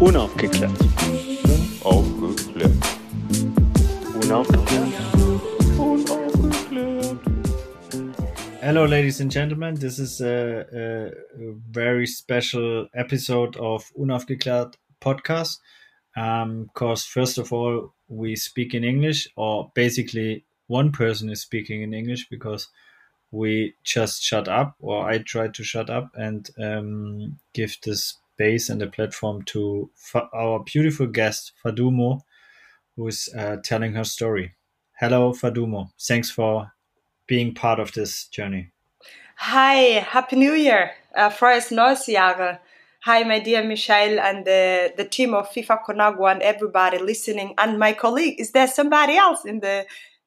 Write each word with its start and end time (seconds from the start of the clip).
Unaufgeklärt. 0.00 0.72
Unaufgeklärt. 1.84 2.72
Unaufgeklärt. 4.24 4.92
Unaufgeklärt. 5.78 7.18
Hello, 8.60 8.86
ladies 8.86 9.20
and 9.20 9.32
gentlemen. 9.32 9.76
This 9.76 9.98
is 9.98 10.20
a, 10.20 10.64
a, 10.72 11.06
a 11.06 11.54
very 11.70 12.06
special 12.06 12.88
episode 12.94 13.56
of 13.58 13.92
Unaufgeklärt 13.94 14.78
podcast. 15.00 15.62
Because, 16.14 17.06
first 17.06 17.38
of 17.38 17.52
all, 17.52 17.92
we 18.08 18.36
speak 18.36 18.74
in 18.74 18.84
English, 18.84 19.28
or 19.36 19.70
basically, 19.74 20.44
one 20.66 20.90
person 20.90 21.30
is 21.30 21.40
speaking 21.40 21.82
in 21.82 21.94
English 21.94 22.28
because 22.30 22.68
we 23.30 23.74
just 23.84 24.22
shut 24.22 24.48
up, 24.48 24.74
or 24.80 25.08
I 25.08 25.18
tried 25.18 25.54
to 25.54 25.64
shut 25.64 25.88
up 25.90 26.10
and 26.14 26.48
um, 26.58 27.38
give 27.52 27.76
the 27.82 27.96
space 28.34 28.68
and 28.68 28.80
the 28.80 28.86
platform 28.86 29.42
to 29.42 29.90
our 30.32 30.62
beautiful 30.64 31.06
guest, 31.06 31.52
Fadumo, 31.64 32.20
who 32.96 33.06
is 33.06 33.28
uh, 33.36 33.56
telling 33.62 33.94
her 33.94 34.04
story. 34.04 34.54
Hello, 34.98 35.32
Fadumo. 35.32 35.90
Thanks 36.00 36.30
for 36.30 36.72
being 37.26 37.54
part 37.54 37.78
of 37.78 37.92
this 37.92 38.26
journey. 38.28 38.72
Hi, 39.36 40.00
Happy 40.00 40.36
New 40.36 40.54
Year, 40.54 40.92
uh, 41.16 41.30
frohes 41.30 41.70
neues. 41.70 42.08
Hi, 43.04 43.22
my 43.24 43.38
dear 43.38 43.62
Michelle 43.62 44.18
and 44.18 44.44
the, 44.44 44.92
the 44.96 45.04
team 45.04 45.34
of 45.34 45.50
FIFA 45.50 45.84
Conagua 45.84 46.32
and 46.32 46.42
everybody 46.42 46.98
listening, 46.98 47.54
and 47.58 47.78
my 47.78 47.92
colleague. 47.92 48.40
Is 48.40 48.52
there 48.52 48.66
somebody 48.66 49.16
else 49.16 49.44
in 49.44 49.60
the 49.60 49.84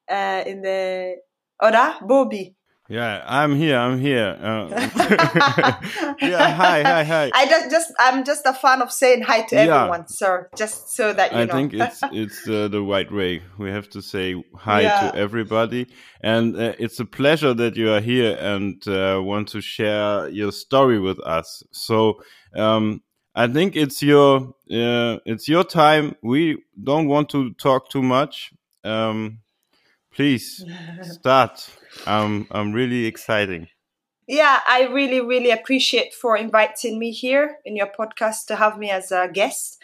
uh, 0.10 0.44
in 0.46 0.62
the? 0.62 1.16
Ora, 1.60 1.98
Bobbie. 2.02 2.57
Yeah, 2.90 3.22
I'm 3.28 3.56
here. 3.56 3.78
I'm 3.78 4.00
here. 4.00 4.38
Uh, 4.42 4.68
yeah, 6.22 6.56
hi, 6.56 6.84
hi, 6.84 7.04
hi. 7.04 7.32
I 7.34 7.46
just, 7.46 7.70
just 7.70 7.94
I'm 8.00 8.24
just 8.24 8.46
a 8.46 8.54
fan 8.54 8.82
of 8.82 8.94
saying 8.94 9.24
hi 9.24 9.42
to 9.42 9.56
Yeah. 9.56 9.84
everyone, 9.84 10.08
sir. 10.08 10.50
Just 10.58 10.96
so 10.96 11.12
that 11.12 11.32
you 11.32 11.38
I 11.38 11.46
know. 11.46 11.54
think 11.54 11.74
it's 11.74 12.02
it's 12.14 12.48
uh, 12.48 12.70
the 12.70 12.82
right 12.82 13.12
way. 13.12 13.42
We 13.60 13.70
have 13.72 13.90
to 13.90 14.02
say 14.02 14.42
hi 14.56 14.84
Yeah. 14.84 15.10
to 15.12 15.18
everybody, 15.18 15.88
and 16.22 16.56
uh, 16.56 16.74
it's 16.80 17.00
a 17.02 17.06
pleasure 17.06 17.54
that 17.56 17.76
you 17.76 17.92
are 17.92 18.00
here 18.00 18.38
and 18.40 18.82
uh, 18.88 19.20
want 19.22 19.50
to 19.50 19.60
share 19.60 20.30
your 20.30 20.54
story 20.54 20.98
with 21.00 21.20
us. 21.20 21.64
So 21.74 22.22
um, 22.56 23.02
I 23.36 23.48
think 23.48 23.76
it's 23.76 24.02
your 24.02 24.54
uh, 24.72 25.20
it's 25.26 25.50
your 25.50 25.66
time. 25.66 26.16
We 26.24 26.64
don't 26.82 27.10
want 27.10 27.28
to 27.32 27.52
talk 27.56 27.90
too 27.90 28.02
much. 28.04 28.54
Um, 28.86 29.40
please 30.14 30.64
start. 31.02 31.70
Um, 32.06 32.48
I'm 32.52 32.74
really 32.74 33.06
exciting. 33.06 33.68
yeah 34.30 34.60
i 34.68 34.84
really 34.92 35.22
really 35.22 35.52
appreciate 35.52 36.14
for 36.14 36.36
inviting 36.36 37.00
me 37.00 37.12
here 37.12 37.56
in 37.64 37.78
your 37.78 37.88
podcast 37.88 38.46
to 38.46 38.56
have 38.56 38.78
me 38.78 38.92
as 38.92 39.12
a 39.12 39.30
guest. 39.32 39.82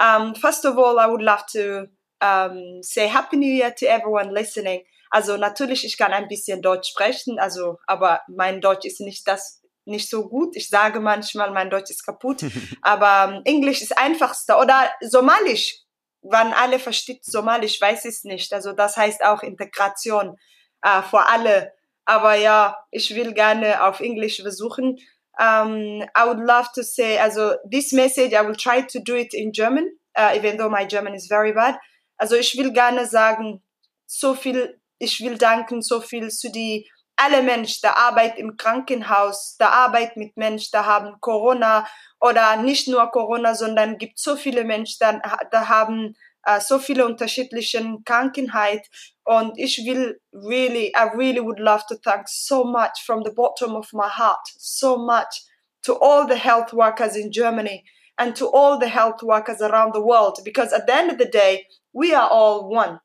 Um, 0.00 0.34
first 0.34 0.64
of 0.64 0.78
all 0.78 0.98
i 0.98 1.06
would 1.06 1.20
love 1.22 1.44
to 1.52 1.88
um, 2.22 2.82
say 2.82 3.06
happy 3.08 3.36
new 3.36 3.52
year 3.52 3.72
to 3.76 3.86
everyone 3.86 4.32
listening. 4.32 4.82
Also 5.10 5.36
natürlich 5.36 5.84
ich 5.84 5.98
kann 5.98 6.12
ein 6.12 6.28
bisschen 6.28 6.62
deutsch 6.62 6.88
sprechen. 6.88 7.38
Also 7.38 7.78
aber 7.86 8.20
mein 8.28 8.60
deutsch 8.60 8.86
ist 8.86 9.00
nicht 9.00 9.26
das 9.28 9.60
nicht 9.84 10.08
so 10.08 10.28
gut. 10.28 10.56
Ich 10.56 10.68
sage 10.68 11.00
manchmal 11.00 11.50
mein 11.50 11.68
deutsch 11.68 11.90
ist 11.90 12.04
kaputt. 12.04 12.44
Aber 12.82 13.34
ähm, 13.34 13.42
englisch 13.44 13.82
ist 13.82 13.98
einfachster. 13.98 14.60
Oder 14.60 14.90
somalisch. 15.00 15.80
Wann 16.22 16.52
alle 16.52 16.78
versteht 16.78 17.24
somalisch 17.24 17.80
weiß 17.80 18.04
es 18.04 18.22
nicht. 18.22 18.52
Also 18.52 18.72
das 18.72 18.96
heißt 18.96 19.24
auch 19.24 19.42
integration 19.42 20.36
äh, 20.82 21.02
für 21.02 21.26
alle 21.26 21.72
aber 22.04 22.34
ja, 22.34 22.76
ich 22.90 23.14
will 23.14 23.32
gerne 23.32 23.84
auf 23.84 24.00
Englisch 24.00 24.42
versuchen. 24.42 24.98
Um, 25.38 26.02
I 26.14 26.26
would 26.26 26.40
love 26.40 26.68
to 26.74 26.82
say, 26.82 27.18
also 27.18 27.54
this 27.70 27.92
message, 27.92 28.34
I 28.34 28.46
will 28.46 28.56
try 28.56 28.82
to 28.82 29.00
do 29.00 29.14
it 29.16 29.32
in 29.32 29.52
German, 29.52 29.96
uh, 30.18 30.32
even 30.36 30.58
though 30.58 30.68
my 30.68 30.86
German 30.86 31.14
is 31.14 31.26
very 31.26 31.52
bad. 31.52 31.78
Also 32.18 32.36
ich 32.36 32.56
will 32.56 32.72
gerne 32.72 33.06
sagen, 33.06 33.62
so 34.06 34.34
viel, 34.34 34.78
ich 34.98 35.20
will 35.20 35.38
danken 35.38 35.80
so 35.80 36.00
viel 36.00 36.30
zu 36.30 36.50
die 36.50 36.86
alle 37.16 37.42
Menschen, 37.42 37.80
der 37.82 37.96
Arbeit 37.96 38.36
im 38.38 38.56
Krankenhaus, 38.56 39.56
der 39.58 39.72
Arbeit 39.72 40.16
mit 40.16 40.36
Menschen, 40.36 40.70
da 40.72 40.84
haben 40.84 41.20
Corona 41.20 41.86
oder 42.20 42.56
nicht 42.56 42.88
nur 42.88 43.10
Corona, 43.10 43.54
sondern 43.54 43.98
gibt 43.98 44.18
so 44.18 44.34
viele 44.36 44.64
Menschen, 44.64 44.96
da, 45.00 45.20
da 45.50 45.68
haben 45.68 46.14
äh, 46.44 46.60
so 46.60 46.78
viele 46.78 47.04
unterschiedliche 47.06 47.98
Krankheit 48.04 48.88
und 49.24 49.58
ich 49.58 49.78
will 49.84 50.20
really, 50.32 50.92
I 50.96 51.10
really 51.14 51.40
would 51.40 51.60
love 51.60 51.84
to 51.88 51.96
thank 51.96 52.28
so 52.28 52.64
much 52.64 53.02
from 53.04 53.22
the 53.24 53.32
bottom 53.32 53.76
of 53.76 53.92
my 53.92 54.08
heart, 54.08 54.46
so 54.58 54.96
much 54.96 55.44
to 55.82 55.94
all 56.00 56.26
the 56.26 56.36
health 56.36 56.72
workers 56.72 57.16
in 57.16 57.30
Germany 57.30 57.84
and 58.18 58.36
to 58.36 58.46
all 58.46 58.78
the 58.78 58.88
health 58.88 59.22
workers 59.22 59.60
around 59.60 59.94
the 59.94 60.02
world 60.02 60.38
because 60.44 60.72
at 60.72 60.86
the 60.86 60.94
end 60.94 61.10
of 61.10 61.18
the 61.18 61.24
day, 61.24 61.66
we 61.92 62.14
are 62.14 62.28
all 62.28 62.68
one. 62.68 63.00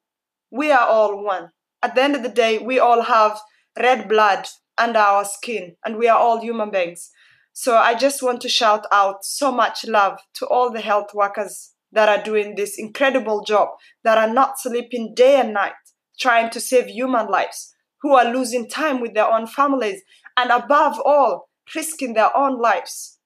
We 0.52 0.72
are 0.72 0.88
all 0.88 1.24
one. 1.24 1.50
At 1.82 1.96
the 1.96 2.02
end 2.02 2.16
of 2.16 2.24
the 2.24 2.30
day, 2.30 2.58
we 2.58 2.80
all 2.80 3.02
have 3.02 3.40
red 3.78 4.08
blood 4.08 4.48
under 4.78 5.00
our 5.00 5.26
skin 5.26 5.76
and 5.86 5.98
we 5.98 6.08
are 6.08 6.18
all 6.18 6.40
human 6.40 6.72
beings. 6.72 7.12
So 7.54 7.76
I 7.76 7.96
just 7.96 8.22
want 8.22 8.42
to 8.42 8.50
shout 8.50 8.86
out 8.92 9.26
so 9.26 9.52
much 9.52 9.86
love 9.86 10.20
to 10.36 10.46
all 10.46 10.72
the 10.72 10.82
health 10.82 11.14
workers 11.14 11.74
that 11.98 12.08
are 12.08 12.24
doing 12.24 12.54
this 12.54 12.78
incredible 12.78 13.44
job, 13.44 13.70
that 14.04 14.20
are 14.20 14.32
not 14.32 14.60
sleeping 14.60 15.16
day 15.16 15.40
and 15.40 15.52
night, 15.52 15.74
trying 16.20 16.52
to 16.52 16.60
save 16.60 16.86
human 16.86 17.26
lives, 17.26 17.74
who 18.04 18.14
are 18.14 18.32
losing 18.32 18.70
time 18.70 19.02
with 19.02 19.16
their 19.16 19.26
own 19.26 19.48
families, 19.48 20.04
and 20.38 20.52
above 20.52 21.02
all, 21.04 21.50
risking 21.74 22.14
their 22.14 22.38
own 22.38 22.62
lives 22.62 23.18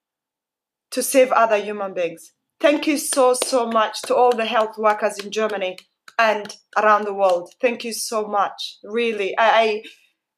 to 0.89 1.03
save 1.03 1.33
other 1.33 1.57
human 1.57 1.93
beings. 1.93 2.31
Thank 2.61 2.87
you 2.87 2.97
so, 2.97 3.33
so 3.33 3.67
much 3.67 4.01
to 4.03 4.15
all 4.15 4.33
the 4.33 4.45
health 4.45 4.77
workers 4.77 5.17
in 5.19 5.31
Germany 5.31 5.77
and 6.17 6.55
around 6.77 7.03
the 7.03 7.13
world. 7.13 7.51
Thank 7.59 7.83
you 7.83 7.91
so 7.91 8.25
much. 8.25 8.77
Really, 8.85 9.38
I, 9.38 9.49
I, 9.61 9.83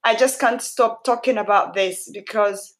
I 0.04 0.16
just 0.16 0.40
can't 0.40 0.62
stop 0.62 1.04
talking 1.04 1.38
about 1.38 1.76
this 1.76 2.10
because 2.12 2.74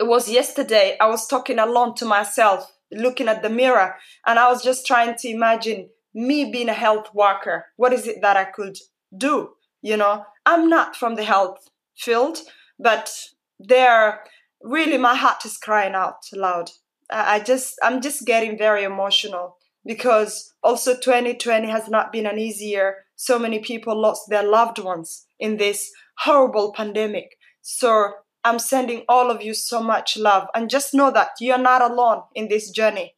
it 0.00 0.04
was 0.04 0.30
yesterday 0.30 0.96
I 0.98 1.08
was 1.08 1.26
talking 1.26 1.58
alone 1.58 1.94
to 1.96 2.06
myself, 2.06 2.72
looking 2.94 3.28
at 3.28 3.42
the 3.42 3.50
mirror, 3.50 3.96
and 4.26 4.38
I 4.38 4.48
was 4.48 4.62
just 4.62 4.86
trying 4.86 5.16
to 5.18 5.28
imagine 5.28 5.90
me 6.14 6.50
being 6.50 6.68
a 6.68 6.74
health 6.74 7.12
worker. 7.14 7.66
What 7.76 7.92
is 7.92 8.06
it 8.06 8.22
that 8.22 8.36
I 8.36 8.44
could 8.44 8.78
do? 9.16 9.50
You 9.82 9.96
know, 9.96 10.24
I'm 10.46 10.68
not 10.68 10.96
from 10.96 11.16
the 11.16 11.24
health 11.24 11.68
field, 11.96 12.38
but 12.78 13.12
there 13.58 14.24
really 14.62 14.98
my 14.98 15.14
heart 15.14 15.44
is 15.44 15.58
crying 15.58 15.94
out 15.94 16.24
loud. 16.32 16.70
I 17.10 17.40
just 17.40 17.74
I'm 17.82 18.00
just 18.00 18.24
getting 18.24 18.56
very 18.56 18.82
emotional 18.82 19.56
because 19.84 20.52
also 20.62 20.94
2020 20.94 21.68
has 21.68 21.88
not 21.88 22.12
been 22.12 22.26
an 22.26 22.38
easy 22.38 22.66
year. 22.66 23.04
So 23.16 23.38
many 23.38 23.58
people 23.58 24.00
lost 24.00 24.22
their 24.28 24.42
loved 24.42 24.78
ones 24.78 25.26
in 25.38 25.58
this 25.58 25.92
horrible 26.18 26.72
pandemic. 26.72 27.36
So 27.60 28.12
I'm 28.44 28.58
sending 28.58 29.04
all 29.08 29.30
of 29.30 29.42
you 29.42 29.54
so 29.54 29.82
much 29.82 30.16
love 30.16 30.48
and 30.54 30.68
just 30.68 30.92
know 30.92 31.10
that 31.10 31.30
you're 31.40 31.58
not 31.58 31.82
alone 31.82 32.24
in 32.34 32.48
this 32.48 32.70
journey. 32.70 33.14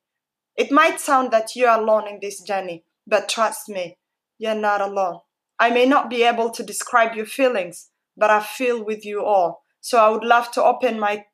It 0.56 0.70
might 0.70 1.00
sound 1.00 1.32
that 1.32 1.56
you're 1.56 1.70
alone 1.70 2.06
in 2.08 2.20
this 2.22 2.40
journey, 2.40 2.84
but 3.06 3.28
trust 3.28 3.68
me, 3.68 3.98
you're 4.38 4.54
not 4.54 4.80
alone. 4.80 5.20
I 5.58 5.70
may 5.70 5.86
not 5.86 6.08
be 6.08 6.22
able 6.22 6.50
to 6.50 6.62
describe 6.62 7.14
your 7.14 7.26
feelings, 7.26 7.90
but 8.16 8.30
I 8.30 8.40
feel 8.40 8.84
with 8.84 9.04
you 9.04 9.24
all. 9.24 9.62
So 9.80 9.98
I 9.98 10.08
would 10.10 10.24
love 10.24 10.50
to 10.52 10.64
open 10.64 10.98
my 10.98 11.24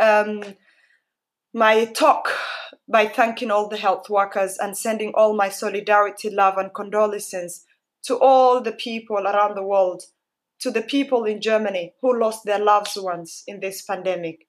um, 0.00 0.42
my 1.52 1.84
talk 1.86 2.32
by 2.88 3.06
thanking 3.06 3.50
all 3.50 3.68
the 3.68 3.76
health 3.76 4.08
workers 4.08 4.56
and 4.58 4.76
sending 4.76 5.12
all 5.14 5.34
my 5.34 5.48
solidarity, 5.48 6.30
love, 6.30 6.56
and 6.56 6.72
condolences 6.72 7.64
to 8.04 8.16
all 8.18 8.60
the 8.60 8.72
people 8.72 9.26
around 9.26 9.56
the 9.56 9.62
world, 9.62 10.04
to 10.60 10.70
the 10.70 10.82
people 10.82 11.24
in 11.24 11.40
Germany 11.40 11.94
who 12.00 12.18
lost 12.18 12.44
their 12.44 12.58
loved 12.58 12.92
ones 12.96 13.42
in 13.46 13.60
this 13.60 13.82
pandemic. 13.82 14.46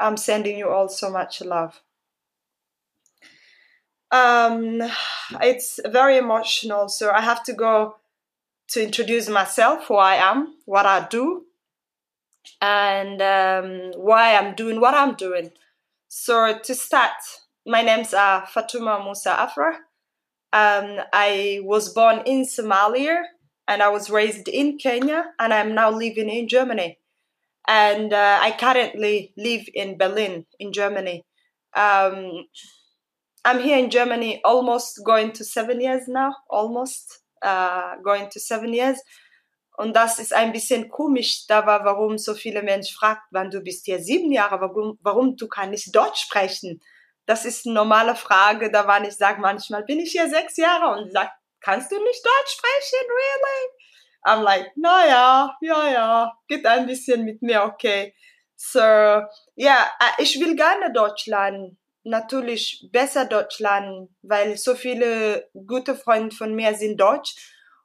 I'm 0.00 0.16
sending 0.16 0.58
you 0.58 0.68
all 0.68 0.88
so 0.88 1.10
much 1.10 1.40
love. 1.40 1.80
Um, 4.10 4.82
it's 5.40 5.80
very 5.86 6.16
emotional, 6.16 6.88
so 6.88 7.10
I 7.10 7.20
have 7.20 7.42
to 7.44 7.52
go 7.52 7.96
to 8.68 8.82
introduce 8.82 9.28
myself, 9.28 9.86
who 9.86 9.96
I 9.96 10.14
am, 10.14 10.54
what 10.64 10.86
I 10.86 11.06
do, 11.08 11.44
and 12.60 13.20
um, 13.20 13.92
why 13.96 14.36
I'm 14.36 14.54
doing 14.54 14.80
what 14.80 14.94
I'm 14.94 15.14
doing. 15.14 15.50
So 16.08 16.58
to 16.58 16.74
start, 16.74 17.12
my 17.66 17.82
name's 17.82 18.14
uh, 18.14 18.42
Fatuma 18.42 19.04
Musa 19.04 19.30
Afrah. 19.30 19.76
Um, 20.52 21.04
I 21.12 21.60
was 21.64 21.92
born 21.92 22.22
in 22.24 22.44
Somalia 22.44 23.24
and 23.66 23.82
I 23.82 23.88
was 23.88 24.10
raised 24.10 24.48
in 24.48 24.78
Kenya, 24.78 25.24
and 25.38 25.52
I'm 25.52 25.74
now 25.74 25.90
living 25.90 26.28
in 26.28 26.48
Germany. 26.48 26.98
And 27.66 28.12
uh, 28.12 28.38
I 28.40 28.52
currently 28.58 29.32
live 29.36 29.66
in 29.72 29.96
Berlin, 29.96 30.46
in 30.58 30.72
Germany. 30.72 31.24
Um, 31.74 32.46
I'm 33.44 33.60
here 33.60 33.78
in 33.78 33.90
Germany 33.90 34.40
almost 34.44 35.00
going 35.04 35.32
to 35.32 35.44
seven 35.44 35.80
years 35.80 36.02
now, 36.08 36.34
almost 36.48 37.20
uh, 37.42 37.96
going 38.04 38.28
to 38.30 38.40
seven 38.40 38.72
years. 38.72 38.98
Und 39.76 39.94
das 39.96 40.20
ist 40.20 40.32
ein 40.32 40.52
bisschen 40.52 40.88
komisch, 40.88 41.46
da 41.48 41.66
war, 41.66 41.84
warum 41.84 42.16
so 42.16 42.34
viele 42.34 42.62
Menschen 42.62 42.94
fragt, 42.96 43.22
wann 43.32 43.50
du 43.50 43.60
bist 43.60 43.86
hier 43.86 43.98
sieben 43.98 44.30
Jahre, 44.30 44.60
warum, 44.60 44.98
warum 45.02 45.36
du 45.36 45.48
kannst 45.48 45.70
nicht 45.70 45.94
Deutsch 45.94 46.20
sprechen. 46.20 46.80
Das 47.26 47.44
ist 47.44 47.66
eine 47.66 47.74
normale 47.74 48.14
Frage, 48.14 48.70
da 48.70 48.86
wann 48.86 49.04
ich 49.04 49.16
sage, 49.16 49.40
manchmal 49.40 49.82
bin 49.82 49.98
ich 49.98 50.12
hier 50.12 50.28
sechs 50.28 50.56
Jahre 50.56 50.96
und 50.96 51.10
sagt, 51.10 51.32
kannst 51.64 51.90
du 51.90 51.96
nicht 52.02 52.24
Deutsch 52.24 52.52
sprechen, 52.58 53.08
really? 53.08 53.70
I'm 54.26 54.42
like, 54.42 54.70
naja, 54.76 55.56
ja, 55.60 55.92
ja, 55.92 56.32
geht 56.48 56.66
ein 56.66 56.86
bisschen 56.86 57.24
mit 57.24 57.42
mir, 57.42 57.64
okay. 57.64 58.14
So, 58.56 58.78
ja, 58.80 59.28
yeah, 59.56 59.90
ich 60.18 60.38
will 60.40 60.56
gerne 60.56 60.92
Deutsch 60.92 61.26
lernen. 61.26 61.78
Natürlich 62.04 62.88
besser 62.92 63.24
Deutsch 63.24 63.58
lernen, 63.58 64.14
weil 64.22 64.56
so 64.56 64.74
viele 64.74 65.48
gute 65.66 65.94
Freunde 65.94 66.34
von 66.34 66.54
mir 66.54 66.74
sind 66.74 66.98
Deutsch. 66.98 67.34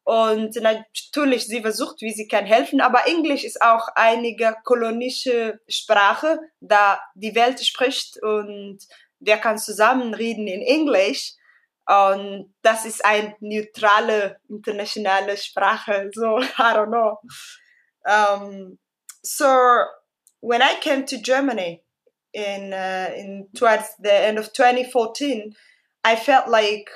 Und 0.04 0.56
natürlich, 0.56 1.46
sie 1.46 1.62
versucht, 1.62 2.02
wie 2.02 2.14
sie 2.14 2.28
kann 2.28 2.46
helfen. 2.46 2.82
Aber 2.82 3.08
Englisch 3.08 3.44
ist 3.44 3.62
auch 3.62 3.88
eine 3.96 4.36
kolonische 4.64 5.60
Sprache, 5.68 6.40
da 6.60 7.00
die 7.16 7.36
Welt 7.36 7.66
spricht 7.66 8.22
und 8.22 8.80
der 9.20 9.38
kann 9.38 9.58
zusammen 9.58 10.14
reden 10.14 10.48
in 10.48 10.62
Englisch. 10.62 11.34
Und 11.90 12.54
das 12.62 12.86
ist 12.86 13.04
eine 13.04 13.36
neutrale 13.40 14.40
internationale 14.48 15.36
Sprache. 15.36 16.12
So, 16.14 16.38
I 16.60 16.74
don't 16.74 16.92
know. 16.92 17.18
Um, 18.06 18.78
so, 19.24 19.86
when 20.40 20.62
I 20.62 20.76
came 20.76 21.06
to 21.08 21.18
Germany 21.18 21.82
in 22.32 22.74
uh, 22.74 23.10
in 23.18 23.48
towards 23.56 23.96
the 24.00 24.14
end 24.14 24.38
of 24.38 24.54
2014, 24.54 25.56
I 26.04 26.16
felt 26.16 26.48
like 26.48 26.92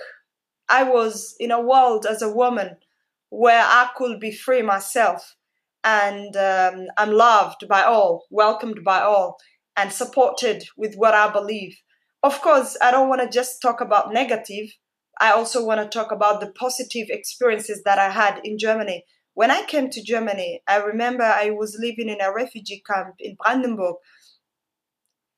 I 0.70 0.84
was 0.84 1.36
in 1.40 1.50
a 1.50 1.60
world 1.60 2.06
as 2.06 2.22
a 2.22 2.32
woman 2.32 2.78
where 3.30 3.64
I 3.66 3.90
could 3.98 4.20
be 4.20 4.32
free 4.32 4.62
myself, 4.62 5.36
and 5.84 6.38
um, 6.38 6.86
I'm 6.98 7.12
loved 7.12 7.68
by 7.68 7.82
all, 7.82 8.28
welcomed 8.30 8.84
by 8.84 9.02
all, 9.02 9.38
and 9.76 9.92
supported 9.92 10.66
with 10.78 10.94
what 10.96 11.16
I 11.16 11.32
believe. 11.32 11.82
Of 12.22 12.42
course, 12.42 12.78
I 12.80 12.92
don't 12.92 13.10
want 13.10 13.22
to 13.22 13.28
just 13.28 13.60
talk 13.60 13.82
about 13.82 14.14
negative. 14.14 14.70
I 15.20 15.32
also 15.32 15.64
want 15.64 15.80
to 15.82 15.98
talk 15.98 16.12
about 16.12 16.42
the 16.42 16.52
positive 16.52 17.08
experiences 17.10 17.84
that 17.84 18.00
I 18.00 18.10
had 18.10 18.42
in 18.44 18.58
Germany 18.58 19.06
when 19.34 19.52
I 19.52 19.64
came 19.64 19.90
to 19.90 20.04
Germany, 20.04 20.62
I 20.68 20.78
remember 20.78 21.24
I 21.24 21.50
was 21.50 21.78
living 21.80 22.10
in 22.10 22.22
a 22.22 22.34
refugee 22.34 22.84
camp 22.86 23.16
in 23.20 23.36
Brandenburg. 23.40 23.96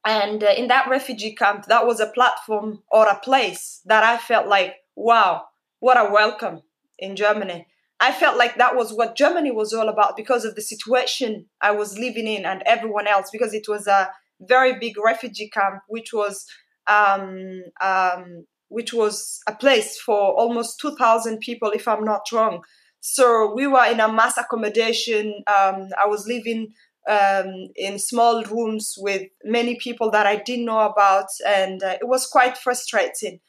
And 0.06 0.44
uh, 0.44 0.54
in 0.56 0.68
that 0.68 0.90
refugee 0.90 1.34
camp, 1.34 1.66
that 1.68 1.88
was 1.88 2.00
a 2.00 2.12
platform 2.12 2.84
or 2.92 3.08
a 3.08 3.20
place 3.20 3.82
that 3.86 4.04
I 4.04 4.18
felt 4.18 4.48
like, 4.48 4.76
wow, 4.96 5.46
what 5.80 5.98
a 5.98 6.12
welcome 6.12 6.62
in 7.00 7.16
Germany. 7.16 7.68
I 8.00 8.12
felt 8.12 8.38
like 8.38 8.58
that 8.58 8.76
was 8.76 8.94
what 8.94 9.16
Germany 9.16 9.52
was 9.52 9.74
all 9.74 9.88
about 9.88 10.18
because 10.18 10.44
of 10.44 10.56
the 10.56 10.62
situation 10.62 11.46
I 11.62 11.72
was 11.72 11.98
living 11.98 12.28
in 12.28 12.46
and 12.46 12.62
everyone 12.66 13.08
else, 13.08 13.30
because 13.32 13.54
it 13.54 13.68
was 13.68 13.88
a 13.88 14.12
very 14.42 14.78
big 14.78 14.96
refugee 15.04 15.50
camp, 15.50 15.82
which 15.88 16.12
was 16.14 16.46
um, 16.88 17.64
um, 17.82 18.46
which 18.70 18.94
was 18.94 19.40
a 19.48 19.56
place 19.56 20.00
for 20.00 20.34
almost 20.34 20.80
2,000 20.80 21.40
people, 21.40 21.72
if 21.72 21.88
I'm 21.88 22.04
not 22.04 22.24
wrong. 22.32 22.62
So 23.00 23.54
we 23.54 23.68
were 23.68 23.86
in 23.86 24.00
a 24.00 24.12
mass 24.12 24.38
accommodation. 24.38 25.44
Um, 25.48 25.90
I 26.02 26.08
was 26.08 26.28
living 26.28 26.74
um, 27.08 27.68
in 27.76 28.00
small 28.00 28.44
rooms 28.44 28.96
with 28.98 29.24
many 29.44 29.78
people 29.78 30.10
that 30.12 30.26
I 30.26 30.38
didn't 30.38 30.66
know 30.66 30.80
about, 30.80 31.28
and 31.48 31.84
uh, 31.84 31.98
it 32.02 32.08
was 32.08 32.26
quite 32.26 32.58
frustrating. 32.58 33.40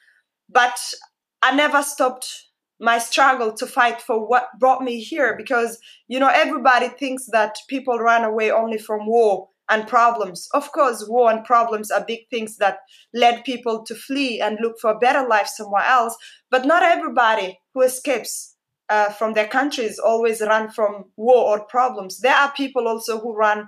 But 0.49 0.79
I 1.43 1.55
never 1.55 1.83
stopped 1.83 2.29
my 2.79 2.99
struggle 2.99 3.53
to 3.55 3.67
fight 3.67 4.03
for 4.03 4.29
what 4.29 4.49
brought 4.59 4.83
me 4.83 5.01
here 5.01 5.35
because, 5.37 5.79
you 6.09 6.21
know, 6.21 6.29
everybody 6.29 6.89
thinks 6.89 7.27
that 7.33 7.57
people 7.69 7.99
run 7.99 8.25
away 8.25 8.51
only 8.51 8.79
from 8.79 9.07
war 9.07 9.49
and 9.69 9.89
problems. 9.89 10.49
Of 10.55 10.73
course, 10.73 11.07
war 11.09 11.31
and 11.31 11.45
problems 11.45 11.91
are 11.91 12.05
big 12.05 12.29
things 12.31 12.57
that 12.59 12.79
led 13.13 13.45
people 13.45 13.85
to 13.85 13.95
flee 13.95 14.41
and 14.41 14.59
look 14.61 14.77
for 14.81 14.93
a 14.93 14.99
better 14.99 15.27
life 15.27 15.49
somewhere 15.49 15.85
else. 15.85 16.17
But 16.51 16.65
not 16.65 16.83
everybody 16.83 17.59
who 17.75 17.83
escapes 17.83 18.57
uh, 18.89 19.11
from 19.11 19.33
their 19.33 19.49
countries 19.49 19.99
always 19.99 20.41
run 20.41 20.71
from 20.71 21.07
war 21.17 21.59
or 21.59 21.67
problems. 21.67 22.21
There 22.21 22.35
are 22.35 22.53
people 22.53 22.87
also 22.87 23.19
who 23.21 23.35
run 23.35 23.67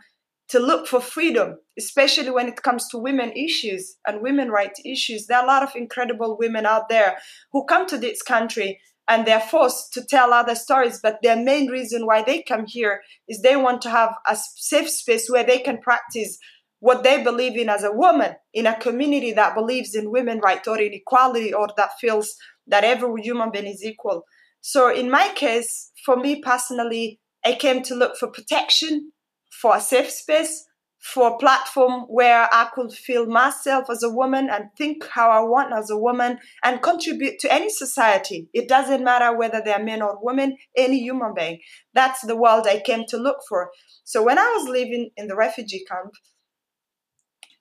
to 0.48 0.58
look 0.58 0.86
for 0.86 1.00
freedom, 1.00 1.58
especially 1.78 2.30
when 2.30 2.48
it 2.48 2.62
comes 2.62 2.88
to 2.88 2.98
women 2.98 3.32
issues 3.32 3.96
and 4.06 4.22
women 4.22 4.50
rights 4.50 4.80
issues. 4.84 5.26
There 5.26 5.38
are 5.38 5.44
a 5.44 5.46
lot 5.46 5.62
of 5.62 5.76
incredible 5.76 6.38
women 6.38 6.64
out 6.64 6.88
there 6.88 7.18
who 7.52 7.66
come 7.66 7.86
to 7.86 7.98
this 7.98 8.22
country 8.22 8.80
and 9.08 9.26
they're 9.26 9.40
forced 9.40 9.92
to 9.94 10.04
tell 10.04 10.32
other 10.32 10.54
stories. 10.54 11.00
But 11.02 11.18
their 11.22 11.36
main 11.36 11.68
reason 11.68 12.06
why 12.06 12.22
they 12.22 12.42
come 12.42 12.66
here 12.66 13.00
is 13.26 13.40
they 13.40 13.56
want 13.56 13.82
to 13.82 13.90
have 13.90 14.14
a 14.26 14.36
safe 14.36 14.90
space 14.90 15.28
where 15.30 15.44
they 15.44 15.58
can 15.58 15.78
practice 15.78 16.38
what 16.80 17.02
they 17.02 17.22
believe 17.22 17.56
in 17.56 17.68
as 17.68 17.82
a 17.82 17.92
woman 17.92 18.34
in 18.54 18.66
a 18.66 18.78
community 18.78 19.32
that 19.32 19.54
believes 19.54 19.94
in 19.94 20.12
women 20.12 20.38
rights 20.38 20.68
or 20.68 20.80
in 20.80 20.92
equality 20.92 21.52
or 21.52 21.68
that 21.76 21.90
feels 22.00 22.36
that 22.66 22.84
every 22.84 23.22
human 23.22 23.50
being 23.50 23.66
is 23.66 23.84
equal. 23.84 24.22
So 24.60 24.92
in 24.92 25.10
my 25.10 25.32
case, 25.34 25.90
for 26.04 26.16
me 26.16 26.40
personally, 26.40 27.20
I 27.44 27.54
came 27.54 27.82
to 27.84 27.94
look 27.94 28.16
for 28.16 28.28
protection, 28.28 29.12
for 29.50 29.76
a 29.76 29.80
safe 29.80 30.10
space, 30.10 30.64
for 30.98 31.28
a 31.28 31.38
platform 31.38 32.02
where 32.08 32.48
I 32.52 32.68
could 32.74 32.92
feel 32.92 33.26
myself 33.26 33.86
as 33.90 34.02
a 34.02 34.10
woman 34.10 34.48
and 34.50 34.64
think 34.76 35.06
how 35.06 35.30
I 35.30 35.40
want 35.40 35.72
as 35.72 35.90
a 35.90 35.98
woman 35.98 36.38
and 36.64 36.82
contribute 36.82 37.38
to 37.40 37.52
any 37.52 37.70
society. 37.70 38.48
It 38.52 38.68
doesn't 38.68 39.04
matter 39.04 39.36
whether 39.36 39.62
they're 39.64 39.82
men 39.82 40.02
or 40.02 40.18
women, 40.20 40.56
any 40.76 40.98
human 40.98 41.34
being. 41.34 41.60
That's 41.94 42.22
the 42.22 42.36
world 42.36 42.66
I 42.66 42.80
came 42.80 43.04
to 43.08 43.16
look 43.16 43.38
for. 43.48 43.70
So 44.04 44.24
when 44.24 44.38
I 44.38 44.54
was 44.58 44.68
living 44.68 45.10
in 45.16 45.28
the 45.28 45.36
refugee 45.36 45.84
camp, 45.88 46.14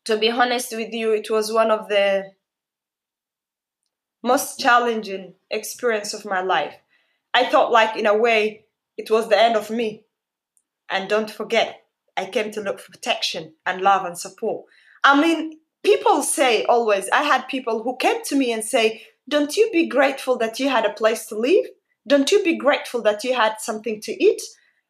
to 0.05 0.17
be 0.17 0.31
honest 0.31 0.75
with 0.75 0.91
you, 0.93 1.11
it 1.11 1.29
was 1.29 1.53
one 1.53 1.69
of 1.69 1.89
the 1.89 2.23
most 4.23 4.59
challenging 4.59 5.35
experience 5.51 6.13
of 6.13 6.25
my 6.25 6.41
life 6.41 6.73
I 7.37 7.45
thought, 7.45 7.71
like, 7.71 7.95
in 7.95 8.07
a 8.07 8.17
way, 8.17 8.65
it 8.97 9.11
was 9.11 9.29
the 9.29 9.39
end 9.39 9.55
of 9.55 9.69
me. 9.69 10.05
And 10.89 11.07
don't 11.07 11.29
forget, 11.29 11.83
I 12.17 12.25
came 12.25 12.51
to 12.51 12.61
look 12.61 12.79
for 12.79 12.91
protection 12.91 13.53
and 13.65 13.81
love 13.81 14.05
and 14.05 14.17
support. 14.17 14.65
I 15.03 15.21
mean, 15.21 15.59
people 15.83 16.23
say 16.23 16.65
always, 16.65 17.07
I 17.09 17.23
had 17.23 17.47
people 17.47 17.83
who 17.83 17.95
came 17.97 18.23
to 18.25 18.35
me 18.35 18.51
and 18.51 18.63
say, 18.63 19.03
Don't 19.29 19.55
you 19.55 19.69
be 19.71 19.87
grateful 19.87 20.37
that 20.39 20.59
you 20.59 20.69
had 20.69 20.85
a 20.85 20.93
place 20.93 21.27
to 21.27 21.37
live? 21.37 21.65
Don't 22.07 22.31
you 22.31 22.43
be 22.43 22.57
grateful 22.57 23.01
that 23.03 23.23
you 23.23 23.33
had 23.35 23.55
something 23.59 24.01
to 24.01 24.23
eat? 24.23 24.41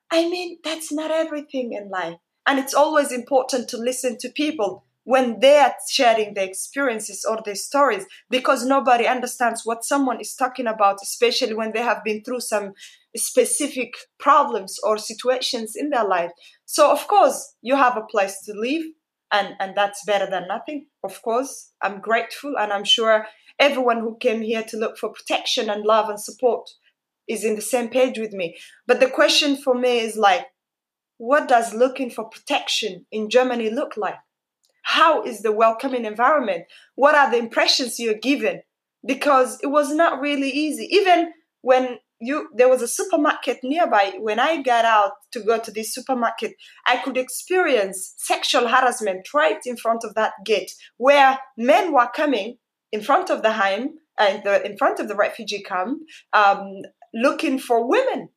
I 0.10 0.30
mean, 0.30 0.60
that's 0.64 0.92
not 0.92 1.12
everything 1.12 1.74
in 1.74 1.90
life. 1.90 2.18
And 2.48 2.60
it's 2.60 2.74
always 2.74 3.12
important 3.12 3.68
to 3.70 3.78
listen 3.78 4.18
to 4.20 4.30
people 4.30 4.86
when 5.08 5.40
they 5.40 5.58
are 5.58 5.74
sharing 5.90 6.34
their 6.34 6.46
experiences 6.46 7.26
or 7.28 7.40
their 7.46 7.56
stories 7.56 8.06
because 8.30 8.66
nobody 8.66 9.06
understands 9.06 9.62
what 9.66 9.86
someone 9.86 10.19
is 10.19 10.36
talking 10.36 10.68
about 10.68 10.98
especially 11.02 11.54
when 11.54 11.72
they 11.72 11.81
have 11.81 12.04
been 12.04 12.22
through 12.24 12.42
some 12.42 12.74
specific 13.18 13.94
problems 14.19 14.78
or 14.83 14.97
situations 14.97 15.74
in 15.76 15.90
their 15.90 16.06
life. 16.07 16.31
So 16.66 16.92
of 16.92 17.07
course 17.07 17.56
you 17.62 17.76
have 17.76 17.97
a 17.97 18.06
place 18.09 18.42
to 18.45 18.54
live 18.54 18.83
and 19.31 19.56
and 19.59 19.76
that's 19.76 20.06
better 20.06 20.30
than 20.30 20.47
nothing. 20.47 20.88
Of 21.04 21.21
course 21.21 21.71
i'm 21.81 22.00
grateful 22.00 22.57
and 22.57 22.71
i'm 22.71 22.83
sure 22.83 23.28
everyone 23.59 24.00
who 24.00 24.18
came 24.19 24.42
here 24.42 24.64
to 24.64 24.78
look 24.78 24.97
for 24.97 25.09
protection 25.12 25.69
and 25.69 25.83
love 25.83 26.09
and 26.09 26.19
support 26.19 26.69
is 27.28 27.44
in 27.44 27.56
the 27.56 27.62
same 27.62 27.90
page 27.90 28.18
with 28.18 28.31
me. 28.31 28.56
But 28.86 29.00
the 29.00 29.09
question 29.09 29.57
for 29.57 29.76
me 29.76 30.00
is 30.00 30.16
like 30.16 30.45
what 31.18 31.47
does 31.47 31.74
looking 31.74 32.09
for 32.09 32.30
protection 32.30 33.06
in 33.12 33.30
germany 33.30 33.69
look 33.69 33.97
like? 33.97 34.19
How 34.83 35.24
is 35.24 35.42
the 35.42 35.52
welcoming 35.52 36.06
environment? 36.06 36.64
What 36.95 37.14
are 37.14 37.30
the 37.30 37.38
impressions 37.38 38.00
you're 38.00 38.14
given? 38.14 38.62
Because 39.06 39.59
it 39.62 39.68
was 39.68 39.94
not 39.94 40.21
really 40.21 40.50
easy. 40.50 40.88
Even 40.92 41.33
when 41.62 42.00
you 42.19 42.50
there 42.56 42.69
was 42.69 42.81
a 42.81 42.88
supermarket 42.88 43.59
nearby. 43.64 44.14
When 44.19 44.40
i 44.40 44.62
got 44.62 44.86
out 44.86 45.14
to 45.31 45.40
go 45.40 45.59
to 45.59 45.71
this 45.71 45.94
supermarket 45.94 46.54
i 46.86 46.97
could 46.97 47.18
experience 47.18 48.14
sexual 48.18 48.68
harassment 48.68 49.33
right 49.33 49.59
in 49.66 49.78
front 49.78 50.04
of 50.04 50.16
that 50.16 50.33
gate 50.45 50.71
where 50.97 51.40
men 51.57 51.94
were 51.94 52.09
coming 52.16 52.57
in 52.92 53.02
front 53.02 53.30
of 53.30 53.42
the 53.42 53.54
home 53.54 53.95
and 54.18 54.45
uh, 54.47 54.59
in 54.64 54.78
front 54.78 55.00
of 55.00 55.07
the 55.07 55.16
refugee 55.16 55.64
camp 55.64 56.00
um, 56.33 56.81
looking 57.14 57.59
for 57.59 57.88
women. 57.88 58.30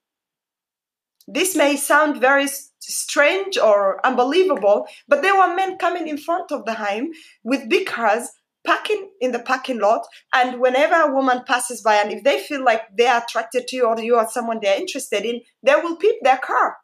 This 1.26 1.54
may 1.54 1.76
sound 1.76 2.20
very 2.20 2.48
strange 2.80 3.56
or 3.56 4.04
unbelievable, 4.04 4.86
but 5.06 5.22
there 5.22 5.36
were 5.36 5.54
men 5.54 5.78
coming 5.78 6.08
in 6.08 6.18
front 6.18 6.50
of 6.50 6.64
the 6.64 6.74
home 6.74 7.10
with 7.44 7.68
big 7.68 7.86
cars 7.86 8.28
parking 8.70 9.10
in 9.20 9.32
the 9.32 9.40
parking 9.40 9.80
lot 9.80 10.06
and 10.32 10.60
whenever 10.60 10.94
a 10.94 11.12
woman 11.12 11.42
passes 11.44 11.82
by 11.82 11.96
and 11.96 12.12
if 12.12 12.22
they 12.22 12.38
feel 12.38 12.64
like 12.64 12.82
they're 12.96 13.18
attracted 13.18 13.66
to 13.66 13.74
you 13.74 13.84
or 13.84 14.00
you 14.00 14.14
are 14.14 14.30
someone 14.30 14.60
they're 14.62 14.78
interested 14.78 15.24
in 15.24 15.40
they 15.64 15.74
will 15.74 15.96
peep 15.96 16.14
their 16.22 16.38
car 16.38 16.76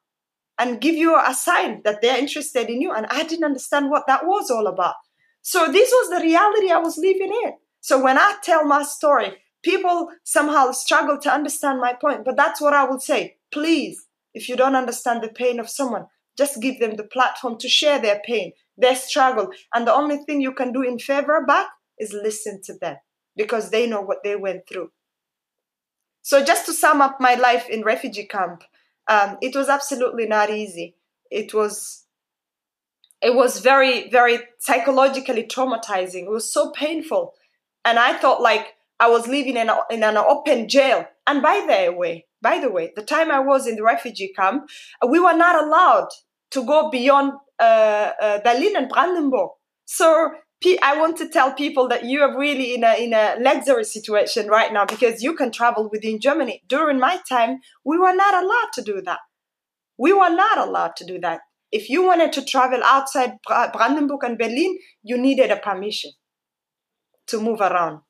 and 0.58 0.80
give 0.80 0.96
you 0.96 1.16
a 1.16 1.32
sign 1.32 1.82
that 1.84 2.02
they're 2.02 2.18
interested 2.18 2.68
in 2.68 2.80
you. 2.80 2.92
And 2.92 3.06
i 3.06 3.22
didn't 3.22 3.44
understand 3.44 3.88
what 3.90 4.08
that 4.08 4.26
was 4.26 4.50
all 4.50 4.66
about. 4.66 4.94
So 5.42 5.70
this 5.70 5.90
was 5.92 6.08
the 6.10 6.24
reality 6.24 6.72
i 6.72 6.78
was 6.78 6.98
living 6.98 7.32
in. 7.44 7.52
So 7.80 8.02
when 8.02 8.18
i 8.18 8.34
tell 8.42 8.64
my 8.64 8.82
story 8.82 9.34
people 9.62 10.08
somehow 10.24 10.72
struggle 10.72 11.18
to 11.18 11.32
understand 11.32 11.80
my 11.80 11.92
point 11.92 12.24
but 12.24 12.36
that's 12.36 12.60
what 12.60 12.74
i 12.74 12.82
will 12.82 12.98
say. 12.98 13.36
Please 13.52 14.06
if 14.34 14.48
you 14.48 14.56
don't 14.56 14.74
understand 14.74 15.22
the 15.22 15.28
pain 15.28 15.60
of 15.60 15.70
someone, 15.70 16.06
just 16.36 16.60
give 16.60 16.78
them 16.80 16.96
the 16.96 17.04
platform 17.04 17.56
to 17.58 17.68
share 17.68 17.98
their 17.98 18.20
pain, 18.26 18.52
their 18.76 18.94
struggle. 18.94 19.48
And 19.74 19.86
the 19.86 19.94
only 19.94 20.18
thing 20.18 20.42
you 20.42 20.52
can 20.52 20.72
do 20.72 20.82
in 20.82 20.98
favor 20.98 21.42
back 21.46 21.68
is 21.98 22.12
listen 22.12 22.60
to 22.64 22.74
them 22.74 22.96
because 23.36 23.70
they 23.70 23.86
know 23.86 24.00
what 24.00 24.22
they 24.24 24.36
went 24.36 24.68
through. 24.68 24.90
So, 26.22 26.44
just 26.44 26.66
to 26.66 26.72
sum 26.72 27.00
up 27.00 27.20
my 27.20 27.34
life 27.34 27.68
in 27.68 27.82
refugee 27.82 28.26
camp, 28.26 28.64
um, 29.08 29.38
it 29.40 29.54
was 29.54 29.68
absolutely 29.68 30.26
not 30.26 30.50
easy. 30.50 30.96
It 31.30 31.54
was 31.54 32.04
it 33.22 33.34
was 33.34 33.60
very 33.60 34.10
very 34.10 34.40
psychologically 34.58 35.44
traumatizing. 35.44 36.24
It 36.24 36.30
was 36.30 36.52
so 36.52 36.72
painful, 36.72 37.34
and 37.84 37.98
I 37.98 38.14
thought 38.14 38.42
like 38.42 38.74
I 38.98 39.08
was 39.08 39.26
living 39.26 39.56
in, 39.56 39.68
a, 39.68 39.78
in 39.90 40.02
an 40.02 40.16
open 40.16 40.68
jail. 40.68 41.06
And 41.26 41.42
by 41.42 41.64
the 41.68 41.92
way, 41.92 42.26
by 42.40 42.58
the 42.58 42.70
way, 42.70 42.92
the 42.96 43.02
time 43.02 43.30
I 43.30 43.40
was 43.40 43.66
in 43.66 43.76
the 43.76 43.82
refugee 43.82 44.32
camp, 44.34 44.68
we 45.08 45.20
were 45.20 45.36
not 45.36 45.62
allowed 45.62 46.08
to 46.52 46.64
go 46.64 46.90
beyond 46.90 47.32
uh, 47.58 48.12
uh, 48.20 48.40
Berlin 48.42 48.76
and 48.76 48.88
Brandenburg. 48.88 49.50
So 49.84 50.32
I 50.64 50.98
want 50.98 51.16
to 51.18 51.28
tell 51.28 51.52
people 51.52 51.88
that 51.88 52.04
you 52.04 52.22
are 52.22 52.38
really 52.38 52.74
in 52.74 52.82
a 52.82 52.94
in 52.94 53.12
a 53.12 53.36
luxury 53.40 53.84
situation 53.84 54.48
right 54.48 54.72
now 54.72 54.84
because 54.84 55.22
you 55.22 55.34
can 55.34 55.52
travel 55.52 55.88
within 55.92 56.18
Germany. 56.18 56.62
During 56.66 56.98
my 56.98 57.20
time, 57.28 57.60
we 57.84 57.98
were 57.98 58.14
not 58.14 58.42
allowed 58.42 58.72
to 58.74 58.82
do 58.82 59.02
that. 59.02 59.20
We 59.98 60.12
were 60.12 60.30
not 60.30 60.58
allowed 60.58 60.96
to 60.96 61.04
do 61.04 61.20
that. 61.20 61.40
If 61.72 61.90
you 61.90 62.04
wanted 62.04 62.32
to 62.34 62.44
travel 62.44 62.80
outside 62.84 63.34
Brandenburg 63.46 64.24
and 64.24 64.38
Berlin, 64.38 64.78
you 65.02 65.18
needed 65.18 65.50
a 65.50 65.56
permission 65.56 66.12
to 67.26 67.40
move 67.40 67.60
around. 67.60 68.00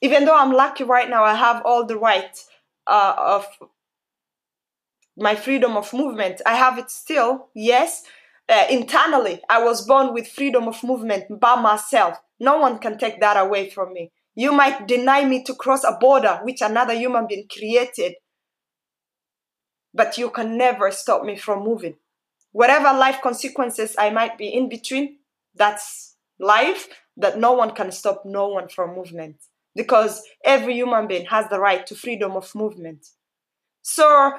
Even 0.00 0.24
though 0.24 0.36
I'm 0.36 0.52
lucky 0.52 0.84
right 0.84 1.08
now, 1.08 1.22
I 1.24 1.34
have 1.34 1.62
all 1.64 1.86
the 1.86 1.98
rights 1.98 2.46
uh, 2.86 3.14
of 3.16 3.46
my 5.16 5.34
freedom 5.34 5.76
of 5.76 5.92
movement. 5.92 6.40
I 6.46 6.54
have 6.54 6.78
it 6.78 6.90
still, 6.90 7.48
yes. 7.54 8.04
Uh, 8.48 8.66
internally, 8.70 9.40
I 9.48 9.62
was 9.62 9.86
born 9.86 10.12
with 10.12 10.28
freedom 10.28 10.68
of 10.68 10.82
movement 10.82 11.40
by 11.40 11.60
myself. 11.60 12.18
No 12.40 12.58
one 12.58 12.78
can 12.78 12.98
take 12.98 13.20
that 13.20 13.36
away 13.36 13.70
from 13.70 13.92
me. 13.92 14.10
You 14.34 14.52
might 14.52 14.88
deny 14.88 15.24
me 15.24 15.42
to 15.44 15.54
cross 15.54 15.84
a 15.84 15.96
border 16.00 16.40
which 16.42 16.60
another 16.60 16.94
human 16.94 17.26
being 17.26 17.46
created, 17.50 18.14
but 19.94 20.18
you 20.18 20.30
can 20.30 20.56
never 20.56 20.90
stop 20.90 21.24
me 21.24 21.36
from 21.36 21.62
moving. 21.64 21.96
Whatever 22.52 22.96
life 22.96 23.20
consequences 23.22 23.94
I 23.98 24.10
might 24.10 24.36
be 24.36 24.48
in 24.48 24.68
between, 24.68 25.18
that's 25.54 26.16
life, 26.38 26.88
that 27.16 27.38
no 27.38 27.52
one 27.52 27.72
can 27.72 27.92
stop 27.92 28.24
no 28.24 28.48
one 28.48 28.68
from 28.68 28.94
movement 28.94 29.36
because 29.74 30.22
every 30.44 30.74
human 30.74 31.06
being 31.06 31.26
has 31.26 31.48
the 31.48 31.60
right 31.60 31.86
to 31.86 31.94
freedom 31.94 32.32
of 32.32 32.54
movement. 32.54 33.06
So 33.82 34.32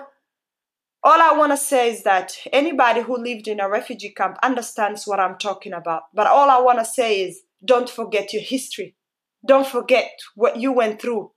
all 1.04 1.22
I 1.22 1.34
want 1.34 1.52
to 1.52 1.58
say 1.58 1.92
is 1.92 2.04
that 2.04 2.38
anybody 2.52 3.02
who 3.02 3.18
lived 3.18 3.48
in 3.48 3.60
a 3.60 3.70
refugee 3.70 4.14
camp 4.16 4.38
understands 4.42 5.06
what 5.06 5.20
I'm 5.20 5.38
talking 5.38 5.74
about. 5.74 6.04
But 6.14 6.28
all 6.28 6.50
I 6.50 6.62
want 6.62 6.80
to 6.80 6.86
say 6.86 7.22
is 7.22 7.42
don't 7.64 7.90
forget 7.90 8.32
your 8.32 8.42
history. 8.42 8.96
Don't 9.46 9.68
forget 9.68 10.12
what 10.36 10.58
you 10.58 10.72
went 10.72 11.02
through 11.02 11.32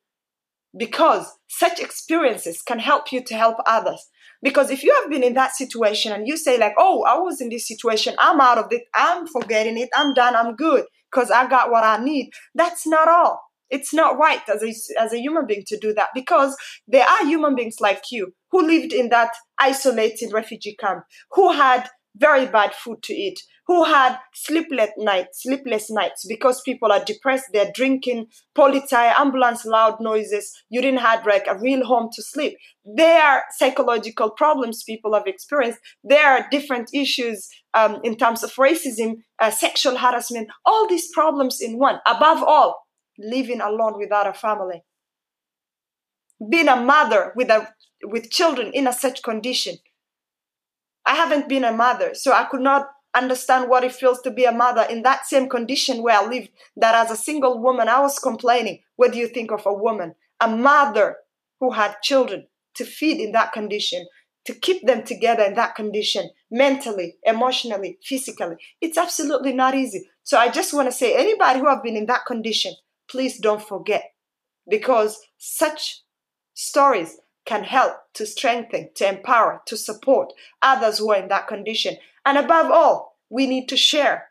because 0.76 1.26
such 1.48 1.80
experiences 1.80 2.62
can 2.62 2.78
help 2.78 3.10
you 3.10 3.22
to 3.24 3.34
help 3.34 3.56
others. 3.66 4.08
Because 4.42 4.70
if 4.70 4.84
you 4.84 4.94
have 5.00 5.10
been 5.10 5.24
in 5.24 5.34
that 5.34 5.56
situation 5.56 6.12
and 6.12 6.28
you 6.28 6.36
say, 6.36 6.58
like, 6.58 6.74
oh, 6.78 7.02
I 7.04 7.18
was 7.18 7.40
in 7.40 7.48
this 7.48 7.66
situation, 7.66 8.14
I'm 8.18 8.40
out 8.40 8.58
of 8.58 8.66
it, 8.70 8.82
I'm 8.94 9.26
forgetting 9.26 9.78
it, 9.78 9.88
I'm 9.96 10.14
done, 10.14 10.36
I'm 10.36 10.54
good 10.54 10.84
because 11.10 11.30
I 11.30 11.48
got 11.48 11.70
what 11.70 11.82
I 11.82 12.02
need, 12.04 12.30
that's 12.54 12.86
not 12.86 13.08
all. 13.08 13.40
It's 13.70 13.92
not 13.92 14.18
right 14.18 14.42
as 14.48 14.62
a, 14.62 15.00
as 15.00 15.12
a 15.12 15.18
human 15.18 15.46
being 15.46 15.64
to 15.66 15.78
do 15.78 15.92
that 15.94 16.10
because 16.14 16.56
there 16.86 17.04
are 17.04 17.26
human 17.26 17.56
beings 17.56 17.80
like 17.80 18.02
you 18.12 18.32
who 18.56 18.66
lived 18.66 18.94
in 18.94 19.10
that 19.10 19.32
isolated 19.58 20.32
refugee 20.32 20.74
camp, 20.80 21.04
who 21.32 21.52
had 21.52 21.86
very 22.16 22.46
bad 22.46 22.72
food 22.72 23.02
to 23.02 23.12
eat, 23.12 23.38
who 23.66 23.84
had 23.84 24.16
sleepless 24.32 24.88
nights, 24.96 25.42
sleepless 25.42 25.90
nights 25.90 26.24
because 26.26 26.62
people 26.62 26.90
are 26.90 27.04
depressed, 27.04 27.44
they're 27.52 27.70
drinking, 27.74 28.24
police, 28.54 28.90
ambulance, 28.94 29.66
loud 29.66 29.96
noises. 30.00 30.50
You 30.70 30.80
didn't 30.80 31.00
have 31.00 31.26
like 31.26 31.46
a 31.46 31.58
real 31.58 31.84
home 31.84 32.08
to 32.14 32.22
sleep. 32.22 32.56
There 32.86 33.22
are 33.22 33.42
psychological 33.58 34.30
problems 34.30 34.84
people 34.84 35.12
have 35.12 35.26
experienced. 35.26 35.80
There 36.02 36.26
are 36.26 36.48
different 36.50 36.88
issues 36.94 37.46
um, 37.74 37.98
in 38.04 38.16
terms 38.16 38.42
of 38.42 38.52
racism, 38.54 39.16
uh, 39.38 39.50
sexual 39.50 39.98
harassment, 39.98 40.48
all 40.64 40.88
these 40.88 41.10
problems 41.12 41.60
in 41.60 41.78
one. 41.78 41.98
Above 42.06 42.42
all, 42.42 42.86
living 43.18 43.60
alone 43.60 43.98
without 43.98 44.26
a 44.26 44.32
family 44.32 44.82
being 46.50 46.68
a 46.68 46.76
mother 46.76 47.32
with 47.36 47.50
a 47.50 47.68
with 48.04 48.30
children 48.30 48.72
in 48.72 48.86
a 48.86 48.92
such 48.92 49.22
condition. 49.22 49.76
I 51.04 51.14
haven't 51.14 51.48
been 51.48 51.64
a 51.64 51.72
mother 51.72 52.14
so 52.14 52.32
i 52.32 52.44
could 52.44 52.60
not 52.60 52.88
understand 53.14 53.70
what 53.70 53.84
it 53.84 53.92
feels 53.92 54.20
to 54.22 54.30
be 54.30 54.44
a 54.44 54.52
mother 54.52 54.84
in 54.90 55.02
that 55.02 55.24
same 55.24 55.48
condition 55.48 56.02
where 56.02 56.18
i 56.18 56.26
lived 56.26 56.50
that 56.76 56.94
as 56.96 57.10
a 57.10 57.16
single 57.16 57.62
woman 57.62 57.88
i 57.88 58.00
was 58.00 58.18
complaining 58.18 58.80
what 58.96 59.12
do 59.12 59.18
you 59.18 59.28
think 59.28 59.52
of 59.52 59.64
a 59.66 59.72
woman? 59.72 60.14
A 60.40 60.48
mother 60.48 61.16
who 61.60 61.70
had 61.70 62.02
children 62.02 62.48
to 62.74 62.84
feed 62.84 63.20
in 63.20 63.32
that 63.32 63.52
condition 63.52 64.06
to 64.44 64.54
keep 64.54 64.86
them 64.86 65.02
together 65.02 65.44
in 65.44 65.54
that 65.54 65.74
condition 65.74 66.30
mentally 66.50 67.16
emotionally 67.24 67.98
physically. 68.02 68.56
It's 68.80 68.98
absolutely 68.98 69.52
not 69.52 69.74
easy. 69.74 70.08
So 70.22 70.38
i 70.38 70.48
just 70.48 70.74
want 70.74 70.88
to 70.88 70.92
say 70.92 71.16
anybody 71.16 71.60
who 71.60 71.68
have 71.68 71.82
been 71.82 71.96
in 71.96 72.06
that 72.06 72.26
condition 72.26 72.74
please 73.08 73.38
don't 73.38 73.62
forget 73.62 74.02
because 74.68 75.20
such 75.38 76.02
stories 76.56 77.18
can 77.44 77.62
help 77.62 77.92
to 78.14 78.26
strengthen, 78.26 78.88
to 78.96 79.08
empower, 79.08 79.62
to 79.66 79.76
support 79.76 80.32
others 80.62 80.98
who 80.98 81.12
are 81.12 81.22
in 81.22 81.28
that 81.28 81.46
condition. 81.46 81.96
And 82.24 82.36
above 82.36 82.72
all, 82.72 83.16
we 83.30 83.46
need 83.46 83.68
to 83.68 83.76
share 83.76 84.28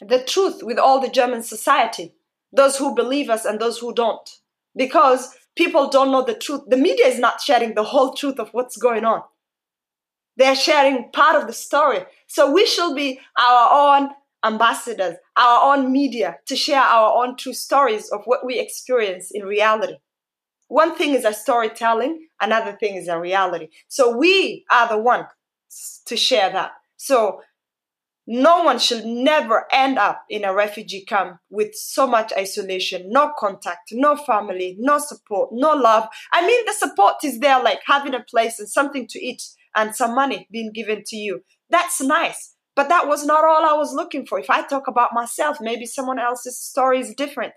the 0.00 0.22
truth 0.22 0.62
with 0.62 0.78
all 0.78 1.00
the 1.00 1.08
German 1.08 1.42
society, 1.42 2.12
those 2.52 2.76
who 2.76 2.94
believe 2.94 3.30
us 3.30 3.46
and 3.46 3.58
those 3.58 3.78
who 3.78 3.94
don't. 3.94 4.28
Because 4.76 5.34
people 5.56 5.88
don't 5.88 6.10
know 6.10 6.24
the 6.24 6.34
truth. 6.34 6.62
The 6.66 6.76
media 6.76 7.06
is 7.06 7.18
not 7.18 7.40
sharing 7.40 7.74
the 7.74 7.84
whole 7.84 8.12
truth 8.12 8.38
of 8.38 8.50
what's 8.50 8.76
going 8.76 9.04
on. 9.04 9.22
They're 10.36 10.56
sharing 10.56 11.10
part 11.12 11.40
of 11.40 11.46
the 11.46 11.52
story. 11.52 12.00
So 12.26 12.52
we 12.52 12.66
should 12.66 12.96
be 12.96 13.20
our 13.38 13.98
own 14.00 14.10
ambassadors, 14.44 15.14
our 15.36 15.74
own 15.74 15.92
media, 15.92 16.38
to 16.46 16.56
share 16.56 16.82
our 16.82 17.24
own 17.24 17.36
true 17.36 17.54
stories 17.54 18.10
of 18.10 18.24
what 18.24 18.44
we 18.44 18.58
experience 18.58 19.30
in 19.30 19.44
reality. 19.44 19.94
One 20.68 20.96
thing 20.96 21.14
is 21.14 21.24
a 21.24 21.32
storytelling, 21.32 22.26
another 22.40 22.76
thing 22.78 22.96
is 22.96 23.08
a 23.08 23.20
reality. 23.20 23.68
So 23.88 24.16
we 24.16 24.64
are 24.70 24.88
the 24.88 24.98
ones 24.98 25.26
to 26.06 26.16
share 26.16 26.50
that. 26.50 26.72
So 26.96 27.40
no 28.26 28.62
one 28.62 28.78
should 28.78 29.04
never 29.04 29.66
end 29.70 29.98
up 29.98 30.24
in 30.30 30.44
a 30.44 30.54
refugee 30.54 31.04
camp 31.04 31.36
with 31.50 31.74
so 31.74 32.06
much 32.06 32.32
isolation, 32.32 33.10
no 33.10 33.32
contact, 33.38 33.90
no 33.92 34.16
family, 34.16 34.76
no 34.78 34.98
support, 34.98 35.50
no 35.52 35.74
love. 35.74 36.08
I 36.32 36.46
mean, 36.46 36.64
the 36.64 36.72
support 36.72 37.16
is 37.22 37.40
there, 37.40 37.62
like 37.62 37.80
having 37.86 38.14
a 38.14 38.24
place 38.24 38.58
and 38.58 38.68
something 38.68 39.06
to 39.08 39.22
eat 39.22 39.42
and 39.76 39.94
some 39.94 40.14
money 40.14 40.48
being 40.50 40.72
given 40.72 41.02
to 41.06 41.16
you. 41.16 41.42
That's 41.68 42.00
nice. 42.00 42.54
But 42.76 42.88
that 42.88 43.06
was 43.06 43.26
not 43.26 43.44
all 43.44 43.64
I 43.64 43.76
was 43.76 43.92
looking 43.92 44.26
for. 44.26 44.38
If 44.38 44.50
I 44.50 44.66
talk 44.66 44.88
about 44.88 45.12
myself, 45.12 45.58
maybe 45.60 45.86
someone 45.86 46.18
else's 46.18 46.58
story 46.58 47.00
is 47.00 47.14
different. 47.14 47.52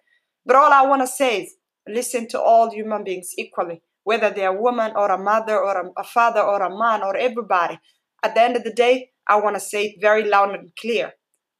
But 0.45 0.57
all 0.57 0.71
I 0.71 0.85
want 0.85 1.01
to 1.01 1.07
say 1.07 1.43
is 1.43 1.53
listen 1.89 2.27
to 2.29 2.41
all 2.41 2.71
human 2.71 3.03
beings 3.03 3.33
equally, 3.37 3.81
whether 4.03 4.29
they're 4.29 4.55
a 4.55 4.61
woman 4.61 4.91
or 4.95 5.11
a 5.11 5.17
mother 5.17 5.57
or 5.57 5.81
a, 5.81 6.01
a 6.01 6.03
father 6.03 6.41
or 6.41 6.61
a 6.61 6.77
man 6.77 7.03
or 7.03 7.15
everybody. 7.15 7.79
At 8.23 8.35
the 8.35 8.41
end 8.41 8.55
of 8.57 8.63
the 8.63 8.73
day, 8.73 9.11
I 9.27 9.39
want 9.39 9.55
to 9.55 9.59
say 9.59 9.85
it 9.85 10.01
very 10.01 10.23
loud 10.23 10.55
and 10.55 10.71
clear. 10.79 11.13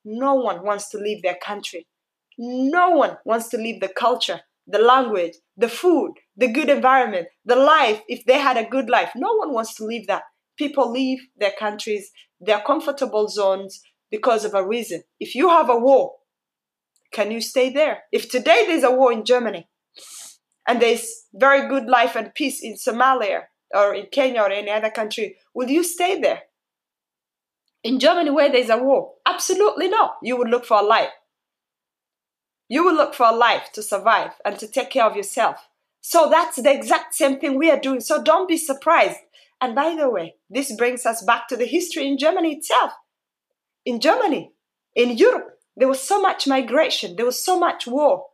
No 0.06 0.36
one 0.36 0.64
wants 0.64 0.90
to 0.90 0.98
leave 0.98 1.22
their 1.22 1.38
country. 1.42 1.88
No 2.38 2.92
one 2.92 3.18
wants 3.26 3.50
to 3.50 3.58
leave 3.58 3.82
the 3.82 3.90
culture, 3.90 4.42
the 4.66 4.80
language, 4.80 5.34
the 5.58 5.70
food, 5.70 6.14
the 6.36 6.48
good 6.48 6.70
environment, 6.70 7.28
the 7.46 7.56
life. 7.56 8.02
If 8.08 8.26
they 8.26 8.40
had 8.40 8.58
a 8.58 8.70
good 8.70 8.90
life, 8.90 9.12
no 9.16 9.34
one 9.34 9.54
wants 9.54 9.76
to 9.76 9.86
leave 9.86 10.08
that. 10.08 10.24
People 10.58 10.92
leave 10.92 11.20
their 11.38 11.54
countries 11.58 12.12
their 12.40 12.62
comfortable 12.62 13.28
zones 13.28 13.82
because 14.12 14.46
of 14.46 14.54
a 14.54 14.66
reason. 14.66 15.04
If 15.20 15.36
you 15.36 15.50
have 15.50 15.70
a 15.70 15.78
war, 15.78 16.14
can 17.12 17.32
you 17.32 17.42
stay 17.42 17.70
there? 17.70 18.04
If 18.12 18.30
today 18.30 18.66
there's 18.68 18.84
a 18.84 18.92
war 18.92 19.12
in 19.12 19.26
Germany 19.26 19.68
and 20.68 20.82
there's 20.82 21.26
very 21.34 21.68
good 21.68 21.86
life 21.86 22.16
and 22.16 22.34
peace 22.34 22.62
in 22.62 22.76
Somalia 22.76 23.44
or 23.74 23.94
in 23.94 24.08
Kenya 24.12 24.42
or 24.42 24.52
any 24.52 24.70
other 24.70 24.90
country, 24.90 25.38
will 25.54 25.70
you 25.70 25.84
stay 25.84 26.20
there? 26.20 26.44
In 27.84 28.00
Germany, 28.00 28.32
where 28.32 28.52
there's 28.52 28.70
a 28.70 28.78
war, 28.78 29.14
absolutely 29.26 29.88
not. 29.88 30.18
You 30.22 30.38
would 30.38 30.50
look 30.50 30.66
for 30.66 30.80
a 30.80 30.84
life. 30.84 31.12
You 32.70 32.84
will 32.84 32.96
look 32.96 33.14
for 33.14 33.28
a 33.28 33.36
life 33.36 33.70
to 33.74 33.84
survive 33.84 34.32
and 34.44 34.60
to 34.60 34.68
take 34.68 34.90
care 34.90 35.06
of 35.06 35.16
yourself. 35.16 35.70
So 36.02 36.30
that's 36.30 36.62
the 36.62 36.74
exact 36.74 37.16
same 37.16 37.40
thing 37.40 37.58
we 37.58 37.72
are 37.72 37.80
doing. 37.80 38.02
So 38.02 38.22
don't 38.22 38.48
be 38.48 38.58
surprised 38.58 39.20
and 39.60 39.74
by 39.74 39.96
the 39.96 40.10
way, 40.10 40.36
this 40.50 40.76
brings 40.76 41.06
us 41.06 41.24
back 41.24 41.48
to 41.48 41.58
the 41.58 41.66
history 41.66 42.08
in 42.08 42.18
Germany 42.18 42.54
itself. 42.56 42.92
In 43.86 44.00
Germany, 44.00 44.52
in 44.96 45.18
Europe, 45.18 45.60
there 45.76 45.88
was 45.88 46.02
so 46.02 46.22
much 46.22 46.48
migration, 46.48 47.16
there 47.16 47.26
was 47.26 47.44
so 47.44 47.60
much 47.60 47.88
war. 47.88 48.26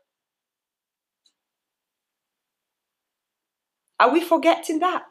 Are 4.04 4.12
we 4.12 4.20
forgetting 4.20 4.80
that? 4.80 5.04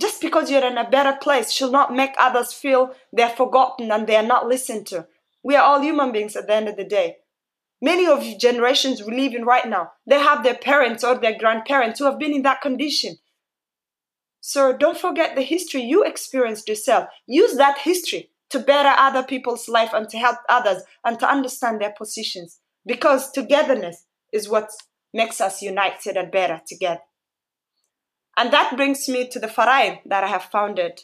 Just 0.00 0.20
because 0.20 0.48
you're 0.48 0.64
in 0.64 0.78
a 0.78 0.88
better 0.88 1.18
place 1.20 1.50
should 1.50 1.72
not 1.72 1.92
make 1.92 2.12
others 2.16 2.52
feel 2.52 2.94
they're 3.12 3.28
forgotten 3.28 3.90
and 3.90 4.06
they're 4.06 4.22
not 4.22 4.46
listened 4.46 4.86
to. 4.86 5.08
We 5.42 5.56
are 5.56 5.64
all 5.64 5.80
human 5.80 6.12
beings 6.12 6.36
at 6.36 6.46
the 6.46 6.54
end 6.54 6.68
of 6.68 6.76
the 6.76 6.84
day. 6.84 7.16
Many 7.82 8.06
of 8.06 8.38
generations 8.38 9.02
we 9.02 9.16
live 9.16 9.34
in 9.34 9.44
right 9.44 9.68
now, 9.68 9.90
they 10.06 10.20
have 10.20 10.44
their 10.44 10.54
parents 10.54 11.02
or 11.02 11.16
their 11.16 11.36
grandparents 11.36 11.98
who 11.98 12.04
have 12.04 12.20
been 12.20 12.32
in 12.32 12.42
that 12.42 12.60
condition. 12.60 13.16
So 14.40 14.76
don't 14.76 14.96
forget 14.96 15.34
the 15.34 15.42
history 15.42 15.82
you 15.82 16.04
experienced 16.04 16.68
yourself. 16.68 17.08
Use 17.26 17.56
that 17.56 17.78
history 17.78 18.30
to 18.50 18.60
better 18.60 18.94
other 18.96 19.24
people's 19.24 19.68
life 19.68 19.90
and 19.92 20.08
to 20.10 20.18
help 20.18 20.38
others 20.48 20.84
and 21.04 21.18
to 21.18 21.28
understand 21.28 21.80
their 21.80 21.94
positions. 21.98 22.60
Because 22.86 23.32
togetherness 23.32 24.04
is 24.32 24.48
what 24.48 24.70
makes 25.12 25.40
us 25.40 25.62
united 25.62 26.16
and 26.16 26.30
better 26.30 26.62
together. 26.64 27.00
And 28.38 28.52
that 28.52 28.76
brings 28.76 29.08
me 29.08 29.28
to 29.30 29.40
the 29.40 29.48
Verein 29.48 29.98
that 30.06 30.22
I 30.22 30.28
have 30.28 30.44
founded. 30.44 31.02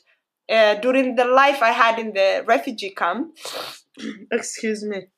Uh, 0.48 0.76
during 0.76 1.16
the 1.16 1.24
life 1.24 1.62
I 1.62 1.70
had 1.70 1.98
in 1.98 2.12
the 2.12 2.44
refugee 2.46 2.94
camp, 2.96 3.36
excuse 4.30 4.84
me, 4.84 5.08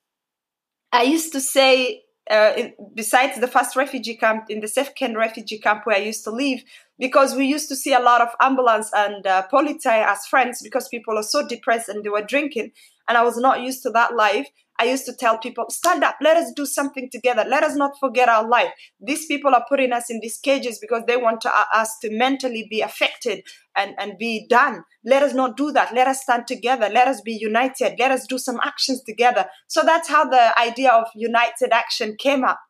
I 0.93 1.03
used 1.03 1.33
to 1.33 1.41
say, 1.41 2.05
uh, 2.31 2.53
in, 2.57 2.73
besides 2.95 3.39
the 3.39 3.49
first 3.49 3.77
refugee 3.77 4.17
camp, 4.17 4.45
in 4.49 4.61
the 4.61 4.69
second 4.69 5.17
refugee 5.17 5.59
camp 5.59 5.83
where 5.85 5.97
I 5.97 6.01
used 6.01 6.25
to 6.25 6.31
live, 6.31 6.61
because 6.99 7.35
we 7.35 7.45
used 7.45 7.69
to 7.69 7.77
see 7.77 7.93
a 7.93 8.01
lot 8.01 8.23
of 8.23 8.29
ambulance 8.41 8.91
and 8.97 9.27
uh, 9.27 9.47
as 9.85 10.27
friends 10.27 10.63
because 10.63 10.89
people 10.89 11.19
are 11.19 11.23
so 11.23 11.47
depressed 11.47 11.91
and 11.91 12.03
they 12.03 12.09
were 12.09 12.23
drinking, 12.23 12.71
and 13.09 13.19
I 13.19 13.25
was 13.25 13.37
not 13.37 13.61
used 13.61 13.83
to 13.83 13.91
that 13.91 14.17
life. 14.17 14.49
I 14.79 14.85
used 14.85 15.07
to 15.07 15.15
tell 15.15 15.39
people, 15.39 15.67
stand 15.71 16.05
up, 16.05 16.17
let 16.21 16.37
us 16.37 16.53
do 16.55 16.67
something 16.67 17.09
together. 17.11 17.45
Let 17.49 17.63
us 17.63 17.77
not 17.77 17.93
forget 17.99 18.29
our 18.29 18.49
life. 18.49 18.71
These 19.01 19.27
people 19.27 19.55
are 19.55 19.65
putting 19.69 19.93
us 19.93 20.11
in 20.11 20.21
these 20.21 20.39
cages 20.39 20.79
because 20.79 21.05
they 21.07 21.17
want 21.17 21.41
to, 21.43 21.49
uh, 21.49 21.65
us 21.75 21.97
to 22.03 22.11
mentally 22.11 22.67
be 22.71 22.81
affected 22.81 23.43
and, 23.77 23.95
and 23.99 24.19
be 24.19 24.47
done. 24.49 24.83
Let 25.05 25.23
us 25.23 25.35
not 25.35 25.57
do 25.57 25.73
that. 25.73 25.95
Let 25.95 26.09
us 26.09 26.23
stand 26.23 26.47
together. 26.47 26.89
Let 26.89 27.09
us 27.09 27.21
be 27.21 27.33
united. 27.33 27.95
Let 27.99 28.11
us 28.11 28.27
do 28.27 28.39
some 28.39 28.61
actions 28.63 29.03
together. 29.03 29.47
So 29.67 29.83
that's 29.83 30.09
how 30.09 30.29
the 30.29 30.59
idea 30.59 30.91
of 30.91 31.07
united 31.15 31.73
action 31.73 32.17
came 32.19 32.45
up. 32.45 32.61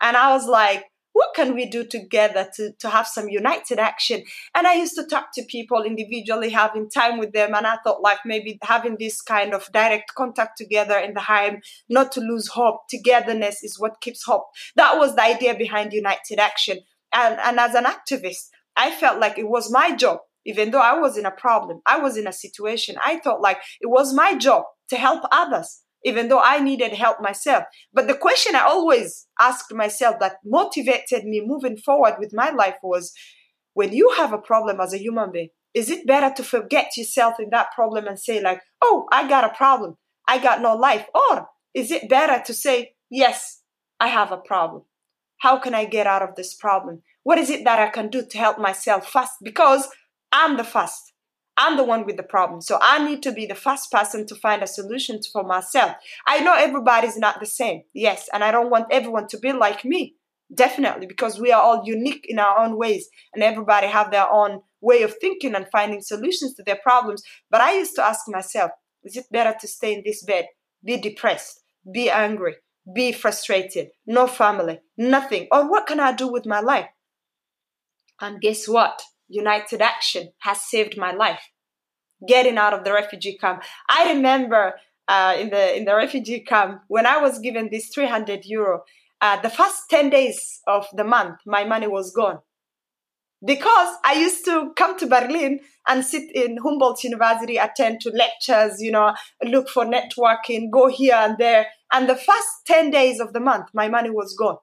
And 0.00 0.16
I 0.16 0.32
was 0.32 0.46
like, 0.46 0.84
what 1.16 1.34
can 1.34 1.54
we 1.54 1.64
do 1.64 1.82
together 1.82 2.46
to, 2.56 2.72
to 2.78 2.90
have 2.90 3.06
some 3.06 3.30
united 3.30 3.78
action? 3.78 4.22
And 4.54 4.66
I 4.66 4.74
used 4.74 4.96
to 4.96 5.06
talk 5.06 5.28
to 5.32 5.42
people 5.44 5.82
individually, 5.82 6.50
having 6.50 6.90
time 6.90 7.16
with 7.16 7.32
them. 7.32 7.54
And 7.54 7.66
I 7.66 7.78
thought, 7.82 8.02
like, 8.02 8.18
maybe 8.26 8.58
having 8.62 8.98
this 8.98 9.22
kind 9.22 9.54
of 9.54 9.66
direct 9.72 10.14
contact 10.14 10.58
together 10.58 10.98
in 10.98 11.14
the 11.14 11.22
home, 11.22 11.62
not 11.88 12.12
to 12.12 12.20
lose 12.20 12.48
hope. 12.48 12.82
Togetherness 12.90 13.64
is 13.64 13.80
what 13.80 14.02
keeps 14.02 14.24
hope. 14.24 14.44
That 14.74 14.98
was 14.98 15.16
the 15.16 15.22
idea 15.22 15.56
behind 15.56 15.94
united 15.94 16.38
action. 16.38 16.80
And, 17.14 17.40
and 17.40 17.58
as 17.58 17.74
an 17.74 17.84
activist, 17.84 18.50
I 18.76 18.90
felt 18.90 19.18
like 19.18 19.38
it 19.38 19.48
was 19.48 19.72
my 19.72 19.96
job, 19.96 20.18
even 20.44 20.70
though 20.70 20.80
I 20.80 20.98
was 20.98 21.16
in 21.16 21.24
a 21.24 21.30
problem, 21.30 21.80
I 21.86 21.98
was 21.98 22.18
in 22.18 22.26
a 22.26 22.32
situation. 22.32 22.96
I 23.02 23.20
thought 23.20 23.40
like 23.40 23.56
it 23.80 23.86
was 23.86 24.12
my 24.12 24.34
job 24.36 24.64
to 24.90 24.96
help 24.96 25.22
others 25.32 25.80
even 26.06 26.28
though 26.28 26.40
I 26.40 26.60
needed 26.60 26.92
help 26.92 27.20
myself. 27.20 27.64
But 27.92 28.06
the 28.06 28.14
question 28.14 28.54
I 28.54 28.60
always 28.60 29.26
asked 29.40 29.74
myself 29.74 30.20
that 30.20 30.36
motivated 30.44 31.24
me 31.24 31.42
moving 31.44 31.76
forward 31.76 32.14
with 32.20 32.30
my 32.32 32.50
life 32.50 32.76
was 32.80 33.12
when 33.74 33.92
you 33.92 34.14
have 34.16 34.32
a 34.32 34.38
problem 34.38 34.80
as 34.80 34.94
a 34.94 35.02
human 35.02 35.32
being, 35.32 35.48
is 35.74 35.90
it 35.90 36.06
better 36.06 36.32
to 36.36 36.44
forget 36.44 36.96
yourself 36.96 37.34
in 37.40 37.50
that 37.50 37.72
problem 37.74 38.06
and 38.06 38.20
say, 38.20 38.40
like, 38.40 38.60
oh, 38.80 39.06
I 39.10 39.28
got 39.28 39.42
a 39.42 39.56
problem, 39.56 39.96
I 40.28 40.38
got 40.38 40.62
no 40.62 40.76
life? 40.76 41.06
Or 41.12 41.48
is 41.74 41.90
it 41.90 42.08
better 42.08 42.40
to 42.46 42.54
say, 42.54 42.92
yes, 43.10 43.62
I 43.98 44.06
have 44.06 44.30
a 44.30 44.36
problem? 44.38 44.82
How 45.38 45.58
can 45.58 45.74
I 45.74 45.86
get 45.86 46.06
out 46.06 46.22
of 46.22 46.36
this 46.36 46.54
problem? 46.54 47.02
What 47.24 47.38
is 47.38 47.50
it 47.50 47.64
that 47.64 47.80
I 47.80 47.90
can 47.90 48.10
do 48.10 48.24
to 48.24 48.38
help 48.38 48.60
myself 48.60 49.10
fast? 49.10 49.32
Because 49.42 49.88
I'm 50.30 50.56
the 50.56 50.64
first. 50.64 51.12
I'm 51.56 51.76
the 51.76 51.84
one 51.84 52.04
with 52.04 52.16
the 52.16 52.22
problem. 52.22 52.60
So 52.60 52.78
I 52.80 53.04
need 53.04 53.22
to 53.22 53.32
be 53.32 53.46
the 53.46 53.54
first 53.54 53.90
person 53.90 54.26
to 54.26 54.34
find 54.34 54.62
a 54.62 54.66
solution 54.66 55.20
for 55.32 55.42
myself. 55.42 55.92
I 56.26 56.40
know 56.40 56.54
everybody's 56.54 57.16
not 57.16 57.40
the 57.40 57.46
same. 57.46 57.82
Yes. 57.94 58.28
And 58.32 58.44
I 58.44 58.52
don't 58.52 58.70
want 58.70 58.86
everyone 58.90 59.26
to 59.28 59.38
be 59.38 59.52
like 59.52 59.84
me. 59.84 60.16
Definitely, 60.54 61.06
because 61.06 61.40
we 61.40 61.50
are 61.50 61.60
all 61.60 61.82
unique 61.84 62.24
in 62.28 62.38
our 62.38 62.60
own 62.60 62.78
ways 62.78 63.08
and 63.34 63.42
everybody 63.42 63.88
have 63.88 64.12
their 64.12 64.30
own 64.30 64.60
way 64.80 65.02
of 65.02 65.12
thinking 65.20 65.56
and 65.56 65.66
finding 65.72 66.00
solutions 66.00 66.54
to 66.54 66.62
their 66.62 66.78
problems. 66.80 67.24
But 67.50 67.62
I 67.62 67.74
used 67.74 67.96
to 67.96 68.04
ask 68.04 68.28
myself, 68.28 68.70
is 69.02 69.16
it 69.16 69.26
better 69.32 69.56
to 69.60 69.66
stay 69.66 69.94
in 69.94 70.02
this 70.04 70.22
bed, 70.22 70.46
be 70.84 70.98
depressed, 70.98 71.62
be 71.92 72.10
angry, 72.10 72.54
be 72.94 73.10
frustrated, 73.10 73.88
no 74.06 74.28
family, 74.28 74.78
nothing? 74.96 75.48
Or 75.50 75.68
what 75.68 75.88
can 75.88 75.98
I 75.98 76.12
do 76.12 76.28
with 76.28 76.46
my 76.46 76.60
life? 76.60 76.86
And 78.20 78.40
guess 78.40 78.68
what? 78.68 79.02
United 79.28 79.82
Action 79.82 80.30
has 80.38 80.60
saved 80.62 80.96
my 80.96 81.12
life. 81.12 81.50
Getting 82.26 82.56
out 82.56 82.72
of 82.72 82.84
the 82.84 82.92
refugee 82.92 83.36
camp. 83.36 83.62
I 83.88 84.12
remember 84.12 84.74
uh, 85.08 85.36
in 85.38 85.50
the 85.50 85.76
in 85.76 85.84
the 85.84 85.94
refugee 85.94 86.40
camp 86.40 86.80
when 86.88 87.06
I 87.06 87.18
was 87.18 87.38
given 87.38 87.68
this 87.70 87.88
300 87.94 88.44
euro. 88.46 88.82
Uh, 89.20 89.40
the 89.40 89.50
first 89.50 89.88
10 89.90 90.10
days 90.10 90.60
of 90.66 90.86
the 90.94 91.04
month, 91.04 91.36
my 91.46 91.64
money 91.64 91.86
was 91.86 92.12
gone 92.12 92.38
because 93.44 93.96
I 94.04 94.14
used 94.14 94.44
to 94.46 94.72
come 94.76 94.98
to 94.98 95.06
Berlin 95.06 95.60
and 95.86 96.04
sit 96.04 96.30
in 96.34 96.58
Humboldt 96.58 97.04
University, 97.04 97.56
attend 97.56 98.00
to 98.02 98.10
lectures, 98.10 98.80
you 98.80 98.90
know, 98.90 99.14
look 99.44 99.68
for 99.68 99.84
networking, 99.84 100.70
go 100.70 100.88
here 100.88 101.14
and 101.14 101.36
there. 101.38 101.66
And 101.92 102.08
the 102.08 102.16
first 102.16 102.48
10 102.66 102.90
days 102.90 103.20
of 103.20 103.32
the 103.32 103.40
month, 103.40 103.66
my 103.72 103.88
money 103.88 104.10
was 104.10 104.34
gone. 104.36 104.58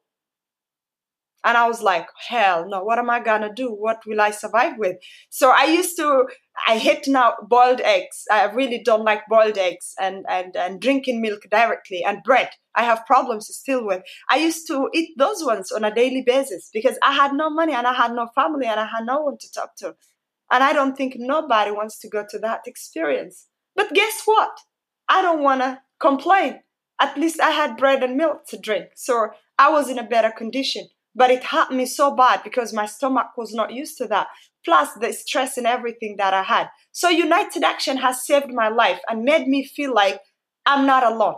And 1.45 1.57
I 1.57 1.67
was 1.67 1.81
like, 1.81 2.07
hell 2.29 2.65
no, 2.69 2.83
what 2.83 2.99
am 2.99 3.09
I 3.09 3.19
gonna 3.19 3.53
do? 3.53 3.69
What 3.69 4.01
will 4.07 4.21
I 4.21 4.31
survive 4.31 4.77
with? 4.77 4.97
So 5.29 5.51
I 5.51 5.65
used 5.65 5.97
to, 5.97 6.25
I 6.67 6.77
hate 6.77 7.05
now 7.07 7.33
boiled 7.49 7.81
eggs. 7.81 8.23
I 8.31 8.45
really 8.45 8.81
don't 8.81 9.03
like 9.03 9.23
boiled 9.27 9.57
eggs 9.57 9.93
and, 9.99 10.25
and, 10.29 10.55
and 10.55 10.79
drinking 10.79 11.21
milk 11.21 11.41
directly 11.51 12.01
and 12.05 12.23
bread. 12.23 12.49
I 12.75 12.83
have 12.83 13.05
problems 13.05 13.53
still 13.53 13.85
with. 13.85 14.03
I 14.29 14.37
used 14.37 14.67
to 14.67 14.89
eat 14.93 15.17
those 15.17 15.43
ones 15.43 15.71
on 15.71 15.83
a 15.83 15.93
daily 15.93 16.23
basis 16.25 16.69
because 16.73 16.97
I 17.03 17.11
had 17.11 17.33
no 17.33 17.49
money 17.49 17.73
and 17.73 17.85
I 17.87 17.93
had 17.93 18.13
no 18.13 18.29
family 18.33 18.65
and 18.65 18.79
I 18.79 18.85
had 18.85 19.05
no 19.05 19.21
one 19.21 19.37
to 19.37 19.51
talk 19.51 19.75
to. 19.77 19.95
And 20.49 20.63
I 20.63 20.71
don't 20.71 20.95
think 20.95 21.15
nobody 21.17 21.71
wants 21.71 21.99
to 21.99 22.09
go 22.09 22.25
to 22.29 22.39
that 22.39 22.61
experience. 22.65 23.47
But 23.75 23.93
guess 23.93 24.21
what? 24.23 24.51
I 25.09 25.21
don't 25.21 25.43
wanna 25.43 25.81
complain. 25.99 26.61
At 27.01 27.17
least 27.17 27.41
I 27.41 27.51
had 27.51 27.75
bread 27.75 28.01
and 28.01 28.15
milk 28.15 28.47
to 28.47 28.57
drink. 28.57 28.91
So 28.95 29.31
I 29.59 29.69
was 29.69 29.89
in 29.89 29.99
a 29.99 30.03
better 30.03 30.31
condition 30.31 30.87
but 31.15 31.29
it 31.29 31.43
hurt 31.43 31.71
me 31.71 31.85
so 31.85 32.15
bad 32.15 32.43
because 32.43 32.73
my 32.73 32.85
stomach 32.85 33.27
was 33.37 33.53
not 33.53 33.73
used 33.73 33.97
to 33.97 34.07
that 34.07 34.27
plus 34.65 34.93
the 34.93 35.11
stress 35.11 35.57
and 35.57 35.67
everything 35.67 36.15
that 36.17 36.33
i 36.33 36.43
had. 36.43 36.69
So 36.91 37.09
united 37.09 37.63
action 37.63 37.97
has 37.97 38.25
saved 38.25 38.51
my 38.53 38.69
life 38.69 38.99
and 39.09 39.23
made 39.23 39.47
me 39.47 39.65
feel 39.65 39.93
like 39.93 40.19
i'm 40.65 40.85
not 40.85 41.03
alone. 41.03 41.35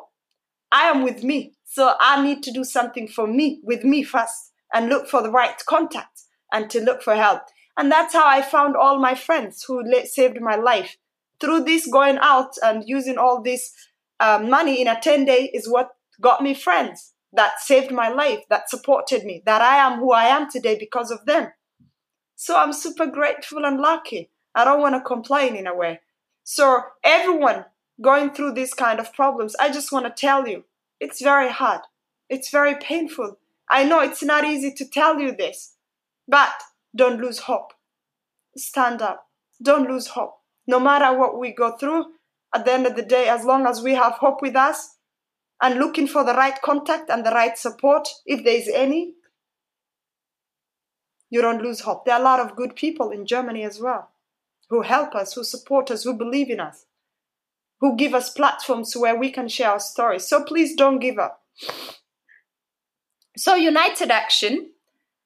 I 0.72 0.84
am 0.84 1.04
with 1.04 1.24
me 1.24 1.54
so 1.64 1.96
i 2.00 2.22
need 2.22 2.44
to 2.44 2.52
do 2.52 2.64
something 2.64 3.08
for 3.08 3.28
me 3.28 3.60
with 3.64 3.84
me 3.84 4.04
first 4.04 4.52
and 4.74 4.90
look 4.90 5.08
for 5.08 5.22
the 5.22 5.32
right 5.32 5.62
contact 5.68 6.22
and 6.52 6.70
to 6.70 6.80
look 6.80 7.02
for 7.02 7.16
help. 7.16 7.42
And 7.78 7.92
that's 7.92 8.14
how 8.14 8.28
i 8.28 8.42
found 8.42 8.76
all 8.76 9.00
my 9.00 9.16
friends 9.16 9.64
who 9.68 9.84
saved 10.06 10.40
my 10.42 10.56
life. 10.56 10.98
Through 11.42 11.66
this 11.66 11.86
going 11.88 12.18
out 12.22 12.54
and 12.64 12.84
using 12.86 13.18
all 13.18 13.42
this 13.42 13.74
uh, 14.22 14.40
money 14.42 14.82
in 14.82 14.88
a 14.88 15.00
10 15.00 15.26
day 15.26 15.52
is 15.54 15.70
what 15.70 15.90
got 16.22 16.42
me 16.42 16.54
friends 16.54 17.15
that 17.36 17.60
saved 17.60 17.92
my 17.92 18.10
life, 18.10 18.44
that 18.50 18.70
supported 18.70 19.24
me, 19.24 19.42
that 19.46 19.62
I 19.62 19.78
am 19.78 20.00
who 20.00 20.12
I 20.12 20.26
am 20.26 20.50
today 20.50 20.78
because 20.78 21.12
of 21.12 21.26
them. 21.26 21.52
So 22.36 22.58
I'm 22.58 22.74
super 22.74 23.08
grateful 23.08 23.66
and 23.66 23.80
lucky. 23.80 24.30
I 24.54 24.66
don't 24.66 24.82
want 24.82 24.96
to 24.96 25.02
complain 25.02 25.56
in 25.56 25.68
a 25.68 25.76
way. 25.76 26.02
So, 26.44 26.82
everyone 27.04 27.66
going 28.02 28.30
through 28.32 28.54
these 28.54 28.74
kind 28.74 29.00
of 29.00 29.14
problems, 29.14 29.56
I 29.60 29.72
just 29.72 29.92
want 29.92 30.06
to 30.06 30.12
tell 30.12 30.48
you 30.48 30.64
it's 31.00 31.22
very 31.22 31.50
hard. 31.50 31.82
It's 32.30 32.52
very 32.52 32.76
painful. 32.76 33.38
I 33.70 33.84
know 33.84 34.00
it's 34.00 34.24
not 34.24 34.46
easy 34.46 34.72
to 34.74 34.86
tell 34.86 35.20
you 35.20 35.36
this, 35.36 35.76
but 36.28 36.54
don't 36.96 37.20
lose 37.20 37.40
hope. 37.40 37.74
Stand 38.56 39.02
up. 39.02 39.28
Don't 39.62 39.90
lose 39.90 40.08
hope. 40.08 40.36
No 40.68 40.80
matter 40.80 41.18
what 41.18 41.40
we 41.40 41.52
go 41.52 41.76
through, 41.78 42.06
at 42.54 42.64
the 42.64 42.72
end 42.72 42.86
of 42.86 42.96
the 42.96 43.04
day, 43.04 43.28
as 43.28 43.44
long 43.44 43.66
as 43.66 43.82
we 43.82 43.96
have 43.96 44.14
hope 44.14 44.42
with 44.42 44.56
us, 44.56 44.95
and 45.62 45.80
looking 45.80 46.08
for 46.08 46.24
the 46.24 46.34
right 46.34 46.62
contact 46.62 47.10
and 47.10 47.26
the 47.26 47.32
right 47.32 47.58
support, 47.58 48.08
if 48.26 48.44
there 48.44 48.56
is 48.56 48.70
any, 48.74 49.14
you 51.30 51.42
don't 51.42 51.62
lose 51.62 51.82
hope. 51.82 52.06
There 52.06 52.16
are 52.16 52.22
a 52.22 52.24
lot 52.24 52.40
of 52.40 52.56
good 52.56 52.76
people 52.76 53.12
in 53.12 53.26
Germany 53.26 53.64
as 53.64 53.80
well 53.80 54.10
who 54.70 54.82
help 54.82 55.14
us, 55.16 55.34
who 55.34 55.44
support 55.44 55.92
us, 55.92 56.04
who 56.04 56.14
believe 56.14 56.50
in 56.50 56.60
us, 56.60 56.86
who 57.80 57.96
give 57.96 58.14
us 58.14 58.30
platforms 58.30 58.96
where 58.96 59.18
we 59.18 59.32
can 59.32 59.48
share 59.48 59.72
our 59.72 59.80
stories. 59.80 60.28
So 60.28 60.44
please 60.44 60.76
don't 60.76 61.00
give 61.00 61.20
up. 61.20 61.44
So, 63.38 63.56
United 63.56 64.12
Action 64.12 64.70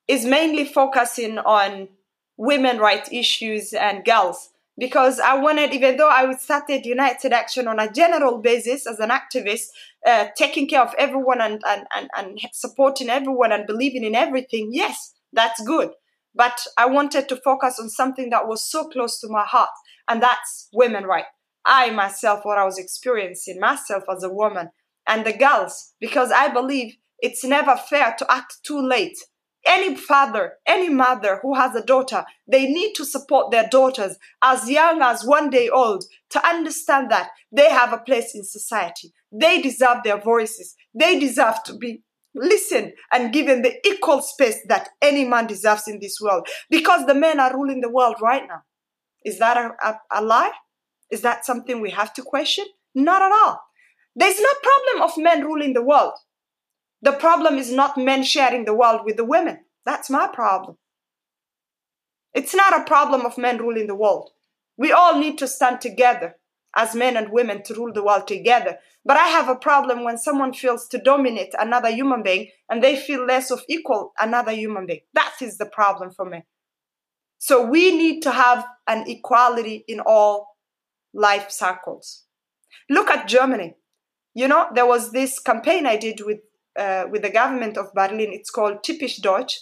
is 0.07 0.25
mainly 0.25 0.65
focusing 0.65 1.37
on 1.37 1.89
women 2.37 2.79
rights 2.79 3.09
issues 3.11 3.73
and 3.73 4.03
girls 4.03 4.49
because 4.79 5.19
I 5.19 5.35
wanted, 5.35 5.73
even 5.73 5.97
though 5.97 6.09
I 6.09 6.25
would 6.25 6.39
started 6.39 6.85
United 6.85 7.33
Action 7.33 7.67
on 7.67 7.79
a 7.79 7.91
general 7.91 8.39
basis 8.39 8.87
as 8.87 8.99
an 8.99 9.09
activist, 9.09 9.65
uh, 10.07 10.27
taking 10.37 10.67
care 10.67 10.81
of 10.81 10.95
everyone 10.97 11.41
and, 11.41 11.61
and, 11.67 11.85
and, 11.95 12.09
and 12.15 12.39
supporting 12.53 13.09
everyone 13.09 13.51
and 13.51 13.67
believing 13.67 14.05
in 14.05 14.15
everything, 14.15 14.69
yes, 14.71 15.13
that's 15.33 15.61
good. 15.63 15.89
But 16.33 16.59
I 16.77 16.85
wanted 16.85 17.27
to 17.29 17.35
focus 17.35 17.77
on 17.79 17.89
something 17.89 18.29
that 18.29 18.47
was 18.47 18.63
so 18.63 18.87
close 18.87 19.19
to 19.19 19.27
my 19.29 19.43
heart, 19.43 19.69
and 20.07 20.23
that's 20.23 20.69
women 20.71 21.03
right. 21.03 21.25
I 21.65 21.89
myself, 21.89 22.41
what 22.43 22.57
I 22.57 22.63
was 22.63 22.79
experiencing 22.79 23.59
myself 23.59 24.03
as 24.09 24.23
a 24.23 24.33
woman, 24.33 24.69
and 25.05 25.25
the 25.25 25.33
girls, 25.33 25.93
because 25.99 26.31
I 26.31 26.47
believe 26.47 26.95
it's 27.19 27.43
never 27.43 27.75
fair 27.75 28.15
to 28.17 28.31
act 28.31 28.59
too 28.63 28.79
late. 28.79 29.17
Any 29.65 29.95
father, 29.95 30.53
any 30.65 30.89
mother 30.89 31.39
who 31.41 31.55
has 31.55 31.75
a 31.75 31.83
daughter, 31.83 32.25
they 32.47 32.65
need 32.65 32.93
to 32.95 33.05
support 33.05 33.51
their 33.51 33.67
daughters 33.69 34.17
as 34.41 34.69
young 34.69 35.01
as 35.01 35.25
one 35.25 35.49
day 35.49 35.69
old 35.69 36.05
to 36.31 36.47
understand 36.47 37.11
that 37.11 37.29
they 37.51 37.69
have 37.69 37.91
a 37.91 37.97
place 37.97 38.33
in 38.33 38.43
society. 38.43 39.13
They 39.31 39.61
deserve 39.61 39.97
their 40.03 40.19
voices. 40.19 40.75
They 40.93 41.19
deserve 41.19 41.63
to 41.65 41.75
be 41.75 42.03
listened 42.33 42.93
and 43.11 43.33
given 43.33 43.61
the 43.61 43.75
equal 43.85 44.21
space 44.21 44.57
that 44.67 44.89
any 45.01 45.25
man 45.25 45.47
deserves 45.47 45.87
in 45.87 45.99
this 45.99 46.19
world 46.21 46.47
because 46.69 47.05
the 47.05 47.15
men 47.15 47.39
are 47.39 47.55
ruling 47.55 47.81
the 47.81 47.91
world 47.91 48.15
right 48.21 48.43
now. 48.47 48.61
Is 49.25 49.39
that 49.39 49.57
a, 49.57 49.71
a, 49.85 49.99
a 50.11 50.21
lie? 50.23 50.51
Is 51.11 51.21
that 51.21 51.45
something 51.45 51.81
we 51.81 51.89
have 51.89 52.13
to 52.13 52.21
question? 52.21 52.65
Not 52.95 53.21
at 53.21 53.31
all. 53.31 53.61
There's 54.15 54.39
no 54.39 54.49
problem 54.61 55.09
of 55.09 55.17
men 55.17 55.45
ruling 55.45 55.73
the 55.73 55.83
world. 55.83 56.13
The 57.01 57.13
problem 57.13 57.57
is 57.57 57.71
not 57.71 57.97
men 57.97 58.23
sharing 58.23 58.65
the 58.65 58.73
world 58.73 59.01
with 59.05 59.17
the 59.17 59.25
women. 59.25 59.59
That's 59.85 60.09
my 60.09 60.27
problem. 60.27 60.77
It's 62.33 62.53
not 62.53 62.79
a 62.79 62.83
problem 62.83 63.25
of 63.25 63.37
men 63.37 63.57
ruling 63.57 63.87
the 63.87 63.95
world. 63.95 64.31
We 64.77 64.91
all 64.91 65.17
need 65.17 65.37
to 65.39 65.47
stand 65.47 65.81
together 65.81 66.35
as 66.75 66.95
men 66.95 67.17
and 67.17 67.31
women 67.31 67.63
to 67.63 67.73
rule 67.73 67.91
the 67.91 68.03
world 68.03 68.27
together. 68.27 68.77
But 69.03 69.17
I 69.17 69.27
have 69.27 69.49
a 69.49 69.55
problem 69.55 70.03
when 70.03 70.17
someone 70.17 70.53
feels 70.53 70.87
to 70.89 70.99
dominate 70.99 71.53
another 71.57 71.89
human 71.89 72.21
being 72.21 72.49
and 72.69 72.83
they 72.83 72.95
feel 72.95 73.25
less 73.25 73.49
of 73.49 73.63
equal 73.67 74.13
another 74.19 74.51
human 74.51 74.85
being. 74.85 75.01
That 75.13 75.35
is 75.41 75.57
the 75.57 75.65
problem 75.65 76.11
for 76.11 76.25
me. 76.25 76.43
So 77.39 77.65
we 77.65 77.97
need 77.97 78.21
to 78.21 78.31
have 78.31 78.65
an 78.87 79.05
equality 79.07 79.85
in 79.87 79.99
all 80.01 80.57
life 81.13 81.49
circles. 81.49 82.25
Look 82.89 83.09
at 83.09 83.27
Germany. 83.27 83.75
You 84.35 84.47
know, 84.47 84.67
there 84.73 84.85
was 84.85 85.11
this 85.11 85.39
campaign 85.39 85.85
I 85.85 85.97
did 85.97 86.21
with 86.23 86.39
uh, 86.79 87.07
with 87.11 87.21
the 87.21 87.29
government 87.29 87.77
of 87.77 87.93
Berlin. 87.93 88.29
It's 88.31 88.49
called 88.49 88.83
Typisch 88.83 89.17
Deutsch, 89.17 89.59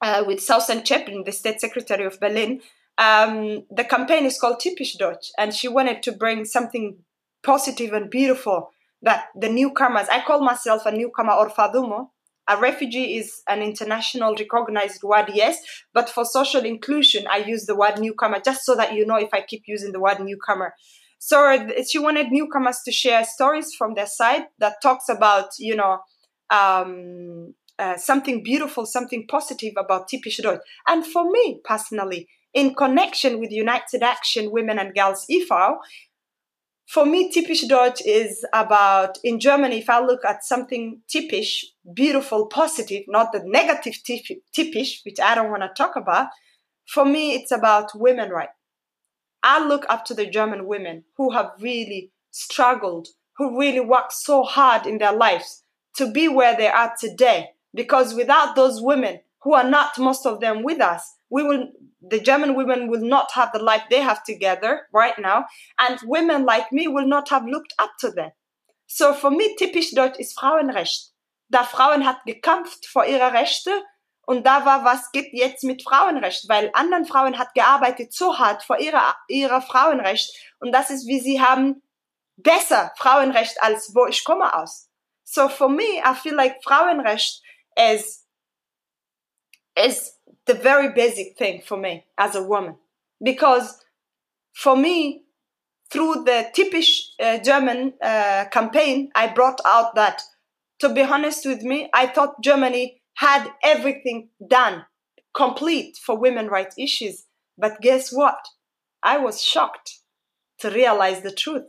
uh, 0.00 0.24
with 0.26 0.38
Sawsan 0.38 0.82
Chebli, 0.82 1.24
the 1.24 1.32
state 1.32 1.60
secretary 1.60 2.06
of 2.06 2.18
Berlin. 2.18 2.60
Um, 2.98 3.64
the 3.70 3.84
campaign 3.84 4.24
is 4.24 4.38
called 4.38 4.60
Typisch 4.60 4.96
Deutsch, 4.96 5.30
and 5.38 5.54
she 5.54 5.68
wanted 5.68 6.02
to 6.04 6.12
bring 6.12 6.44
something 6.44 6.96
positive 7.42 7.92
and 7.92 8.10
beautiful 8.10 8.70
that 9.02 9.26
the 9.34 9.48
newcomers, 9.48 10.08
I 10.10 10.22
call 10.22 10.40
myself 10.40 10.84
a 10.86 10.92
newcomer 10.92 11.32
or 11.32 11.48
fadumo. 11.48 12.08
A 12.48 12.58
refugee 12.58 13.16
is 13.16 13.42
an 13.48 13.62
international 13.62 14.34
recognized 14.34 15.02
word, 15.02 15.30
yes, 15.32 15.58
but 15.94 16.10
for 16.10 16.24
social 16.24 16.64
inclusion, 16.64 17.26
I 17.30 17.38
use 17.38 17.66
the 17.66 17.76
word 17.76 17.98
newcomer 18.00 18.40
just 18.40 18.64
so 18.64 18.74
that 18.74 18.94
you 18.94 19.06
know 19.06 19.16
if 19.16 19.32
I 19.32 19.40
keep 19.42 19.62
using 19.66 19.92
the 19.92 20.00
word 20.00 20.20
newcomer. 20.20 20.74
So 21.22 21.68
she 21.88 21.98
wanted 21.98 22.32
newcomers 22.32 22.80
to 22.86 22.90
share 22.90 23.24
stories 23.24 23.74
from 23.74 23.94
their 23.94 24.06
side 24.06 24.44
that 24.58 24.80
talks 24.82 25.08
about, 25.08 25.50
you 25.58 25.76
know, 25.76 25.98
um, 26.48 27.54
uh, 27.78 27.98
something 27.98 28.42
beautiful, 28.42 28.86
something 28.86 29.26
positive 29.28 29.74
about 29.76 30.08
Typisch 30.08 30.38
Deutsch. 30.38 30.60
And 30.88 31.06
for 31.06 31.30
me 31.30 31.60
personally, 31.62 32.26
in 32.54 32.74
connection 32.74 33.38
with 33.38 33.52
United 33.52 34.02
Action 34.02 34.50
Women 34.50 34.78
and 34.78 34.94
Girls 34.94 35.26
e.V., 35.28 35.46
for 36.86 37.06
me, 37.06 37.30
typisch 37.30 37.68
Deutsch 37.68 38.02
is 38.04 38.44
about, 38.52 39.16
in 39.22 39.38
Germany, 39.38 39.78
if 39.78 39.88
I 39.88 40.00
look 40.00 40.24
at 40.24 40.42
something 40.42 41.00
typisch, 41.06 41.64
beautiful, 41.94 42.46
positive, 42.46 43.04
not 43.06 43.30
the 43.30 43.42
negative 43.44 43.94
typisch, 44.02 45.00
which 45.04 45.20
I 45.20 45.36
don't 45.36 45.50
want 45.50 45.62
to 45.62 45.70
talk 45.76 45.94
about, 45.94 46.26
for 46.88 47.04
me, 47.04 47.34
it's 47.34 47.52
about 47.52 47.92
women 47.94 48.30
right. 48.30 48.48
I 49.42 49.64
look 49.64 49.84
up 49.88 50.04
to 50.06 50.14
the 50.14 50.26
German 50.26 50.66
women 50.66 51.04
who 51.16 51.30
have 51.30 51.52
really 51.60 52.12
struggled, 52.30 53.08
who 53.36 53.58
really 53.58 53.80
worked 53.80 54.12
so 54.12 54.42
hard 54.42 54.86
in 54.86 54.98
their 54.98 55.12
lives 55.12 55.64
to 55.96 56.10
be 56.10 56.28
where 56.28 56.56
they 56.56 56.68
are 56.68 56.92
today. 56.98 57.50
Because 57.74 58.14
without 58.14 58.56
those 58.56 58.80
women, 58.80 59.20
who 59.42 59.54
are 59.54 59.68
not 59.68 59.98
most 59.98 60.26
of 60.26 60.40
them 60.40 60.62
with 60.62 60.80
us, 60.80 61.16
we 61.30 61.42
will 61.42 61.68
the 62.02 62.20
German 62.20 62.54
women 62.54 62.88
will 62.88 63.02
not 63.02 63.30
have 63.32 63.52
the 63.52 63.62
life 63.62 63.82
they 63.90 64.00
have 64.00 64.24
together 64.24 64.86
right 64.92 65.18
now, 65.18 65.44
and 65.78 65.98
women 66.04 66.44
like 66.46 66.72
me 66.72 66.88
will 66.88 67.06
not 67.06 67.28
have 67.28 67.44
looked 67.44 67.74
up 67.78 67.90
to 68.00 68.10
them. 68.10 68.30
So 68.86 69.12
for 69.12 69.30
me, 69.30 69.54
typisch 69.56 69.94
deutsch 69.94 70.18
ist 70.18 70.38
Frauenrecht. 70.38 71.12
Da 71.50 71.64
Frauen 71.64 72.06
hat 72.06 72.24
gekämpft 72.26 72.86
vor 72.86 73.04
ihre 73.04 73.32
Rechte 73.32 73.70
und 74.30 74.46
da 74.46 74.64
war, 74.64 74.84
was 74.84 75.10
geht 75.10 75.32
jetzt 75.32 75.64
mit 75.64 75.82
Frauenrecht? 75.82 76.48
Weil 76.48 76.70
anderen 76.72 77.04
Frauen 77.04 77.36
hat 77.36 77.52
gearbeitet 77.52 78.12
so 78.12 78.38
hart 78.38 78.62
vor 78.62 78.78
ihrer, 78.78 79.16
ihrer 79.26 79.60
Frauenrecht 79.60 80.32
und 80.60 80.70
das 80.70 80.88
ist, 80.90 81.08
wie 81.08 81.18
sie 81.18 81.40
haben 81.40 81.82
besser 82.36 82.92
Frauenrecht 82.96 83.60
als 83.60 83.92
wo 83.92 84.06
ich 84.06 84.24
komme 84.24 84.54
aus. 84.54 84.88
So 85.24 85.48
for 85.48 85.68
me, 85.68 85.98
I 86.04 86.14
feel 86.14 86.36
like 86.36 86.62
Frauenrecht 86.62 87.42
is, 87.74 88.24
is 89.74 90.16
the 90.46 90.54
very 90.54 90.92
basic 90.92 91.36
thing 91.36 91.60
for 91.60 91.76
me 91.76 92.04
as 92.16 92.36
a 92.36 92.48
woman. 92.48 92.78
Because 93.18 93.84
for 94.52 94.76
me, 94.76 95.24
through 95.90 96.24
the 96.24 96.52
typisch 96.54 97.16
uh, 97.18 97.38
German 97.38 97.94
uh, 98.00 98.44
campaign, 98.52 99.10
I 99.12 99.26
brought 99.26 99.60
out 99.64 99.96
that, 99.96 100.22
to 100.78 100.88
be 100.88 101.02
honest 101.02 101.46
with 101.46 101.62
me, 101.62 101.90
I 101.92 102.06
thought 102.06 102.40
Germany 102.40 102.99
had 103.20 103.52
everything 103.62 104.30
done, 104.48 104.82
complete 105.34 105.98
for 105.98 106.16
women 106.16 106.46
rights 106.46 106.74
issues. 106.78 107.26
But 107.58 107.82
guess 107.82 108.10
what? 108.10 108.38
I 109.02 109.18
was 109.18 109.42
shocked 109.42 109.98
to 110.60 110.70
realize 110.70 111.20
the 111.20 111.30
truth. 111.30 111.64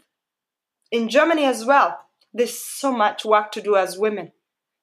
In 0.94 1.10
Germany 1.10 1.44
as 1.44 1.66
well, 1.66 2.00
there's 2.34 2.58
so 2.58 2.94
much 2.94 3.26
work 3.26 3.52
to 3.52 3.62
do 3.62 3.76
as 3.76 3.98
women. 3.98 4.32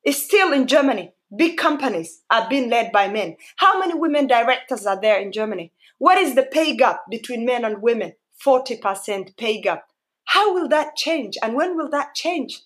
It's 0.04 0.22
still 0.22 0.52
in 0.52 0.66
Germany. 0.66 1.12
Big 1.34 1.56
companies 1.56 2.20
are 2.30 2.50
being 2.50 2.68
led 2.68 2.92
by 2.92 3.08
men. 3.08 3.38
How 3.56 3.78
many 3.78 3.94
women 3.94 4.26
directors 4.26 4.84
are 4.84 5.00
there 5.00 5.18
in 5.18 5.32
Germany? 5.32 5.72
What 5.96 6.18
is 6.18 6.34
the 6.34 6.42
pay 6.42 6.76
gap 6.76 7.00
between 7.10 7.46
men 7.46 7.64
and 7.64 7.80
women? 7.80 8.12
40% 8.44 9.38
pay 9.38 9.62
gap. 9.62 9.84
How 10.24 10.52
will 10.52 10.68
that 10.68 10.96
change? 10.96 11.38
And 11.42 11.54
when 11.54 11.78
will 11.78 11.88
that 11.88 12.14
change? 12.14 12.60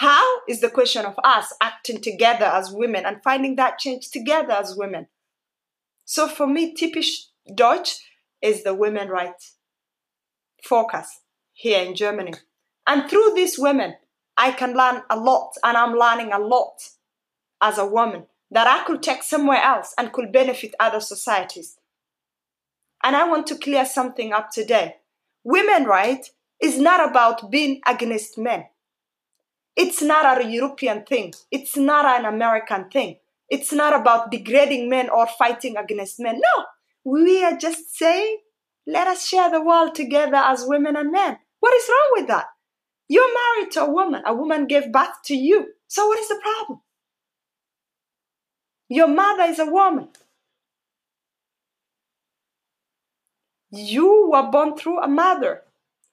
How 0.00 0.40
is 0.48 0.62
the 0.62 0.70
question 0.70 1.04
of 1.04 1.14
us 1.22 1.52
acting 1.60 2.00
together 2.00 2.46
as 2.46 2.72
women 2.72 3.04
and 3.04 3.22
finding 3.22 3.56
that 3.56 3.78
change 3.78 4.08
together 4.08 4.52
as 4.54 4.74
women? 4.74 5.08
So 6.06 6.26
for 6.26 6.46
me, 6.46 6.72
typisch 6.72 7.26
Deutsch 7.54 7.98
is 8.40 8.64
the 8.64 8.72
women 8.72 9.10
rights 9.10 9.56
focus 10.64 11.20
here 11.52 11.82
in 11.82 11.94
Germany. 11.94 12.32
And 12.86 13.10
through 13.10 13.32
these 13.34 13.58
women, 13.58 13.96
I 14.38 14.52
can 14.52 14.74
learn 14.74 15.02
a 15.10 15.18
lot, 15.18 15.52
and 15.62 15.76
I'm 15.76 15.92
learning 15.92 16.32
a 16.32 16.38
lot 16.38 16.80
as 17.60 17.76
a 17.76 17.84
woman 17.84 18.24
that 18.50 18.66
I 18.66 18.82
could 18.84 19.02
take 19.02 19.22
somewhere 19.22 19.62
else 19.62 19.92
and 19.98 20.14
could 20.14 20.32
benefit 20.32 20.74
other 20.80 21.00
societies. 21.00 21.76
And 23.02 23.14
I 23.14 23.28
want 23.28 23.46
to 23.48 23.54
clear 23.54 23.84
something 23.84 24.32
up 24.32 24.50
today. 24.50 24.96
Women 25.44 25.84
right 25.84 26.24
is 26.58 26.78
not 26.78 27.06
about 27.06 27.50
being 27.50 27.82
against 27.86 28.38
men. 28.38 28.64
It's 29.82 30.02
not 30.02 30.38
a 30.38 30.46
European 30.46 31.04
thing. 31.04 31.32
It's 31.50 31.74
not 31.74 32.04
an 32.04 32.26
American 32.26 32.90
thing. 32.90 33.16
It's 33.48 33.72
not 33.72 33.98
about 33.98 34.30
degrading 34.30 34.90
men 34.90 35.08
or 35.08 35.26
fighting 35.26 35.78
against 35.78 36.20
men. 36.20 36.38
No, 36.38 36.64
we 37.02 37.42
are 37.42 37.56
just 37.56 37.96
saying, 37.96 38.40
let 38.86 39.08
us 39.08 39.26
share 39.26 39.50
the 39.50 39.62
world 39.62 39.94
together 39.94 40.36
as 40.36 40.66
women 40.66 40.96
and 40.96 41.10
men. 41.10 41.38
What 41.60 41.72
is 41.72 41.88
wrong 41.88 42.10
with 42.12 42.28
that? 42.28 42.48
You're 43.08 43.34
married 43.42 43.70
to 43.72 43.84
a 43.84 43.90
woman. 43.90 44.22
A 44.26 44.34
woman 44.34 44.66
gave 44.66 44.92
birth 44.92 45.22
to 45.24 45.34
you. 45.34 45.68
So 45.88 46.08
what 46.08 46.18
is 46.18 46.28
the 46.28 46.38
problem? 46.42 46.82
Your 48.90 49.08
mother 49.08 49.44
is 49.44 49.58
a 49.60 49.64
woman. 49.64 50.10
You 53.70 54.28
were 54.30 54.50
born 54.50 54.76
through 54.76 55.00
a 55.00 55.08
mother. 55.08 55.62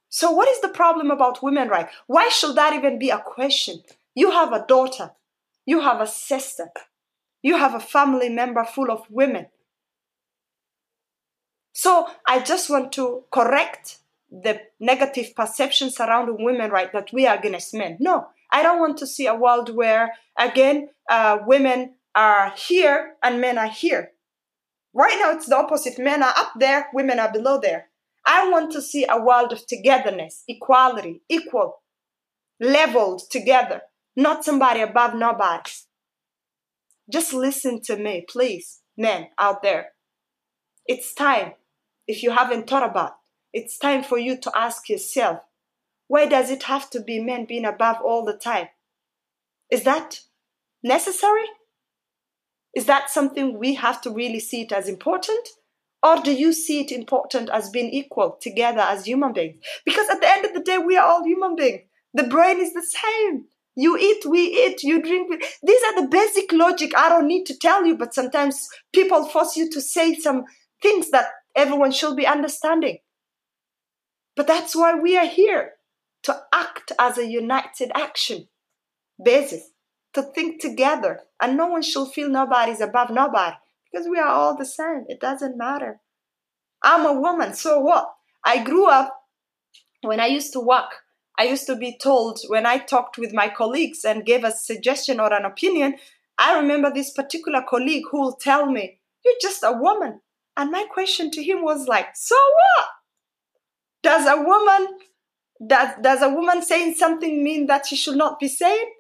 So, 0.10 0.32
what 0.32 0.48
is 0.48 0.62
the 0.62 0.70
problem 0.70 1.12
about 1.12 1.44
women 1.44 1.68
rights? 1.68 1.94
Why 2.08 2.30
should 2.30 2.56
that 2.56 2.74
even 2.74 2.98
be 2.98 3.10
a 3.10 3.20
question? 3.20 3.82
You 4.16 4.32
have 4.32 4.54
a 4.54 4.66
daughter, 4.68 5.12
you 5.66 5.82
have 5.82 6.00
a 6.02 6.08
sister, 6.08 6.70
you 7.42 7.58
have 7.58 7.76
a 7.76 7.80
family 7.80 8.30
member 8.30 8.64
full 8.64 8.90
of 8.90 9.06
women. 9.10 9.48
So, 11.74 12.08
I 12.26 12.40
just 12.40 12.70
want 12.70 12.92
to 12.94 13.26
correct 13.32 14.00
the 14.30 14.62
negative 14.80 15.36
perception 15.36 15.92
surrounding 15.92 16.44
women 16.44 16.72
rights 16.72 16.92
that 16.94 17.14
we 17.14 17.28
are 17.28 17.38
against 17.38 17.74
men. 17.74 17.98
No, 18.00 18.28
I 18.52 18.64
don't 18.64 18.80
want 18.80 18.98
to 19.00 19.08
see 19.08 19.28
a 19.28 19.36
world 19.36 19.76
where, 19.76 20.14
again, 20.38 20.90
uh, 21.10 21.40
women 21.46 21.96
are 22.16 22.54
here 22.56 23.16
and 23.22 23.42
men 23.42 23.58
are 23.58 23.68
here. 23.68 24.12
Right 24.94 25.18
now, 25.20 25.32
it's 25.32 25.46
the 25.48 25.58
opposite. 25.58 26.00
Men 26.00 26.24
are 26.24 26.34
up 26.36 26.54
there, 26.58 26.88
women 26.94 27.20
are 27.20 27.32
below 27.32 27.60
there. 27.60 27.90
I 28.28 28.50
want 28.50 28.74
to 28.74 28.82
see 28.82 29.06
a 29.08 29.22
world 29.22 29.54
of 29.54 29.66
togetherness, 29.66 30.44
equality, 30.50 31.22
equal, 31.30 31.82
leveled 32.60 33.22
together, 33.32 33.84
not 34.18 34.44
somebody 34.44 34.82
above 34.82 35.16
nobody. 35.16 35.72
Just 37.10 37.34
listen 37.34 37.82
to 37.84 37.96
me, 37.96 38.26
please, 38.28 38.82
men 38.98 39.30
out 39.40 39.64
there. 39.64 39.94
It's 40.86 41.14
time, 41.14 41.54
if 42.06 42.22
you 42.22 42.32
haven't 42.32 42.70
thought 42.70 42.90
about, 42.90 43.14
it's 43.54 43.78
time 43.78 44.04
for 44.04 44.18
you 44.18 44.38
to 44.42 44.52
ask 44.54 44.90
yourself, 44.90 45.40
why 46.10 46.26
does 46.26 46.52
it 46.52 46.64
have 46.64 46.90
to 46.90 47.00
be 47.00 47.22
men 47.22 47.46
being 47.46 47.66
above 47.66 47.98
all 48.04 48.26
the 48.26 48.38
time? 48.38 48.68
Is 49.72 49.84
that 49.84 50.20
necessary? 50.84 51.46
Is 52.76 52.86
that 52.88 53.10
something 53.10 53.58
we 53.58 53.76
have 53.76 54.02
to 54.02 54.12
really 54.12 54.42
see 54.42 54.64
it 54.64 54.74
as 54.74 54.90
important? 54.90 55.48
Or 56.04 56.18
do 56.22 56.32
you 56.32 56.54
see 56.54 56.82
it 56.82 56.92
important 56.92 57.50
as 57.50 57.70
being 57.70 57.90
equal 57.90 58.38
together 58.40 58.82
as 58.82 59.06
human 59.06 59.34
beings? 59.34 59.60
Because 59.86 60.10
at 60.10 60.22
the 60.22 60.30
end 60.30 60.46
of 60.46 60.54
the 60.54 60.62
day, 60.62 60.78
we 60.78 60.96
are 60.96 61.06
all 61.06 61.24
human 61.24 61.56
beings. 61.56 61.82
The 62.14 62.24
brain 62.24 62.60
is 62.60 62.74
the 62.74 62.84
same. 62.86 63.46
You 63.76 63.98
eat, 63.98 64.26
we 64.26 64.42
eat, 64.42 64.84
you 64.84 65.02
drink. 65.02 65.44
These 65.64 65.84
are 65.84 66.02
the 66.02 66.08
basic 66.08 66.52
logic. 66.52 66.94
I 66.96 67.10
don't 67.10 67.28
need 67.28 67.46
to 67.46 67.58
tell 67.58 67.86
you, 67.86 67.98
but 67.98 68.14
sometimes 68.14 68.68
people 68.94 69.26
force 69.26 69.56
you 69.56 69.70
to 69.72 69.82
say 69.82 70.16
some 70.16 70.46
things 70.82 71.12
that 71.12 71.28
everyone 71.56 71.92
should 71.92 72.16
be 72.16 72.26
understanding. 72.26 73.00
But 74.36 74.48
that's 74.48 74.76
why 74.76 74.96
we 74.96 75.18
are 75.18 75.28
here 75.28 75.74
to 76.24 76.42
act 76.54 76.92
as 77.00 77.18
a 77.18 77.28
united 77.28 77.92
action 77.96 78.48
basis, 79.24 79.72
to 80.14 80.22
think 80.22 80.62
together, 80.62 81.22
and 81.42 81.58
no 81.58 81.68
one 81.68 81.82
should 81.82 82.10
feel 82.10 82.30
nobody's 82.30 82.82
above 82.82 83.10
nobody 83.10 83.56
because 83.98 84.10
we 84.10 84.20
are 84.20 84.28
all 84.28 84.56
the 84.56 84.66
same. 84.66 85.06
It 85.08 85.20
doesn't 85.20 85.58
matter. 85.58 86.00
I'm 86.84 87.06
a 87.06 87.20
woman, 87.20 87.54
so 87.54 87.80
what? 87.80 88.14
I 88.46 88.64
grew 88.64 88.88
up 88.88 89.14
when 90.02 90.20
I 90.20 90.28
used 90.28 90.54
to 90.54 90.60
work. 90.60 90.98
I 91.40 91.46
used 91.46 91.66
to 91.68 91.76
be 91.76 91.98
told 91.98 92.40
when 92.48 92.66
I 92.66 92.78
talked 92.78 93.18
with 93.18 93.34
my 93.34 93.50
colleagues 93.50 94.06
and 94.06 94.26
gave 94.26 94.44
a 94.44 94.52
suggestion 94.52 95.20
or 95.20 95.34
an 95.34 95.46
opinion. 95.46 95.96
I 96.38 96.60
remember 96.60 96.92
this 96.94 97.12
particular 97.12 97.64
colleague 97.68 98.04
who 98.12 98.22
will 98.22 98.36
tell 98.36 98.68
me, 98.68 99.00
You're 99.26 99.34
just 99.42 99.64
a 99.64 99.74
woman. 99.74 100.22
And 100.56 100.72
my 100.72 100.86
question 100.92 101.32
to 101.32 101.44
him 101.44 101.64
was 101.64 101.88
like, 101.88 102.16
So 102.16 102.36
what? 102.36 102.88
Does 104.04 104.28
a 104.28 104.42
woman 104.42 104.88
does, 105.66 105.90
does 106.02 106.22
a 106.22 106.30
woman 106.30 106.62
saying 106.62 106.94
something 106.94 107.44
mean 107.44 107.66
that 107.66 107.88
she 107.88 107.96
should 107.96 108.16
not 108.16 108.40
be 108.40 108.48
saying? 108.48 108.94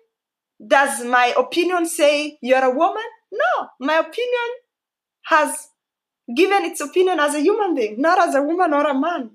Does 0.65 1.05
my 1.05 1.35
opinion 1.37 1.85
say 1.85 2.39
you're 2.41 2.63
a 2.63 2.75
woman? 2.75 3.03
No, 3.31 3.67
my 3.79 3.97
opinion 3.97 4.49
has 5.27 5.69
given 6.35 6.65
its 6.65 6.81
opinion 6.81 7.19
as 7.19 7.35
a 7.35 7.39
human 7.39 7.75
being, 7.75 7.99
not 7.99 8.19
as 8.19 8.35
a 8.35 8.41
woman 8.41 8.73
or 8.73 8.85
a 8.85 8.97
man. 8.97 9.31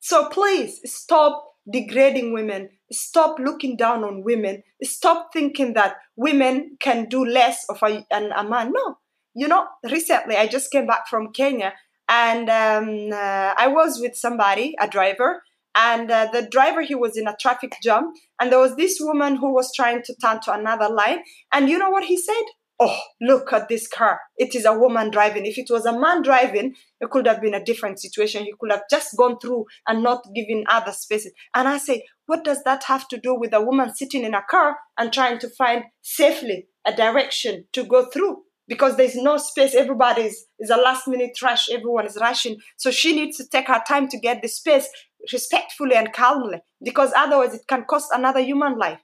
So 0.00 0.28
please 0.28 0.80
stop 0.84 1.44
degrading 1.70 2.32
women. 2.32 2.70
Stop 2.92 3.38
looking 3.38 3.76
down 3.76 4.04
on 4.04 4.24
women. 4.24 4.62
Stop 4.82 5.30
thinking 5.32 5.74
that 5.74 5.96
women 6.16 6.76
can 6.80 7.06
do 7.08 7.24
less 7.24 7.64
of 7.68 7.82
a, 7.82 8.04
an, 8.10 8.32
a 8.32 8.44
man. 8.44 8.72
No. 8.74 8.98
You 9.34 9.48
know, 9.48 9.66
recently 9.84 10.36
I 10.36 10.46
just 10.46 10.70
came 10.70 10.86
back 10.86 11.06
from 11.08 11.32
Kenya 11.32 11.74
and 12.08 12.50
um, 12.50 13.12
uh, 13.12 13.54
I 13.56 13.68
was 13.68 14.00
with 14.00 14.16
somebody, 14.16 14.74
a 14.80 14.88
driver, 14.88 15.42
and 15.74 16.10
uh, 16.10 16.28
the 16.32 16.42
driver 16.42 16.82
he 16.82 16.94
was 16.94 17.16
in 17.16 17.28
a 17.28 17.36
traffic 17.40 17.76
jam 17.82 18.12
and 18.40 18.50
there 18.50 18.58
was 18.58 18.76
this 18.76 18.98
woman 19.00 19.36
who 19.36 19.54
was 19.54 19.72
trying 19.74 20.02
to 20.02 20.14
turn 20.20 20.40
to 20.40 20.52
another 20.52 20.88
line 20.88 21.20
and 21.52 21.68
you 21.68 21.78
know 21.78 21.90
what 21.90 22.04
he 22.04 22.16
said 22.16 22.42
oh, 22.80 22.98
look 23.20 23.52
at 23.52 23.68
this 23.68 23.86
car. 23.86 24.18
It 24.38 24.54
is 24.54 24.64
a 24.64 24.72
woman 24.72 25.10
driving. 25.10 25.44
If 25.44 25.58
it 25.58 25.68
was 25.68 25.84
a 25.84 25.98
man 25.98 26.22
driving, 26.22 26.74
it 27.00 27.10
could 27.10 27.26
have 27.26 27.42
been 27.42 27.54
a 27.54 27.62
different 27.62 28.00
situation. 28.00 28.44
He 28.44 28.54
could 28.58 28.72
have 28.72 28.84
just 28.90 29.16
gone 29.16 29.38
through 29.38 29.66
and 29.86 30.02
not 30.02 30.24
given 30.34 30.64
other 30.68 30.92
spaces. 30.92 31.32
And 31.54 31.68
I 31.68 31.76
say, 31.76 32.04
what 32.26 32.42
does 32.42 32.62
that 32.64 32.84
have 32.84 33.06
to 33.08 33.18
do 33.18 33.34
with 33.34 33.52
a 33.52 33.60
woman 33.60 33.94
sitting 33.94 34.24
in 34.24 34.34
a 34.34 34.42
car 34.50 34.78
and 34.98 35.12
trying 35.12 35.38
to 35.40 35.50
find 35.50 35.84
safely 36.00 36.68
a 36.86 36.94
direction 36.94 37.66
to 37.74 37.84
go 37.84 38.06
through? 38.06 38.38
Because 38.66 38.96
there's 38.96 39.16
no 39.16 39.36
space. 39.36 39.74
Everybody 39.74 40.22
is, 40.22 40.46
is 40.58 40.70
a 40.70 40.76
last 40.76 41.06
minute 41.06 41.36
rush. 41.42 41.68
Everyone 41.70 42.06
is 42.06 42.16
rushing. 42.18 42.56
So 42.78 42.90
she 42.90 43.14
needs 43.14 43.36
to 43.36 43.48
take 43.48 43.68
her 43.68 43.82
time 43.86 44.08
to 44.08 44.18
get 44.18 44.40
the 44.40 44.48
space 44.48 44.88
respectfully 45.32 45.96
and 45.96 46.12
calmly 46.12 46.60
because 46.82 47.12
otherwise 47.14 47.52
it 47.52 47.62
can 47.68 47.84
cost 47.84 48.08
another 48.12 48.40
human 48.40 48.78
life. 48.78 49.00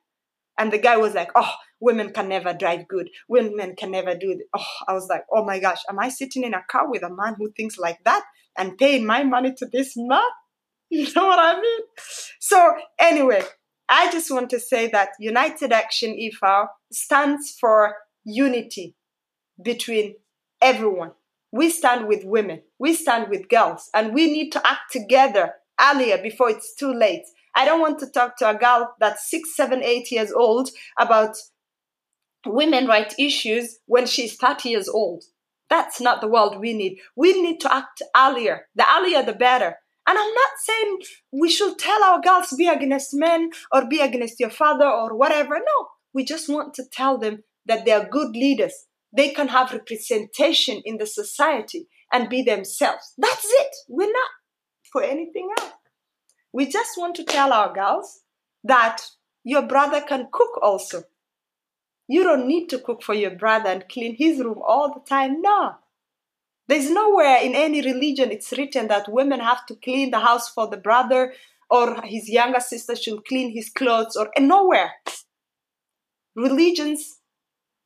And 0.58 0.72
the 0.72 0.78
guy 0.78 0.96
was 0.96 1.14
like, 1.14 1.30
oh, 1.34 1.52
women 1.80 2.12
can 2.12 2.28
never 2.28 2.52
drive 2.52 2.88
good. 2.88 3.10
Women 3.28 3.74
can 3.76 3.90
never 3.90 4.14
do 4.14 4.30
it. 4.32 4.38
Oh, 4.56 4.64
I 4.88 4.94
was 4.94 5.08
like, 5.08 5.24
oh 5.32 5.44
my 5.44 5.58
gosh, 5.58 5.80
am 5.88 5.98
I 5.98 6.08
sitting 6.08 6.44
in 6.44 6.54
a 6.54 6.64
car 6.70 6.90
with 6.90 7.02
a 7.02 7.10
man 7.10 7.34
who 7.38 7.50
thinks 7.52 7.78
like 7.78 8.02
that 8.04 8.22
and 8.56 8.78
paying 8.78 9.06
my 9.06 9.24
money 9.24 9.54
to 9.58 9.66
this 9.66 9.94
man? 9.96 10.22
You 10.88 11.12
know 11.16 11.26
what 11.26 11.40
I 11.40 11.60
mean? 11.60 11.80
So 12.38 12.74
anyway, 12.96 13.42
I 13.88 14.08
just 14.12 14.30
want 14.30 14.50
to 14.50 14.60
say 14.60 14.86
that 14.90 15.08
United 15.18 15.72
Action 15.72 16.10
e.V. 16.10 16.38
stands 16.92 17.56
for 17.58 17.96
unity 18.24 18.94
between 19.60 20.14
everyone. 20.62 21.10
We 21.50 21.70
stand 21.70 22.06
with 22.06 22.24
women, 22.24 22.62
we 22.78 22.94
stand 22.94 23.30
with 23.30 23.48
girls, 23.48 23.90
and 23.94 24.14
we 24.14 24.30
need 24.30 24.50
to 24.52 24.64
act 24.64 24.92
together 24.92 25.54
earlier 25.80 26.18
before 26.18 26.50
it's 26.50 26.74
too 26.74 26.92
late. 26.92 27.24
I 27.56 27.64
don't 27.64 27.80
want 27.80 27.98
to 28.00 28.10
talk 28.10 28.36
to 28.38 28.50
a 28.50 28.54
girl 28.54 28.94
that's 29.00 29.30
six, 29.30 29.56
seven, 29.56 29.82
eight 29.82 30.10
years 30.12 30.30
old 30.30 30.68
about 30.98 31.36
women 32.48 32.86
right 32.86 33.12
issues 33.18 33.78
when 33.86 34.06
she's 34.06 34.36
30 34.36 34.68
years 34.68 34.88
old. 34.88 35.24
That's 35.68 36.00
not 36.00 36.20
the 36.20 36.28
world 36.28 36.60
we 36.60 36.72
need. 36.74 36.98
We 37.16 37.40
need 37.40 37.60
to 37.60 37.74
act 37.74 38.02
earlier. 38.16 38.66
The 38.74 38.84
earlier, 38.96 39.22
the 39.22 39.32
better. 39.32 39.76
And 40.08 40.16
I'm 40.18 40.34
not 40.34 40.50
saying 40.64 40.98
we 41.32 41.50
should 41.50 41.78
tell 41.78 42.02
our 42.04 42.20
girls 42.20 42.54
be 42.56 42.68
against 42.68 43.12
men 43.12 43.50
or 43.72 43.88
be 43.88 44.00
against 44.00 44.38
your 44.38 44.50
father 44.50 44.86
or 44.86 45.16
whatever. 45.16 45.56
No, 45.56 45.88
we 46.14 46.24
just 46.24 46.48
want 46.48 46.74
to 46.74 46.84
tell 46.92 47.18
them 47.18 47.42
that 47.66 47.84
they 47.84 47.92
are 47.92 48.08
good 48.08 48.36
leaders. 48.36 48.86
They 49.16 49.30
can 49.30 49.48
have 49.48 49.72
representation 49.72 50.80
in 50.84 50.98
the 50.98 51.06
society 51.06 51.88
and 52.12 52.28
be 52.28 52.42
themselves. 52.42 53.14
That's 53.18 53.44
it. 53.44 53.74
We're 53.88 54.12
not 54.12 54.30
for 54.92 55.02
anything 55.02 55.50
else. 55.58 55.72
We 56.52 56.66
just 56.66 56.96
want 56.96 57.16
to 57.16 57.24
tell 57.24 57.52
our 57.52 57.74
girls 57.74 58.20
that 58.62 59.02
your 59.42 59.62
brother 59.62 60.00
can 60.00 60.28
cook 60.32 60.60
also. 60.62 61.02
You 62.08 62.22
don't 62.22 62.46
need 62.46 62.68
to 62.68 62.78
cook 62.78 63.02
for 63.02 63.14
your 63.14 63.32
brother 63.32 63.70
and 63.70 63.88
clean 63.88 64.16
his 64.16 64.38
room 64.38 64.60
all 64.64 64.92
the 64.92 65.00
time. 65.00 65.42
No. 65.42 65.76
There's 66.68 66.90
nowhere 66.90 67.38
in 67.42 67.54
any 67.54 67.80
religion 67.80 68.30
it's 68.30 68.52
written 68.52 68.88
that 68.88 69.10
women 69.10 69.40
have 69.40 69.66
to 69.66 69.76
clean 69.76 70.10
the 70.10 70.20
house 70.20 70.48
for 70.48 70.68
the 70.68 70.76
brother 70.76 71.32
or 71.70 72.02
his 72.02 72.28
younger 72.28 72.60
sister 72.60 72.94
should 72.96 73.24
clean 73.24 73.52
his 73.52 73.70
clothes 73.70 74.16
or 74.16 74.30
and 74.36 74.48
nowhere. 74.48 74.92
Religions 76.34 77.18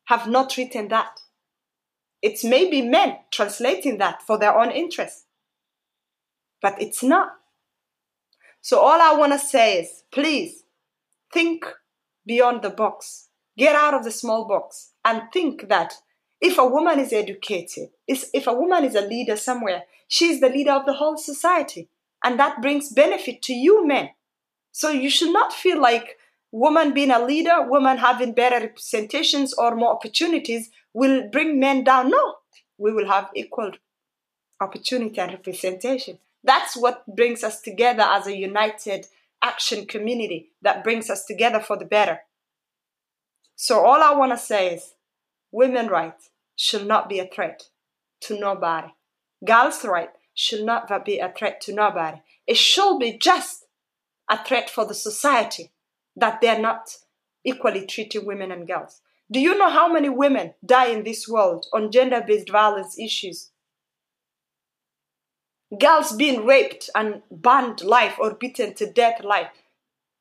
have 0.06 0.26
not 0.26 0.56
written 0.56 0.88
that. 0.88 1.20
It's 2.22 2.44
maybe 2.44 2.82
men 2.82 3.16
translating 3.30 3.98
that 3.98 4.22
for 4.22 4.38
their 4.38 4.58
own 4.58 4.70
interest. 4.70 5.24
But 6.60 6.80
it's 6.80 7.02
not. 7.02 7.30
So 8.60 8.80
all 8.80 9.00
I 9.00 9.16
want 9.18 9.32
to 9.32 9.38
say 9.38 9.80
is 9.80 10.02
please 10.10 10.64
think 11.32 11.64
beyond 12.26 12.62
the 12.62 12.70
box. 12.70 13.29
Get 13.60 13.76
out 13.76 13.92
of 13.92 14.04
the 14.04 14.10
small 14.10 14.46
box 14.46 14.92
and 15.04 15.24
think 15.34 15.68
that 15.68 15.92
if 16.40 16.56
a 16.56 16.64
woman 16.64 16.98
is 16.98 17.12
educated, 17.12 17.90
if 18.08 18.46
a 18.46 18.54
woman 18.54 18.86
is 18.86 18.94
a 18.94 19.02
leader 19.02 19.36
somewhere, 19.36 19.82
she's 20.08 20.40
the 20.40 20.48
leader 20.48 20.72
of 20.72 20.86
the 20.86 20.94
whole 20.94 21.18
society. 21.18 21.90
And 22.24 22.40
that 22.40 22.62
brings 22.62 22.90
benefit 22.90 23.42
to 23.42 23.52
you 23.52 23.86
men. 23.86 24.08
So 24.72 24.88
you 24.88 25.10
should 25.10 25.34
not 25.34 25.52
feel 25.52 25.78
like 25.78 26.16
woman 26.50 26.94
being 26.94 27.10
a 27.10 27.22
leader, 27.22 27.60
woman 27.60 27.98
having 27.98 28.32
better 28.32 28.60
representations 28.60 29.52
or 29.52 29.76
more 29.76 29.92
opportunities 29.92 30.70
will 30.94 31.28
bring 31.28 31.60
men 31.60 31.84
down. 31.84 32.08
No, 32.08 32.36
we 32.78 32.94
will 32.94 33.08
have 33.08 33.28
equal 33.34 33.72
opportunity 34.58 35.20
and 35.20 35.32
representation. 35.32 36.18
That's 36.42 36.78
what 36.78 37.04
brings 37.14 37.44
us 37.44 37.60
together 37.60 38.04
as 38.04 38.26
a 38.26 38.34
united 38.34 39.06
action 39.42 39.84
community 39.84 40.52
that 40.62 40.82
brings 40.82 41.10
us 41.10 41.26
together 41.26 41.60
for 41.60 41.76
the 41.76 41.84
better. 41.84 42.20
So 43.62 43.84
all 43.84 44.02
I 44.02 44.14
want 44.14 44.32
to 44.32 44.38
say 44.38 44.74
is 44.74 44.94
women 45.52 45.88
rights 45.88 46.30
should 46.56 46.86
not 46.86 47.10
be 47.10 47.18
a 47.18 47.26
threat 47.26 47.64
to 48.22 48.40
nobody. 48.40 48.88
Girls' 49.46 49.84
rights 49.84 50.16
should 50.32 50.64
not 50.64 51.04
be 51.04 51.18
a 51.18 51.30
threat 51.36 51.60
to 51.62 51.74
nobody. 51.74 52.22
It 52.46 52.56
should 52.56 52.98
be 52.98 53.18
just 53.18 53.66
a 54.30 54.42
threat 54.42 54.70
for 54.70 54.86
the 54.86 54.94
society 54.94 55.72
that 56.16 56.40
they're 56.40 56.58
not 56.58 56.96
equally 57.44 57.84
treating 57.84 58.24
women 58.24 58.50
and 58.50 58.66
girls. 58.66 59.02
Do 59.30 59.38
you 59.38 59.58
know 59.58 59.68
how 59.68 59.92
many 59.92 60.08
women 60.08 60.54
die 60.64 60.86
in 60.86 61.04
this 61.04 61.28
world 61.28 61.66
on 61.74 61.92
gender 61.92 62.24
based 62.26 62.48
violence 62.48 62.98
issues? 62.98 63.50
Girls 65.78 66.16
being 66.16 66.46
raped 66.46 66.88
and 66.94 67.20
burned 67.30 67.82
life 67.82 68.16
or 68.18 68.32
beaten 68.32 68.72
to 68.76 68.90
death 68.90 69.22
life 69.22 69.50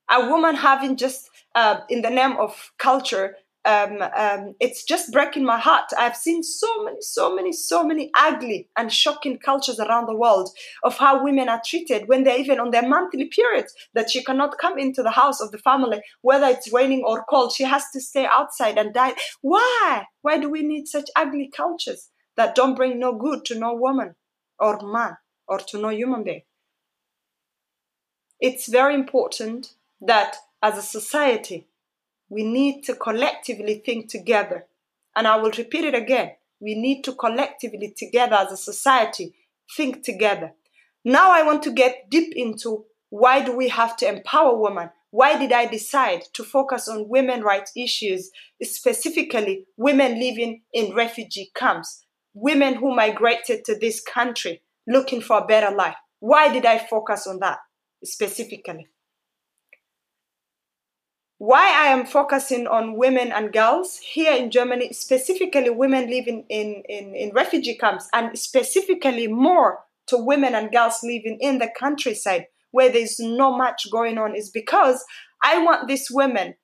a 0.09 0.29
woman 0.29 0.55
having 0.55 0.95
just 0.95 1.29
uh, 1.55 1.81
in 1.89 2.01
the 2.01 2.09
name 2.09 2.37
of 2.37 2.71
culture 2.77 3.35
um, 3.65 4.01
um, 4.15 4.55
it's 4.59 4.83
just 4.83 5.11
breaking 5.11 5.43
my 5.45 5.59
heart. 5.59 5.91
I've 5.97 6.15
seen 6.15 6.43
so 6.43 6.83
many, 6.83 7.01
so 7.01 7.35
many, 7.35 7.51
so 7.51 7.83
many 7.83 8.09
ugly 8.15 8.69
and 8.77 8.91
shocking 8.91 9.37
cultures 9.37 9.79
around 9.79 10.07
the 10.07 10.15
world 10.15 10.49
of 10.83 10.97
how 10.97 11.23
women 11.23 11.49
are 11.49 11.61
treated 11.65 12.07
when 12.07 12.23
they're 12.23 12.39
even 12.39 12.59
on 12.59 12.71
their 12.71 12.87
monthly 12.87 13.25
periods, 13.25 13.73
that 13.93 14.09
she 14.09 14.23
cannot 14.23 14.57
come 14.59 14.79
into 14.79 15.03
the 15.03 15.11
house 15.11 15.41
of 15.41 15.51
the 15.51 15.57
family, 15.57 16.01
whether 16.21 16.47
it's 16.47 16.71
raining 16.71 17.03
or 17.05 17.25
cold. 17.29 17.51
She 17.51 17.63
has 17.63 17.83
to 17.93 17.99
stay 17.99 18.25
outside 18.31 18.77
and 18.77 18.93
die. 18.93 19.15
Why? 19.41 20.05
Why 20.21 20.37
do 20.37 20.49
we 20.49 20.63
need 20.63 20.87
such 20.87 21.09
ugly 21.15 21.51
cultures 21.55 22.09
that 22.37 22.55
don't 22.55 22.75
bring 22.75 22.97
no 22.97 23.13
good 23.13 23.43
to 23.45 23.59
no 23.59 23.75
woman 23.75 24.15
or 24.57 24.79
man 24.81 25.17
or 25.47 25.59
to 25.59 25.77
no 25.81 25.89
human 25.89 26.23
being? 26.23 26.43
It's 28.39 28.69
very 28.69 28.95
important 28.95 29.73
that 30.01 30.35
as 30.61 30.77
a 30.77 30.81
society, 30.81 31.67
we 32.29 32.43
need 32.43 32.83
to 32.83 32.95
collectively 32.95 33.81
think 33.85 34.09
together. 34.09 34.65
And 35.15 35.27
I 35.27 35.37
will 35.37 35.51
repeat 35.51 35.85
it 35.85 35.95
again. 35.95 36.31
We 36.59 36.75
need 36.75 37.03
to 37.03 37.13
collectively 37.13 37.93
together 37.97 38.35
as 38.35 38.51
a 38.51 38.57
society 38.57 39.35
think 39.75 40.03
together. 40.03 40.53
Now 41.05 41.31
I 41.31 41.43
want 41.43 41.63
to 41.63 41.71
get 41.71 42.09
deep 42.09 42.33
into 42.35 42.85
why 43.09 43.43
do 43.43 43.55
we 43.55 43.69
have 43.69 43.95
to 43.97 44.07
empower 44.07 44.55
women? 44.57 44.89
Why 45.11 45.37
did 45.39 45.51
I 45.51 45.65
decide 45.65 46.23
to 46.33 46.43
focus 46.43 46.87
on 46.87 47.09
women 47.09 47.41
rights 47.41 47.71
issues, 47.75 48.29
specifically 48.61 49.65
women 49.77 50.19
living 50.19 50.61
in 50.73 50.93
refugee 50.93 51.51
camps, 51.55 52.05
women 52.33 52.75
who 52.75 52.95
migrated 52.95 53.65
to 53.65 53.77
this 53.77 54.01
country 54.01 54.61
looking 54.87 55.21
for 55.21 55.39
a 55.39 55.47
better 55.47 55.75
life? 55.75 55.95
Why 56.19 56.53
did 56.53 56.65
I 56.65 56.77
focus 56.77 57.25
on 57.25 57.39
that 57.39 57.59
specifically? 58.03 58.87
Why 61.39 61.71
I 61.73 61.87
am 61.87 62.05
focusing 62.05 62.67
on 62.67 62.97
women 62.97 63.31
and 63.31 63.53
girls 63.53 63.97
here 63.99 64.33
in 64.33 64.51
Germany, 64.51 64.91
specifically 64.91 65.69
women 65.69 66.09
living 66.09 66.43
in, 66.49 66.83
in, 66.89 67.15
in 67.15 67.31
refugee 67.33 67.77
camps, 67.77 68.09
and 68.11 68.37
specifically 68.37 69.25
more 69.27 69.79
to 70.07 70.17
women 70.17 70.53
and 70.53 70.69
girls 70.69 70.99
living 71.01 71.37
in 71.39 71.59
the 71.59 71.69
countryside 71.79 72.47
where 72.71 72.91
there's 72.91 73.21
not 73.21 73.57
much 73.57 73.89
going 73.89 74.17
on, 74.17 74.35
is 74.35 74.49
because 74.49 75.05
I 75.41 75.63
want 75.63 75.87
these 75.87 76.11
women 76.11 76.55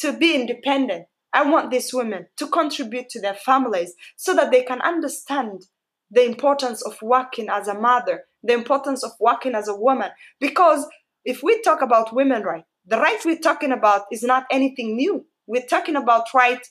to 0.00 0.12
be 0.12 0.34
independent. 0.34 1.06
I 1.32 1.48
want 1.48 1.70
these 1.70 1.94
women 1.94 2.26
to 2.36 2.48
contribute 2.48 3.08
to 3.10 3.22
their 3.22 3.34
families 3.34 3.94
so 4.16 4.34
that 4.34 4.50
they 4.50 4.62
can 4.62 4.82
understand 4.82 5.62
the 6.10 6.26
importance 6.26 6.82
of 6.82 7.00
working 7.00 7.48
as 7.48 7.66
a 7.66 7.80
mother, 7.80 8.24
the 8.42 8.52
importance 8.52 9.02
of 9.02 9.12
working 9.18 9.54
as 9.54 9.68
a 9.68 9.74
woman. 9.74 10.10
Because 10.38 10.86
if 11.24 11.42
we 11.42 11.62
talk 11.62 11.80
about 11.80 12.14
women 12.14 12.42
rights, 12.42 12.66
the 12.88 12.98
rights 12.98 13.24
we're 13.24 13.38
talking 13.38 13.72
about 13.72 14.02
is 14.10 14.22
not 14.22 14.44
anything 14.50 14.96
new. 14.96 15.26
We're 15.46 15.66
talking 15.66 15.96
about 15.96 16.26
right 16.34 16.66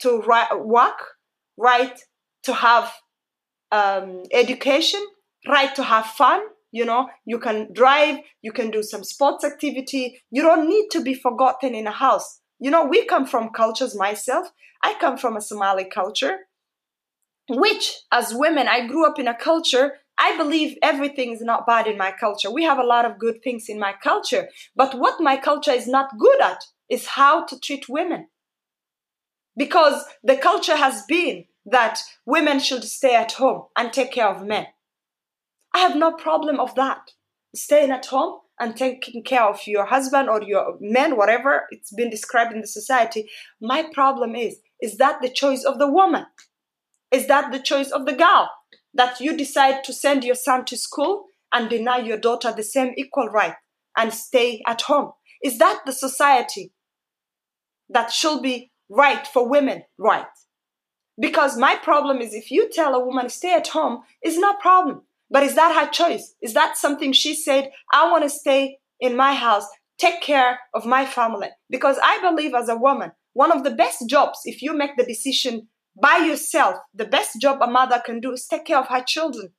to 0.00 0.22
work, 0.62 1.00
right 1.56 1.98
to 2.44 2.54
have 2.54 2.92
um, 3.72 4.22
education, 4.32 5.04
right 5.48 5.74
to 5.74 5.82
have 5.82 6.06
fun. 6.06 6.40
You 6.72 6.84
know, 6.84 7.08
you 7.26 7.40
can 7.40 7.72
drive, 7.72 8.18
you 8.42 8.52
can 8.52 8.70
do 8.70 8.82
some 8.82 9.02
sports 9.02 9.44
activity. 9.44 10.22
You 10.30 10.42
don't 10.42 10.68
need 10.68 10.88
to 10.92 11.02
be 11.02 11.14
forgotten 11.14 11.74
in 11.74 11.88
a 11.88 11.92
house. 11.92 12.40
You 12.60 12.70
know, 12.70 12.84
we 12.84 13.04
come 13.06 13.26
from 13.26 13.50
cultures 13.50 13.96
myself. 13.96 14.46
I 14.84 14.94
come 15.00 15.18
from 15.18 15.36
a 15.36 15.40
Somali 15.40 15.84
culture, 15.84 16.36
which 17.48 17.92
as 18.12 18.32
women, 18.32 18.68
I 18.68 18.86
grew 18.86 19.04
up 19.04 19.18
in 19.18 19.26
a 19.26 19.36
culture 19.36 19.94
I 20.20 20.36
believe 20.36 20.76
everything 20.82 21.32
is 21.32 21.40
not 21.40 21.66
bad 21.66 21.86
in 21.86 21.96
my 21.96 22.12
culture. 22.12 22.50
We 22.50 22.62
have 22.64 22.78
a 22.78 22.84
lot 22.84 23.06
of 23.06 23.18
good 23.18 23.42
things 23.42 23.70
in 23.70 23.78
my 23.78 23.94
culture. 24.04 24.50
But 24.76 24.94
what 24.94 25.22
my 25.22 25.38
culture 25.38 25.72
is 25.72 25.88
not 25.88 26.18
good 26.18 26.42
at 26.42 26.62
is 26.90 27.06
how 27.06 27.46
to 27.46 27.58
treat 27.58 27.88
women. 27.88 28.28
Because 29.56 30.04
the 30.22 30.36
culture 30.36 30.76
has 30.76 31.04
been 31.06 31.46
that 31.64 32.02
women 32.26 32.60
should 32.60 32.84
stay 32.84 33.14
at 33.16 33.32
home 33.32 33.62
and 33.78 33.94
take 33.94 34.12
care 34.12 34.28
of 34.28 34.46
men. 34.46 34.66
I 35.72 35.78
have 35.78 35.96
no 35.96 36.12
problem 36.12 36.60
of 36.60 36.74
that. 36.74 37.12
Staying 37.54 37.90
at 37.90 38.06
home 38.06 38.40
and 38.58 38.76
taking 38.76 39.22
care 39.22 39.44
of 39.44 39.66
your 39.66 39.86
husband 39.86 40.28
or 40.28 40.42
your 40.42 40.76
men, 40.80 41.16
whatever 41.16 41.66
it's 41.70 41.94
been 41.94 42.10
described 42.10 42.52
in 42.52 42.60
the 42.60 42.66
society. 42.66 43.30
My 43.58 43.84
problem 43.94 44.36
is, 44.36 44.58
is 44.82 44.98
that 44.98 45.22
the 45.22 45.30
choice 45.30 45.64
of 45.64 45.78
the 45.78 45.90
woman? 45.90 46.26
Is 47.10 47.26
that 47.28 47.52
the 47.52 47.58
choice 47.58 47.90
of 47.90 48.04
the 48.04 48.12
girl? 48.12 48.50
That 48.94 49.20
you 49.20 49.36
decide 49.36 49.84
to 49.84 49.92
send 49.92 50.24
your 50.24 50.34
son 50.34 50.64
to 50.66 50.76
school 50.76 51.26
and 51.52 51.68
deny 51.68 51.98
your 51.98 52.18
daughter 52.18 52.52
the 52.52 52.62
same 52.62 52.92
equal 52.96 53.28
right 53.28 53.54
and 53.96 54.12
stay 54.12 54.62
at 54.66 54.82
home? 54.82 55.12
Is 55.42 55.58
that 55.58 55.80
the 55.86 55.92
society 55.92 56.72
that 57.88 58.12
should 58.12 58.42
be 58.42 58.70
right 58.88 59.26
for 59.26 59.48
women 59.48 59.84
right? 59.98 60.26
Because 61.18 61.56
my 61.56 61.76
problem 61.76 62.18
is 62.18 62.32
if 62.34 62.50
you 62.50 62.70
tell 62.70 62.94
a 62.94 63.04
woman 63.04 63.28
stay 63.28 63.54
at 63.54 63.68
home, 63.68 64.02
it's 64.22 64.38
no 64.38 64.54
problem. 64.54 65.02
But 65.30 65.42
is 65.42 65.54
that 65.54 65.74
her 65.74 65.90
choice? 65.90 66.34
Is 66.42 66.54
that 66.54 66.76
something 66.76 67.12
she 67.12 67.34
said, 67.34 67.70
I 67.92 68.10
want 68.10 68.24
to 68.24 68.30
stay 68.30 68.78
in 68.98 69.16
my 69.16 69.34
house, 69.34 69.66
take 69.98 70.20
care 70.20 70.58
of 70.74 70.86
my 70.86 71.04
family? 71.04 71.48
Because 71.68 71.98
I 72.02 72.20
believe 72.20 72.54
as 72.54 72.68
a 72.68 72.76
woman, 72.76 73.12
one 73.34 73.52
of 73.52 73.62
the 73.62 73.70
best 73.70 74.08
jobs, 74.08 74.40
if 74.44 74.60
you 74.62 74.76
make 74.76 74.96
the 74.96 75.04
decision 75.04 75.68
by 76.00 76.18
yourself, 76.18 76.76
the 76.94 77.04
best 77.04 77.40
job 77.40 77.58
a 77.62 77.66
mother 77.66 78.02
can 78.04 78.20
do 78.20 78.32
is 78.32 78.46
take 78.46 78.66
care 78.66 78.78
of 78.78 78.88
her 78.88 79.02
children. 79.06 79.52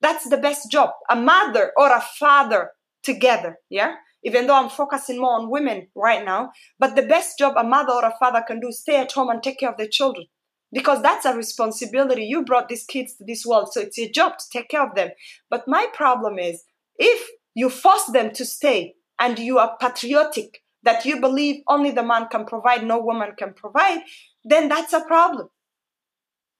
That's 0.00 0.28
the 0.28 0.36
best 0.36 0.70
job. 0.70 0.90
A 1.08 1.16
mother 1.16 1.72
or 1.76 1.90
a 1.90 2.00
father 2.18 2.70
together, 3.02 3.56
yeah? 3.70 3.94
Even 4.22 4.46
though 4.46 4.56
I'm 4.56 4.70
focusing 4.70 5.20
more 5.20 5.34
on 5.34 5.50
women 5.50 5.88
right 5.94 6.24
now, 6.24 6.50
but 6.78 6.96
the 6.96 7.02
best 7.02 7.38
job 7.38 7.54
a 7.56 7.64
mother 7.64 7.92
or 7.92 8.04
a 8.04 8.14
father 8.18 8.42
can 8.46 8.60
do 8.60 8.68
is 8.68 8.80
stay 8.80 8.96
at 8.96 9.12
home 9.12 9.28
and 9.28 9.42
take 9.42 9.58
care 9.58 9.70
of 9.70 9.76
their 9.76 9.88
children. 9.88 10.26
Because 10.72 11.02
that's 11.02 11.24
a 11.24 11.36
responsibility. 11.36 12.24
You 12.24 12.44
brought 12.44 12.68
these 12.68 12.84
kids 12.84 13.16
to 13.16 13.24
this 13.24 13.46
world, 13.46 13.72
so 13.72 13.80
it's 13.80 13.98
your 13.98 14.10
job 14.10 14.38
to 14.38 14.44
take 14.52 14.68
care 14.68 14.84
of 14.84 14.94
them. 14.94 15.10
But 15.50 15.68
my 15.68 15.86
problem 15.92 16.38
is 16.38 16.64
if 16.96 17.28
you 17.54 17.70
force 17.70 18.06
them 18.06 18.32
to 18.32 18.44
stay 18.44 18.94
and 19.18 19.38
you 19.38 19.58
are 19.58 19.76
patriotic, 19.80 20.62
that 20.82 21.04
you 21.04 21.20
believe 21.20 21.62
only 21.68 21.90
the 21.90 22.02
man 22.02 22.28
can 22.28 22.44
provide, 22.44 22.84
no 22.84 22.98
woman 22.98 23.30
can 23.38 23.54
provide, 23.54 24.00
then 24.44 24.68
that's 24.68 24.92
a 24.92 25.00
problem. 25.00 25.48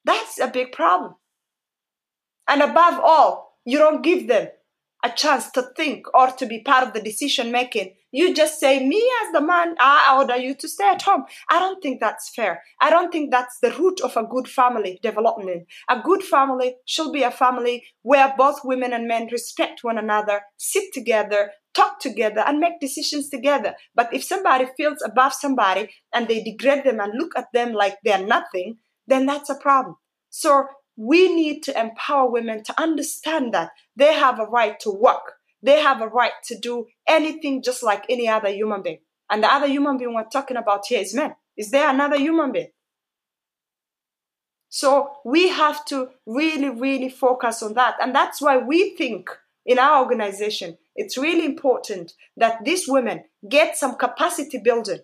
That's 0.05 0.39
a 0.39 0.49
big 0.49 0.73
problem. 0.73 1.15
And 2.47 2.63
above 2.63 3.01
all, 3.03 3.59
you 3.65 3.79
don't 3.79 4.03
give 4.03 4.29
them 4.29 4.49
a 5.05 5.11
chance 5.11 5.51
to 5.51 5.63
think 5.77 6.07
or 6.15 6.29
to 6.29 6.47
be 6.47 6.63
part 6.63 6.87
of 6.87 6.95
the 6.95 7.03
decision 7.03 7.53
making. 7.53 7.95
You 8.11 8.33
just 8.33 8.59
say, 8.59 8.87
Me 8.87 9.03
as 9.25 9.33
the 9.33 9.41
man, 9.41 9.75
I 9.79 10.15
order 10.17 10.37
you 10.37 10.55
to 10.55 10.69
stay 10.69 10.89
at 10.89 11.03
home. 11.03 11.25
I 11.51 11.59
don't 11.59 11.83
think 11.83 12.01
that's 12.01 12.33
fair. 12.35 12.63
I 12.81 12.89
don't 12.89 13.13
think 13.13 13.31
that's 13.31 13.59
the 13.61 13.73
root 13.73 14.01
of 14.01 14.17
a 14.17 14.25
good 14.25 14.49
family 14.49 14.99
development. 15.03 15.67
A 15.91 16.01
good 16.01 16.23
family 16.23 16.77
should 16.87 17.13
be 17.13 17.23
a 17.23 17.31
family 17.31 17.85
where 18.03 18.35
both 18.39 18.61
women 18.65 18.93
and 18.93 19.07
men 19.07 19.29
respect 19.31 19.81
one 19.83 19.99
another, 19.99 20.43
sit 20.57 20.85
together, 20.95 21.51
talk 21.75 21.99
together, 21.99 22.43
and 22.47 22.61
make 22.61 22.81
decisions 22.81 23.29
together. 23.29 23.75
But 23.95 24.15
if 24.15 24.25
somebody 24.25 24.67
feels 24.77 25.03
above 25.05 25.35
somebody 25.35 25.91
and 26.15 26.29
they 26.29 26.43
degrade 26.43 26.85
them 26.85 27.01
and 27.01 27.13
look 27.19 27.33
at 27.37 27.49
them 27.53 27.73
like 27.73 27.99
they're 28.05 28.25
nothing, 28.25 28.79
then 29.07 29.27
that's 29.27 29.51
a 29.51 29.55
problem. 29.55 29.97
So 30.31 30.67
we 30.97 31.35
need 31.35 31.63
to 31.65 31.81
empower 31.81 32.31
women 32.31 32.63
to 32.65 32.81
understand 32.81 33.53
that 33.55 33.71
they 33.97 34.15
have 34.15 34.39
a 34.39 34.45
right 34.45 34.79
to 34.81 34.91
work. 34.91 35.35
They 35.63 35.81
have 35.81 36.01
a 36.01 36.09
right 36.09 36.33
to 36.45 36.59
do 36.59 36.87
anything 37.09 37.63
just 37.63 37.83
like 37.83 38.05
any 38.09 38.29
other 38.29 38.51
human 38.51 38.83
being. 38.83 38.99
And 39.31 39.43
the 39.43 39.53
other 39.53 39.67
human 39.67 39.97
being 39.97 40.15
we're 40.15 40.25
talking 40.25 40.57
about 40.57 40.87
here 40.87 41.01
is 41.01 41.15
men. 41.15 41.35
Is 41.57 41.71
there 41.71 41.89
another 41.89 42.19
human 42.19 42.53
being? 42.53 42.71
So 44.69 45.13
we 45.25 45.49
have 45.49 45.85
to 45.87 46.09
really, 46.27 46.69
really 46.69 47.09
focus 47.09 47.63
on 47.63 47.75
that. 47.75 47.95
And 48.03 48.15
that's 48.15 48.43
why 48.43 48.59
we 48.59 48.97
think 48.97 49.31
in 49.65 49.79
our 49.79 50.03
organization, 50.03 50.77
it's 50.97 51.17
really 51.17 51.45
important 51.45 52.13
that 52.37 52.65
these 52.65 52.87
women 52.89 53.25
get 53.49 53.77
some 53.77 53.95
capacity 53.95 54.59
building 54.59 54.99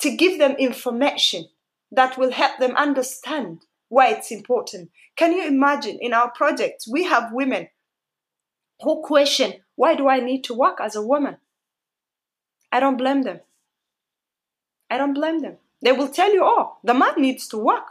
to 0.00 0.16
give 0.16 0.38
them 0.38 0.52
information 0.52 1.46
that 1.90 2.18
will 2.18 2.32
help 2.32 2.58
them 2.58 2.74
understand 2.76 3.62
why 3.88 4.08
it's 4.08 4.30
important. 4.30 4.90
Can 5.16 5.32
you 5.32 5.46
imagine 5.46 5.98
in 6.00 6.12
our 6.12 6.30
projects, 6.30 6.88
we 6.88 7.04
have 7.04 7.32
women 7.32 7.68
who 8.82 9.02
question, 9.02 9.54
why 9.76 9.94
do 9.94 10.08
I 10.08 10.20
need 10.20 10.44
to 10.44 10.54
work 10.54 10.78
as 10.80 10.96
a 10.96 11.02
woman? 11.02 11.36
I 12.72 12.80
don't 12.80 12.96
blame 12.96 13.22
them. 13.22 13.40
I 14.90 14.98
don't 14.98 15.14
blame 15.14 15.40
them. 15.40 15.56
They 15.82 15.92
will 15.92 16.08
tell 16.08 16.32
you, 16.32 16.42
oh, 16.44 16.76
the 16.82 16.94
man 16.94 17.14
needs 17.16 17.48
to 17.48 17.58
work. 17.58 17.86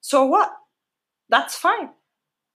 So 0.00 0.24
what? 0.26 0.52
That's 1.28 1.56
fine. 1.56 1.90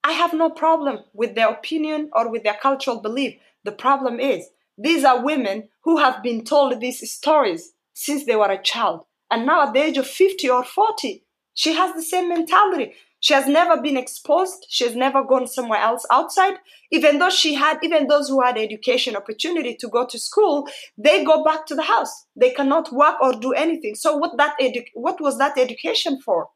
I 0.02 0.12
have 0.12 0.34
no 0.34 0.50
problem 0.50 1.00
with 1.12 1.34
their 1.34 1.48
opinion 1.48 2.10
or 2.12 2.30
with 2.30 2.42
their 2.42 2.58
cultural 2.60 3.00
belief. 3.00 3.34
The 3.64 3.72
problem 3.72 4.20
is, 4.20 4.48
these 4.76 5.04
are 5.04 5.24
women 5.24 5.68
who 5.84 5.98
have 5.98 6.22
been 6.22 6.44
told 6.44 6.78
these 6.80 7.10
stories 7.10 7.72
since 7.94 8.24
they 8.24 8.36
were 8.36 8.50
a 8.50 8.62
child. 8.62 9.04
And 9.34 9.46
now 9.46 9.66
at 9.66 9.72
the 9.72 9.82
age 9.82 9.98
of 9.98 10.06
50 10.06 10.48
or 10.48 10.62
40, 10.62 11.24
she 11.54 11.72
has 11.72 11.92
the 11.92 12.04
same 12.04 12.28
mentality. 12.28 12.92
She 13.18 13.34
has 13.34 13.48
never 13.48 13.82
been 13.82 13.96
exposed. 13.96 14.64
She 14.68 14.84
has 14.84 14.94
never 14.94 15.24
gone 15.24 15.48
somewhere 15.48 15.80
else 15.80 16.06
outside. 16.12 16.54
Even 16.92 17.18
though 17.18 17.30
she 17.30 17.54
had, 17.54 17.80
even 17.82 18.06
those 18.06 18.28
who 18.28 18.40
had 18.40 18.56
education 18.56 19.16
opportunity 19.16 19.74
to 19.80 19.88
go 19.88 20.06
to 20.06 20.20
school, 20.20 20.68
they 20.96 21.24
go 21.24 21.42
back 21.42 21.66
to 21.66 21.74
the 21.74 21.82
house. 21.82 22.26
They 22.36 22.50
cannot 22.50 22.92
work 22.92 23.20
or 23.20 23.32
do 23.32 23.50
anything. 23.52 23.96
So 23.96 24.16
what 24.16 24.36
that 24.36 24.54
edu- 24.60 24.86
what 24.94 25.20
was 25.20 25.36
that 25.38 25.58
education 25.58 26.20
for? 26.20 26.50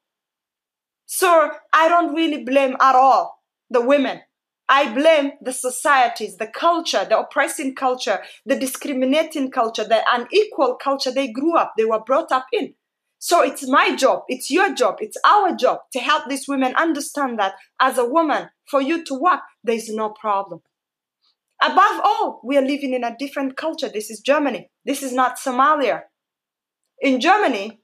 So 1.07 1.51
I 1.73 1.89
don't 1.89 2.15
really 2.15 2.45
blame 2.45 2.77
at 2.81 2.95
all 2.95 3.43
the 3.71 3.81
women 3.81 4.21
I 4.69 4.93
blame 4.93 5.33
the 5.41 5.53
societies, 5.53 6.37
the 6.37 6.47
culture, 6.47 7.07
the 7.09 7.19
oppressing 7.19 7.75
culture, 7.75 8.21
the 8.45 8.59
discriminating 8.59 9.51
culture, 9.51 9.85
the 9.85 10.03
unequal 10.13 10.77
culture 10.77 11.11
they 11.11 11.33
grew 11.33 11.57
up, 11.57 11.75
they 11.77 11.87
were 11.87 12.01
brought 12.01 12.31
up 12.31 12.47
in. 12.53 12.75
So 13.19 13.43
it's 13.43 13.67
my 13.67 13.97
job, 13.97 14.23
it's 14.29 14.51
your 14.51 14.75
job, 14.75 14.99
it's 15.01 15.17
our 15.27 15.57
job 15.57 15.81
to 15.93 15.99
help 15.99 16.29
these 16.29 16.47
women 16.47 16.75
understand 16.77 17.39
that 17.39 17.55
as 17.81 17.99
a 17.99 18.05
woman, 18.05 18.51
for 18.67 18.81
you 18.81 19.03
to 19.05 19.15
work, 19.15 19.41
there 19.65 19.75
is 19.75 19.89
no 19.89 20.11
problem. 20.11 20.61
Above 21.61 22.01
all, 22.05 22.41
we 22.45 22.57
are 22.57 22.63
living 22.63 22.95
in 22.95 23.03
a 23.03 23.17
different 23.19 23.57
culture. 23.57 23.89
This 23.89 24.11
is 24.11 24.21
Germany. 24.21 24.71
This 24.85 25.03
is 25.03 25.13
not 25.13 25.39
Somalia. 25.39 26.03
In 27.01 27.21
Germany, 27.21 27.81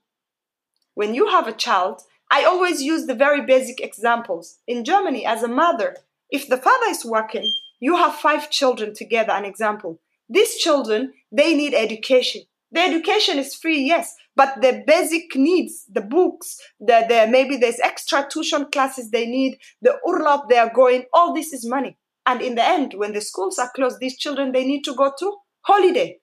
when 0.95 1.14
you 1.14 1.28
have 1.28 1.49
a 1.49 1.53
child, 1.53 2.03
I 2.30 2.45
always 2.45 2.82
use 2.82 3.07
the 3.07 3.14
very 3.14 3.45
basic 3.45 3.80
examples. 3.80 4.59
In 4.68 4.85
Germany, 4.85 5.26
as 5.26 5.43
a 5.43 5.49
mother, 5.49 5.97
if 6.35 6.49
the 6.49 6.57
father 6.57 6.89
is 6.89 7.05
working, 7.05 7.49
you 7.78 7.95
have 7.95 8.16
five 8.16 8.51
children 8.51 8.93
together, 8.93 9.30
an 9.30 9.45
example. 9.45 10.01
These 10.28 10.57
children, 10.57 11.12
they 11.30 11.55
need 11.55 11.74
education. 11.74 12.43
The 12.72 12.80
education 12.80 13.39
is 13.39 13.55
free, 13.55 13.82
yes, 13.82 14.12
but 14.35 14.61
the 14.61 14.82
basic 14.85 15.37
needs, 15.37 15.85
the 15.89 16.01
books, 16.01 16.59
the, 16.80 17.07
the 17.09 17.28
maybe 17.30 17.57
there's 17.57 17.78
extra 17.78 18.26
tuition 18.28 18.66
classes 18.72 19.11
they 19.12 19.26
need, 19.26 19.59
the 19.80 19.97
urlaub 20.05 20.49
they 20.49 20.59
are 20.59 20.72
going, 20.74 21.05
all 21.12 21.32
this 21.32 21.53
is 21.53 21.64
money. 21.64 21.97
And 22.26 22.43
in 22.43 22.57
the 22.57 22.66
end, 22.66 22.95
when 22.97 23.12
the 23.12 23.20
schools 23.20 23.61
are 23.61 23.70
closed, 23.76 23.99
these 24.01 24.18
children 24.18 24.51
they 24.51 24.66
need 24.66 24.82
to 24.85 24.95
go 24.95 25.12
to 25.16 25.37
holiday. 25.61 26.18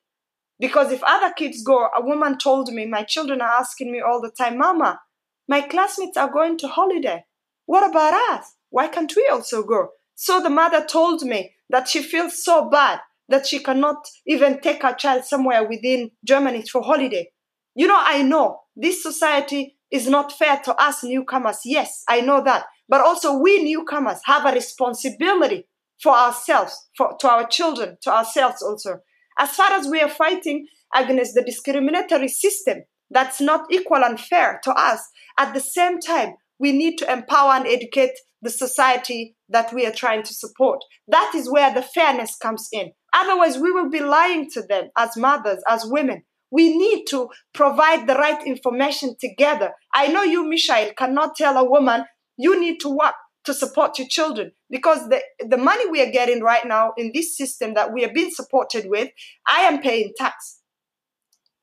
Because 0.60 0.92
if 0.92 1.02
other 1.04 1.32
kids 1.32 1.64
go, 1.64 1.88
a 1.98 2.04
woman 2.04 2.38
told 2.38 2.68
me, 2.74 2.86
my 2.86 3.04
children 3.04 3.40
are 3.40 3.62
asking 3.62 3.94
me 3.94 4.02
all 4.02 4.20
the 4.20 4.32
time, 4.32 4.58
Mama, 4.58 5.00
my 5.48 5.62
classmates 5.62 6.18
are 6.18 6.30
going 6.30 6.58
to 6.58 6.68
holiday. 6.68 7.24
What 7.66 7.90
about 7.90 8.14
us? 8.34 8.56
Why 8.72 8.90
can't 8.90 9.14
we 9.16 9.30
also 9.32 9.64
go? 9.64 9.92
So 10.22 10.40
the 10.40 10.52
mother 10.52 10.86
told 10.86 11.24
me 11.24 11.56
that 11.72 11.88
she 11.88 12.04
feels 12.04 12.44
so 12.44 12.70
bad 12.70 13.00
that 13.30 13.48
she 13.48 13.58
cannot 13.58 14.08
even 14.28 14.62
take 14.62 14.84
her 14.84 14.94
child 14.94 15.26
somewhere 15.26 15.68
within 15.68 16.12
Germany 16.24 16.64
for 16.72 16.84
holiday. 16.84 17.32
You 17.74 17.88
know, 17.88 18.00
I 18.00 18.22
know 18.22 18.60
this 18.76 19.02
society 19.02 19.78
is 19.90 20.08
not 20.08 20.32
fair 20.32 20.58
to 20.60 20.76
us 20.76 21.04
newcomers. 21.04 21.62
Yes, 21.66 22.04
I 22.08 22.22
know 22.22 22.44
that. 22.44 22.66
But 22.88 23.02
also, 23.02 23.36
we 23.36 23.64
newcomers 23.64 24.20
have 24.26 24.46
a 24.46 24.54
responsibility 24.54 25.66
for 26.00 26.14
ourselves, 26.14 26.90
for, 26.96 27.18
to 27.20 27.28
our 27.28 27.48
children, 27.48 27.98
to 28.04 28.12
ourselves 28.12 28.62
also. 28.62 29.00
As 29.40 29.50
far 29.56 29.72
as 29.72 29.88
we 29.88 30.02
are 30.02 30.08
fighting 30.10 30.68
against 30.94 31.34
the 31.34 31.42
discriminatory 31.42 32.28
system 32.28 32.84
that's 33.10 33.42
not 33.42 33.66
equal 33.72 34.04
and 34.04 34.20
fair 34.20 34.62
to 34.66 34.72
us, 34.74 35.02
at 35.40 35.56
the 35.56 35.60
same 35.60 36.00
time, 36.00 36.36
we 36.60 36.74
need 36.74 36.98
to 37.00 37.12
empower 37.12 37.54
and 37.54 37.66
educate 37.66 38.14
the 38.42 38.50
society 38.50 39.36
that 39.52 39.74
we 39.74 39.86
are 39.86 39.92
trying 39.92 40.24
to 40.24 40.34
support. 40.34 40.84
That 41.08 41.34
is 41.36 41.52
where 41.52 41.74
the 41.74 41.82
fairness 41.82 42.36
comes 42.36 42.68
in. 42.72 42.92
Otherwise, 43.14 43.58
we 43.58 43.72
will 43.72 43.90
be 43.90 44.00
lying 44.00 44.50
to 44.52 44.62
them 44.62 44.90
as 44.98 45.18
mothers, 45.18 45.62
as 45.68 45.86
women. 45.86 46.24
We 46.50 46.78
need 46.78 47.06
to 47.08 47.30
provide 47.54 48.08
the 48.08 48.16
right 48.16 48.46
information 48.46 49.16
together. 49.20 49.72
I 49.94 50.08
know 50.08 50.24
you, 50.24 50.48
Michael, 50.48 50.94
cannot 50.98 51.36
tell 51.36 51.58
a 51.58 51.70
woman, 51.70 52.06
you 52.38 52.60
need 52.60 52.80
to 52.82 52.90
work 52.90 53.16
to 53.44 53.54
support 53.54 53.98
your 53.98 54.08
children 54.08 54.52
because 54.70 55.10
the, 55.10 55.22
the 55.40 55.58
money 55.58 55.90
we 55.90 56.02
are 56.02 56.12
getting 56.12 56.42
right 56.42 56.66
now 56.66 56.94
in 56.98 57.12
this 57.14 57.36
system 57.38 57.74
that 57.74 57.92
we 57.94 58.06
are 58.06 58.14
being 58.14 58.32
supported 58.32 58.86
with, 58.88 59.10
I 59.48 59.62
am 59.62 59.82
paying 59.82 60.14
tax. 60.18 60.61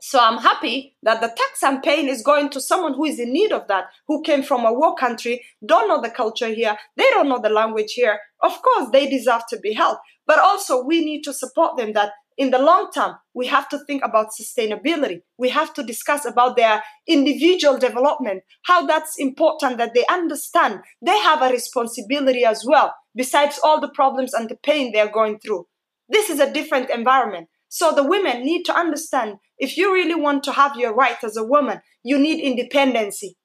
So 0.01 0.21
I'm 0.21 0.39
happy 0.39 0.95
that 1.03 1.21
the 1.21 1.27
tax 1.27 1.63
I'm 1.63 1.81
paying 1.81 2.09
is 2.09 2.23
going 2.23 2.51
to 2.51 2.61
someone 2.61 2.95
who 2.95 3.05
is 3.05 3.19
in 3.19 3.33
need 3.33 3.51
of 3.51 3.67
that, 3.67 3.87
who 4.07 4.23
came 4.23 4.45
from 4.45 4.65
a 4.65 4.73
war 4.73 4.95
country, 4.95 5.45
don't 5.67 5.89
know 5.89 6.01
the 6.01 6.11
culture 6.11 6.49
here, 6.49 6.77
they 6.97 7.11
don't 7.11 7.29
know 7.29 7.41
the 7.41 7.49
language 7.49 7.93
here. 7.95 8.19
Of 8.43 8.63
course, 8.63 8.91
they 8.93 9.09
deserve 9.09 9.43
to 9.49 9.59
be 9.59 9.73
helped. 9.73 10.03
But 10.27 10.39
also, 10.39 10.85
we 10.85 11.05
need 11.05 11.23
to 11.25 11.33
support 11.33 11.77
them 11.77 11.95
that 11.95 12.13
in 12.37 12.53
the 12.53 12.61
long 12.61 12.91
term, 12.95 13.17
we 13.35 13.49
have 13.49 13.69
to 13.71 13.81
think 13.87 14.05
about 14.05 14.29
sustainability. 14.41 15.23
We 15.37 15.49
have 15.49 15.75
to 15.75 15.83
discuss 15.83 16.25
about 16.25 16.57
their 16.57 16.85
individual 17.09 17.79
development, 17.79 18.45
how 18.63 18.87
that's 18.87 19.19
important 19.19 19.79
that 19.79 19.93
they 19.95 20.05
understand 20.09 20.81
they 21.03 21.19
have 21.19 21.43
a 21.43 21.51
responsibility 21.51 22.45
as 22.45 22.65
well, 22.65 22.95
besides 23.17 23.59
all 23.65 23.81
the 23.81 23.89
problems 23.89 24.33
and 24.35 24.49
the 24.49 24.55
pain 24.55 24.93
they're 24.93 25.11
going 25.11 25.41
through. 25.41 25.67
This 26.09 26.31
is 26.31 26.39
a 26.39 26.53
different 26.53 26.91
environment. 26.91 27.49
So 27.69 27.93
the 27.93 28.07
women 28.07 28.45
need 28.45 28.65
to 28.65 28.77
understand 28.77 29.37
if 29.59 29.77
you 29.77 29.93
really 29.93 30.15
want 30.15 30.43
to 30.45 30.53
have 30.53 30.77
your 30.77 30.95
right 30.95 31.23
as 31.23 31.37
a 31.37 31.45
woman, 31.45 31.81
you 32.03 32.19
need 32.19 32.43
independency. 32.43 33.37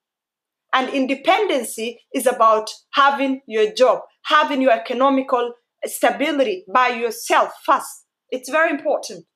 And 0.72 0.92
independency 0.92 2.00
is 2.12 2.26
about 2.26 2.70
having 2.94 3.42
your 3.46 3.72
job, 3.72 4.00
having 4.24 4.60
your 4.60 4.72
economical 4.72 5.52
stability 5.84 6.64
by 6.72 6.88
yourself 6.88 7.52
first. 7.64 8.06
It's 8.30 8.50
very 8.50 8.70
important. 8.70 9.26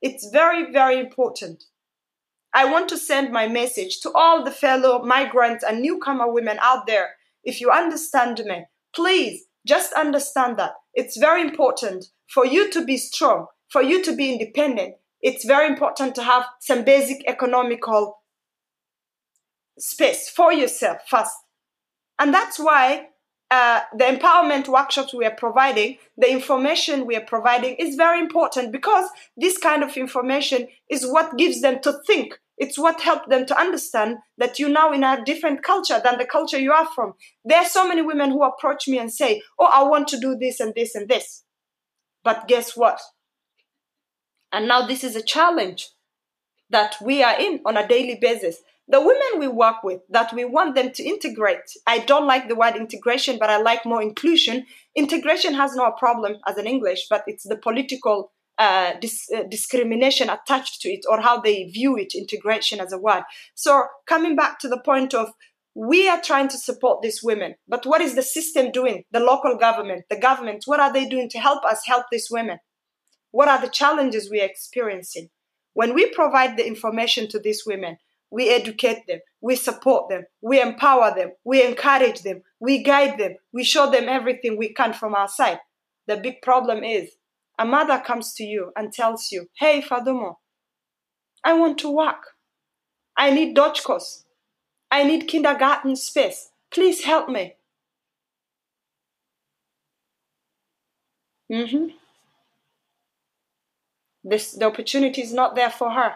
It's 0.00 0.28
very, 0.32 0.70
very 0.70 0.98
important. 0.98 1.64
I 2.54 2.66
want 2.66 2.88
to 2.90 2.98
send 2.98 3.32
my 3.32 3.48
message 3.48 4.00
to 4.00 4.12
all 4.12 4.44
the 4.44 4.50
fellow 4.50 5.02
migrant 5.02 5.62
and 5.66 5.80
newcomer 5.80 6.30
women 6.30 6.58
out 6.60 6.86
there. 6.86 7.14
If 7.44 7.60
you 7.60 7.70
understand 7.70 8.42
me, 8.44 8.66
please 8.94 9.44
just 9.66 9.92
understand 9.94 10.58
that 10.58 10.72
it's 10.92 11.16
very 11.16 11.40
important 11.40 12.06
for 12.28 12.44
you 12.44 12.70
to 12.72 12.84
be 12.84 12.96
strong, 12.96 13.46
for 13.72 13.82
you 13.82 14.02
to 14.04 14.14
be 14.14 14.30
independent, 14.32 14.96
it's 15.22 15.44
very 15.44 15.66
important 15.66 16.14
to 16.16 16.22
have 16.22 16.44
some 16.60 16.84
basic 16.84 17.24
economical 17.26 18.18
space 19.78 20.28
for 20.28 20.52
yourself 20.52 20.98
first. 21.08 21.32
And 22.18 22.34
that's 22.34 22.58
why 22.58 23.08
uh, 23.50 23.80
the 23.96 24.04
empowerment 24.04 24.68
workshops 24.68 25.14
we 25.14 25.24
are 25.24 25.34
providing, 25.34 25.96
the 26.18 26.30
information 26.30 27.06
we 27.06 27.16
are 27.16 27.24
providing 27.24 27.74
is 27.76 27.96
very 27.96 28.20
important 28.20 28.72
because 28.72 29.08
this 29.36 29.56
kind 29.56 29.82
of 29.82 29.96
information 29.96 30.68
is 30.90 31.06
what 31.06 31.38
gives 31.38 31.62
them 31.62 31.80
to 31.80 31.94
think. 32.06 32.38
It's 32.58 32.78
what 32.78 33.00
helps 33.00 33.28
them 33.28 33.46
to 33.46 33.58
understand 33.58 34.18
that 34.38 34.58
you're 34.58 34.68
now 34.68 34.92
in 34.92 35.02
a 35.02 35.24
different 35.24 35.62
culture 35.62 36.00
than 36.04 36.18
the 36.18 36.26
culture 36.26 36.58
you 36.58 36.72
are 36.72 36.86
from. 36.94 37.14
There 37.44 37.58
are 37.58 37.66
so 37.66 37.88
many 37.88 38.02
women 38.02 38.30
who 38.30 38.42
approach 38.42 38.86
me 38.86 38.98
and 38.98 39.12
say, 39.12 39.42
Oh, 39.58 39.70
I 39.72 39.82
want 39.82 40.08
to 40.08 40.20
do 40.20 40.36
this 40.36 40.60
and 40.60 40.74
this 40.74 40.94
and 40.94 41.08
this. 41.08 41.44
But 42.22 42.46
guess 42.46 42.76
what? 42.76 43.00
And 44.52 44.68
now 44.68 44.86
this 44.86 45.02
is 45.02 45.16
a 45.16 45.22
challenge 45.22 45.88
that 46.70 46.96
we 47.00 47.22
are 47.22 47.38
in 47.38 47.60
on 47.64 47.76
a 47.76 47.86
daily 47.86 48.18
basis. 48.20 48.58
The 48.88 49.00
women 49.00 49.38
we 49.38 49.48
work 49.48 49.82
with, 49.82 50.00
that 50.10 50.32
we 50.32 50.44
want 50.44 50.74
them 50.74 50.90
to 50.92 51.02
integrate. 51.02 51.60
I 51.86 52.00
don't 52.00 52.26
like 52.26 52.48
the 52.48 52.56
word 52.56 52.76
integration, 52.76 53.38
but 53.38 53.48
I 53.48 53.58
like 53.58 53.86
more 53.86 54.02
inclusion. 54.02 54.66
Integration 54.96 55.54
has 55.54 55.74
no 55.74 55.90
problem 55.92 56.36
as 56.46 56.58
an 56.58 56.66
English, 56.66 57.06
but 57.08 57.22
it's 57.26 57.44
the 57.44 57.56
political 57.56 58.32
uh, 58.58 58.92
dis- 59.00 59.30
uh, 59.34 59.44
discrimination 59.48 60.28
attached 60.28 60.82
to 60.82 60.90
it 60.90 61.00
or 61.08 61.20
how 61.20 61.40
they 61.40 61.64
view 61.64 61.96
it, 61.96 62.12
integration 62.14 62.80
as 62.80 62.92
a 62.92 62.98
word. 62.98 63.22
So, 63.54 63.84
coming 64.06 64.36
back 64.36 64.58
to 64.60 64.68
the 64.68 64.80
point 64.80 65.14
of 65.14 65.30
we 65.74 66.08
are 66.08 66.20
trying 66.20 66.48
to 66.48 66.58
support 66.58 67.00
these 67.00 67.22
women, 67.22 67.54
but 67.66 67.86
what 67.86 68.02
is 68.02 68.14
the 68.14 68.22
system 68.22 68.70
doing? 68.72 69.04
The 69.10 69.20
local 69.20 69.56
government, 69.56 70.04
the 70.10 70.20
government, 70.20 70.64
what 70.66 70.80
are 70.80 70.92
they 70.92 71.08
doing 71.08 71.30
to 71.30 71.38
help 71.38 71.64
us 71.64 71.82
help 71.86 72.06
these 72.12 72.28
women? 72.30 72.58
What 73.32 73.48
are 73.48 73.60
the 73.60 73.68
challenges 73.68 74.30
we 74.30 74.40
are 74.40 74.46
experiencing? 74.46 75.30
When 75.74 75.94
we 75.94 76.10
provide 76.10 76.56
the 76.56 76.66
information 76.66 77.28
to 77.28 77.38
these 77.38 77.64
women, 77.66 77.96
we 78.30 78.48
educate 78.48 79.06
them, 79.06 79.18
we 79.40 79.56
support 79.56 80.08
them, 80.08 80.24
we 80.40 80.60
empower 80.60 81.14
them, 81.14 81.32
we 81.44 81.66
encourage 81.66 82.22
them, 82.22 82.42
we 82.60 82.82
guide 82.82 83.18
them, 83.18 83.36
we 83.52 83.64
show 83.64 83.90
them 83.90 84.08
everything 84.08 84.56
we 84.56 84.72
can 84.72 84.92
from 84.92 85.14
our 85.14 85.28
side. 85.28 85.60
The 86.06 86.16
big 86.16 86.40
problem 86.42 86.84
is 86.84 87.10
a 87.58 87.64
mother 87.64 87.98
comes 87.98 88.32
to 88.34 88.44
you 88.44 88.72
and 88.76 88.92
tells 88.92 89.30
you, 89.30 89.48
Hey, 89.58 89.82
Fatuma, 89.82 90.36
I 91.44 91.54
want 91.54 91.78
to 91.78 91.90
work. 91.90 92.22
I 93.16 93.30
need 93.30 93.56
course. 93.56 94.24
I 94.90 95.04
need 95.04 95.28
kindergarten 95.28 95.96
space. 95.96 96.50
Please 96.70 97.04
help 97.04 97.28
me. 97.28 97.56
Mm-hmm. 101.50 102.01
This, 104.24 104.52
the 104.52 104.66
opportunity 104.66 105.22
is 105.22 105.32
not 105.32 105.54
there 105.54 105.70
for 105.70 105.90
her. 105.90 106.14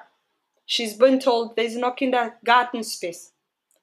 She's 0.65 0.95
been 0.95 1.19
told 1.21 1.57
there's 1.57 1.77
no 1.77 1.93
kindergarten 1.93 2.83
space. 2.83 3.33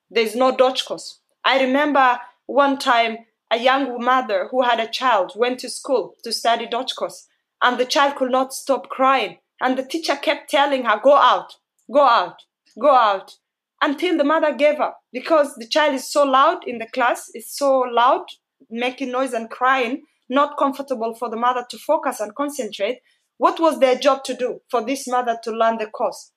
There's 0.09 0.35
no 0.35 0.55
Deutsch 0.55 0.85
course. 0.85 1.19
I 1.43 1.61
remember 1.61 2.19
one 2.45 2.77
time 2.77 3.17
a 3.51 3.57
young 3.57 4.03
mother 4.03 4.47
who 4.49 4.63
had 4.63 4.79
a 4.79 4.87
child 4.87 5.33
went 5.35 5.59
to 5.59 5.69
school 5.69 6.15
to 6.23 6.31
study 6.31 6.67
Deutsch 6.67 6.95
course 6.95 7.27
and 7.61 7.79
the 7.79 7.85
child 7.85 8.15
could 8.15 8.31
not 8.31 8.53
stop 8.53 8.89
crying. 8.89 9.37
And 9.61 9.77
the 9.77 9.85
teacher 9.85 10.15
kept 10.15 10.49
telling 10.49 10.83
her, 10.83 10.99
go 11.01 11.15
out, 11.15 11.53
go 11.91 12.01
out, 12.01 12.41
go 12.79 12.93
out 12.93 13.35
until 13.81 14.17
the 14.17 14.23
mother 14.23 14.53
gave 14.53 14.79
up 14.79 15.01
because 15.11 15.55
the 15.55 15.67
child 15.67 15.95
is 15.95 16.11
so 16.11 16.23
loud 16.23 16.67
in 16.67 16.77
the 16.79 16.87
class, 16.87 17.29
it's 17.33 17.57
so 17.57 17.79
loud, 17.79 18.25
making 18.69 19.11
noise 19.11 19.33
and 19.33 19.49
crying, 19.49 20.03
not 20.29 20.57
comfortable 20.57 21.13
for 21.13 21.29
the 21.29 21.35
mother 21.35 21.65
to 21.69 21.77
focus 21.77 22.19
and 22.19 22.35
concentrate. 22.35 22.99
What 23.43 23.59
was 23.59 23.79
their 23.79 23.95
job 23.97 24.23
to 24.23 24.33
do 24.33 24.61
for 24.71 24.85
this 24.85 25.05
mother 25.05 25.37
to 25.43 25.51
learn 25.51 25.77
the 25.77 25.87
course? 25.87 26.31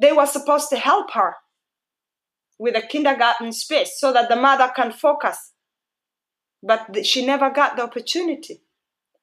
They 0.00 0.10
were 0.10 0.24
supposed 0.24 0.70
to 0.70 0.78
help 0.78 1.10
her 1.10 1.34
with 2.58 2.74
a 2.76 2.80
kindergarten 2.80 3.52
space 3.52 4.00
so 4.00 4.10
that 4.14 4.30
the 4.30 4.36
mother 4.36 4.72
can 4.74 4.90
focus. 4.90 5.52
But 6.62 7.04
she 7.04 7.26
never 7.26 7.50
got 7.50 7.76
the 7.76 7.82
opportunity. 7.82 8.62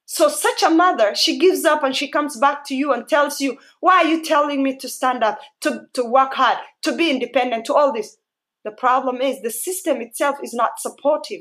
So, 0.04 0.28
such 0.28 0.62
a 0.62 0.70
mother, 0.70 1.16
she 1.16 1.40
gives 1.40 1.64
up 1.64 1.82
and 1.82 1.96
she 1.96 2.08
comes 2.08 2.38
back 2.38 2.64
to 2.66 2.76
you 2.76 2.92
and 2.92 3.08
tells 3.08 3.40
you, 3.40 3.58
Why 3.80 4.04
are 4.04 4.06
you 4.06 4.22
telling 4.22 4.62
me 4.62 4.76
to 4.76 4.88
stand 4.88 5.24
up, 5.24 5.40
to, 5.62 5.86
to 5.94 6.04
work 6.04 6.34
hard, 6.34 6.58
to 6.82 6.96
be 6.96 7.10
independent, 7.10 7.64
to 7.64 7.74
all 7.74 7.92
this? 7.92 8.16
The 8.62 8.70
problem 8.70 9.20
is 9.20 9.42
the 9.42 9.50
system 9.50 10.00
itself 10.00 10.36
is 10.40 10.54
not 10.54 10.78
supportive. 10.78 11.40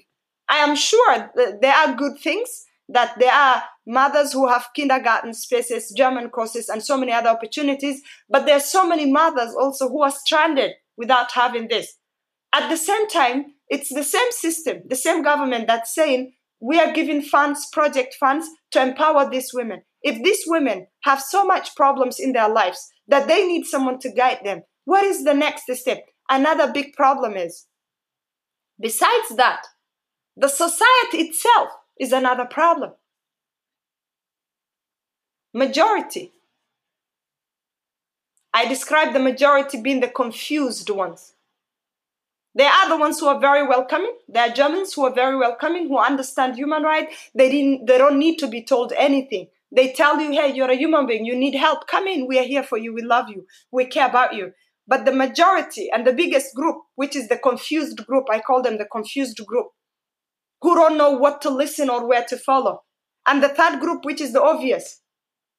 I 0.50 0.56
am 0.58 0.76
sure 0.76 1.32
there 1.36 1.76
are 1.76 1.94
good 1.94 2.18
things 2.18 2.66
that 2.90 3.20
there 3.20 3.32
are 3.32 3.62
mothers 3.86 4.34
who 4.34 4.48
have 4.48 4.70
kindergarten 4.76 5.34
spaces, 5.34 5.94
German 5.96 6.30
courses, 6.30 6.70
and 6.70 6.84
so 6.84 6.98
many 6.98 7.12
other 7.12 7.30
opportunities. 7.30 8.02
But 8.30 8.46
there 8.46 8.58
are 8.58 8.62
so 8.62 8.88
many 8.88 9.12
mothers 9.12 9.54
also 9.54 9.90
who 9.90 10.02
are 10.02 10.12
stranded 10.12 10.72
without 10.98 11.32
having 11.32 11.68
this. 11.68 11.98
At 12.54 12.70
the 12.70 12.78
same 12.78 13.08
time, 13.10 13.54
it's 13.68 13.94
the 13.94 14.04
same 14.04 14.32
system, 14.32 14.82
the 14.88 14.96
same 14.96 15.24
government 15.24 15.68
that's 15.68 15.94
saying 15.94 16.34
we 16.60 16.80
are 16.80 16.94
giving 16.94 17.22
funds, 17.22 17.68
project 17.72 18.16
funds 18.20 18.48
to 18.72 18.82
empower 18.82 19.30
these 19.30 19.52
women. 19.54 19.82
If 20.02 20.24
these 20.24 20.44
women 20.48 20.88
have 21.04 21.22
so 21.22 21.46
much 21.46 21.76
problems 21.76 22.20
in 22.20 22.32
their 22.32 22.50
lives 22.50 22.92
that 23.08 23.28
they 23.28 23.46
need 23.46 23.66
someone 23.66 24.00
to 24.00 24.12
guide 24.12 24.40
them, 24.44 24.62
what 24.86 25.04
is 25.04 25.24
the 25.24 25.34
next 25.34 25.64
step? 25.76 26.06
Another 26.30 26.72
big 26.72 26.94
problem 26.94 27.36
is, 27.36 27.66
besides 28.80 29.36
that, 29.36 29.66
the 30.38 30.48
society 30.48 31.18
itself 31.18 31.70
is 32.00 32.12
another 32.12 32.46
problem. 32.46 32.92
Majority. 35.56 36.34
I 38.54 38.66
describe 38.68 39.14
the 39.14 39.20
majority 39.20 39.82
being 39.82 40.02
the 40.02 40.10
confused 40.10 40.90
ones. 40.90 41.32
There 42.54 42.70
are 42.70 42.90
the 42.90 42.98
ones 42.98 43.22
who 43.22 43.28
are 43.28 43.40
very 43.40 43.66
welcoming. 43.66 44.18
There 44.28 44.50
are 44.50 44.54
Germans 44.54 44.94
who 44.94 45.06
are 45.06 45.14
very 45.14 45.38
welcoming, 45.38 45.88
who 45.88 45.98
understand 45.98 46.58
human 46.58 46.84
rights. 46.84 47.32
They 47.34 47.50
didn't. 47.50 47.86
They 47.86 47.98
don't 47.98 48.20
need 48.20 48.38
to 48.40 48.48
be 48.48 48.64
told 48.64 48.92
anything. 48.98 49.48
They 49.72 49.94
tell 49.94 50.20
you, 50.20 50.32
"Hey, 50.34 50.54
you're 50.54 50.70
a 50.70 50.76
human 50.76 51.06
being. 51.06 51.26
You 51.26 51.38
need 51.38 51.56
help. 51.56 51.88
Come 51.88 52.08
in. 52.08 52.28
We 52.28 52.38
are 52.38 52.44
here 52.44 52.64
for 52.64 52.78
you. 52.78 52.94
We 52.94 53.02
love 53.02 53.30
you. 53.30 53.48
We 53.72 53.86
care 53.86 54.10
about 54.10 54.34
you." 54.36 54.52
But 54.86 55.06
the 55.06 55.14
majority 55.14 55.90
and 55.90 56.06
the 56.06 56.12
biggest 56.12 56.54
group, 56.54 56.84
which 56.96 57.16
is 57.16 57.30
the 57.30 57.38
confused 57.38 58.06
group, 58.06 58.26
I 58.30 58.42
call 58.42 58.62
them 58.62 58.78
the 58.78 58.92
confused 58.92 59.40
group, 59.46 59.68
who 60.62 60.76
don't 60.76 60.98
know 60.98 61.12
what 61.12 61.42
to 61.44 61.50
listen 61.50 61.90
or 61.90 62.06
where 62.06 62.26
to 62.26 62.38
follow. 62.38 62.84
And 63.26 63.42
the 63.42 63.48
third 63.48 63.80
group, 63.80 64.04
which 64.04 64.20
is 64.20 64.34
the 64.34 64.44
obvious, 64.44 65.02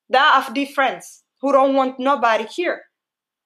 the 0.09 0.19
AfD 0.19 0.73
friends 0.73 1.25
who 1.41 1.53
don't 1.53 1.75
want 1.75 1.99
nobody 1.99 2.45
here, 2.45 2.83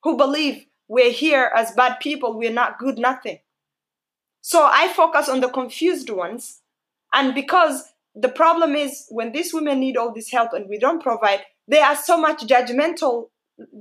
who 0.02 0.16
believe 0.16 0.66
we're 0.88 1.12
here 1.12 1.50
as 1.54 1.72
bad 1.72 1.98
people, 2.00 2.36
we're 2.36 2.52
not 2.52 2.78
good, 2.78 2.98
nothing. 2.98 3.38
So 4.40 4.64
I 4.64 4.88
focus 4.88 5.28
on 5.28 5.40
the 5.40 5.48
confused 5.48 6.11
ones. 6.11 6.61
And 7.12 7.34
because 7.34 7.84
the 8.14 8.28
problem 8.28 8.74
is 8.74 9.06
when 9.11 9.32
these 9.32 9.52
women 9.52 9.80
need 9.80 9.96
all 9.96 10.12
this 10.12 10.30
help 10.30 10.52
and 10.52 10.68
we 10.68 10.78
don't 10.78 11.02
provide, 11.02 11.42
there 11.68 11.84
are 11.84 11.96
so 11.96 12.20
much 12.20 12.46
judgmental 12.46 13.26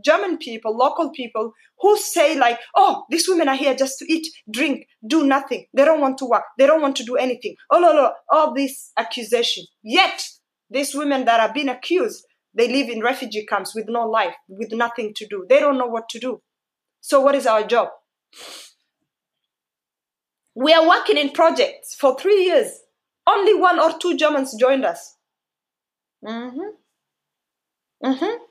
German 0.03 0.37
people, 0.37 0.75
local 0.75 1.11
people 1.11 1.53
who 1.79 1.97
say 1.97 2.37
like, 2.37 2.59
oh, 2.75 3.05
these 3.09 3.27
women 3.29 3.47
are 3.47 3.55
here 3.55 3.73
just 3.73 3.97
to 3.99 4.11
eat, 4.11 4.27
drink, 4.51 4.85
do 5.07 5.25
nothing. 5.25 5.65
They 5.73 5.85
don't 5.85 6.01
want 6.01 6.17
to 6.19 6.25
work. 6.25 6.43
They 6.57 6.67
don't 6.67 6.81
want 6.81 6.97
to 6.97 7.05
do 7.05 7.15
anything. 7.15 7.55
Oh, 7.71 7.79
no, 7.79 7.93
no, 7.93 8.11
all 8.29 8.53
this 8.53 8.91
accusation. 8.97 9.63
Yet, 9.81 10.21
these 10.69 10.93
women 10.93 11.25
that 11.25 11.39
are 11.39 11.53
being 11.53 11.69
accused, 11.69 12.25
they 12.59 12.67
live 12.67 12.89
in 12.89 13.01
refugee 13.01 13.45
camps 13.45 13.73
with 13.73 13.85
no 13.87 14.05
life, 14.05 14.35
with 14.49 14.73
nothing 14.73 15.13
to 15.15 15.25
do. 15.25 15.45
They 15.49 15.61
don't 15.61 15.77
know 15.77 15.87
what 15.87 16.09
to 16.09 16.19
do. 16.19 16.41
So 16.99 17.21
what 17.21 17.33
is 17.33 17.47
our 17.47 17.63
job? 17.63 17.87
We 20.55 20.73
are 20.73 20.85
working 20.85 21.15
in 21.15 21.29
projects 21.29 21.95
for 21.95 22.19
three 22.19 22.43
years. 22.43 22.81
Only 23.25 23.53
one 23.53 23.79
or 23.79 23.97
two 23.97 24.17
Germans 24.17 24.55
joined 24.59 24.83
us. 24.83 25.15
Mm-hmm. 26.25 26.59
Mm-hmm. 28.03 28.43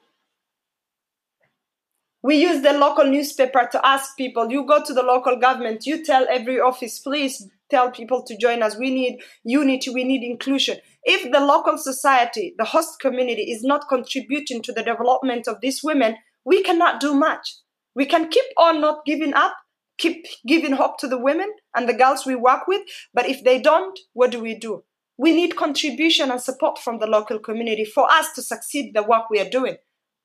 We 2.22 2.36
use 2.36 2.62
the 2.62 2.72
local 2.72 3.04
newspaper 3.04 3.68
to 3.72 3.86
ask 3.86 4.16
people. 4.16 4.50
You 4.50 4.66
go 4.66 4.82
to 4.82 4.94
the 4.94 5.02
local 5.02 5.36
government, 5.36 5.84
you 5.84 6.02
tell 6.02 6.26
every 6.30 6.58
office, 6.58 6.98
please 6.98 7.46
tell 7.70 7.90
people 7.90 8.22
to 8.24 8.36
join 8.36 8.62
us. 8.62 8.76
We 8.76 8.90
need 8.90 9.20
unity, 9.44 9.90
we 9.90 10.04
need 10.04 10.22
inclusion. 10.22 10.78
If 11.04 11.30
the 11.30 11.40
local 11.40 11.78
society, 11.78 12.54
the 12.58 12.64
host 12.64 13.00
community, 13.00 13.50
is 13.50 13.62
not 13.62 13.88
contributing 13.88 14.62
to 14.62 14.72
the 14.72 14.82
development 14.82 15.48
of 15.48 15.60
these 15.60 15.82
women, 15.82 16.16
we 16.44 16.62
cannot 16.62 17.00
do 17.00 17.14
much. 17.14 17.56
We 17.94 18.06
can 18.06 18.28
keep 18.28 18.44
on 18.56 18.80
not 18.80 19.04
giving 19.04 19.34
up, 19.34 19.54
keep 19.98 20.26
giving 20.46 20.72
hope 20.72 20.98
to 20.98 21.08
the 21.08 21.18
women 21.18 21.50
and 21.74 21.88
the 21.88 21.94
girls 21.94 22.24
we 22.24 22.34
work 22.34 22.66
with, 22.68 22.82
but 23.12 23.28
if 23.28 23.44
they 23.44 23.60
don't, 23.60 23.98
what 24.12 24.30
do 24.30 24.40
we 24.40 24.54
do? 24.54 24.84
We 25.16 25.34
need 25.34 25.56
contribution 25.56 26.30
and 26.30 26.40
support 26.40 26.78
from 26.78 27.00
the 27.00 27.08
local 27.08 27.40
community 27.40 27.84
for 27.84 28.10
us 28.10 28.32
to 28.34 28.42
succeed 28.42 28.94
the 28.94 29.02
work 29.02 29.28
we 29.30 29.40
are 29.40 29.50
doing. 29.50 29.76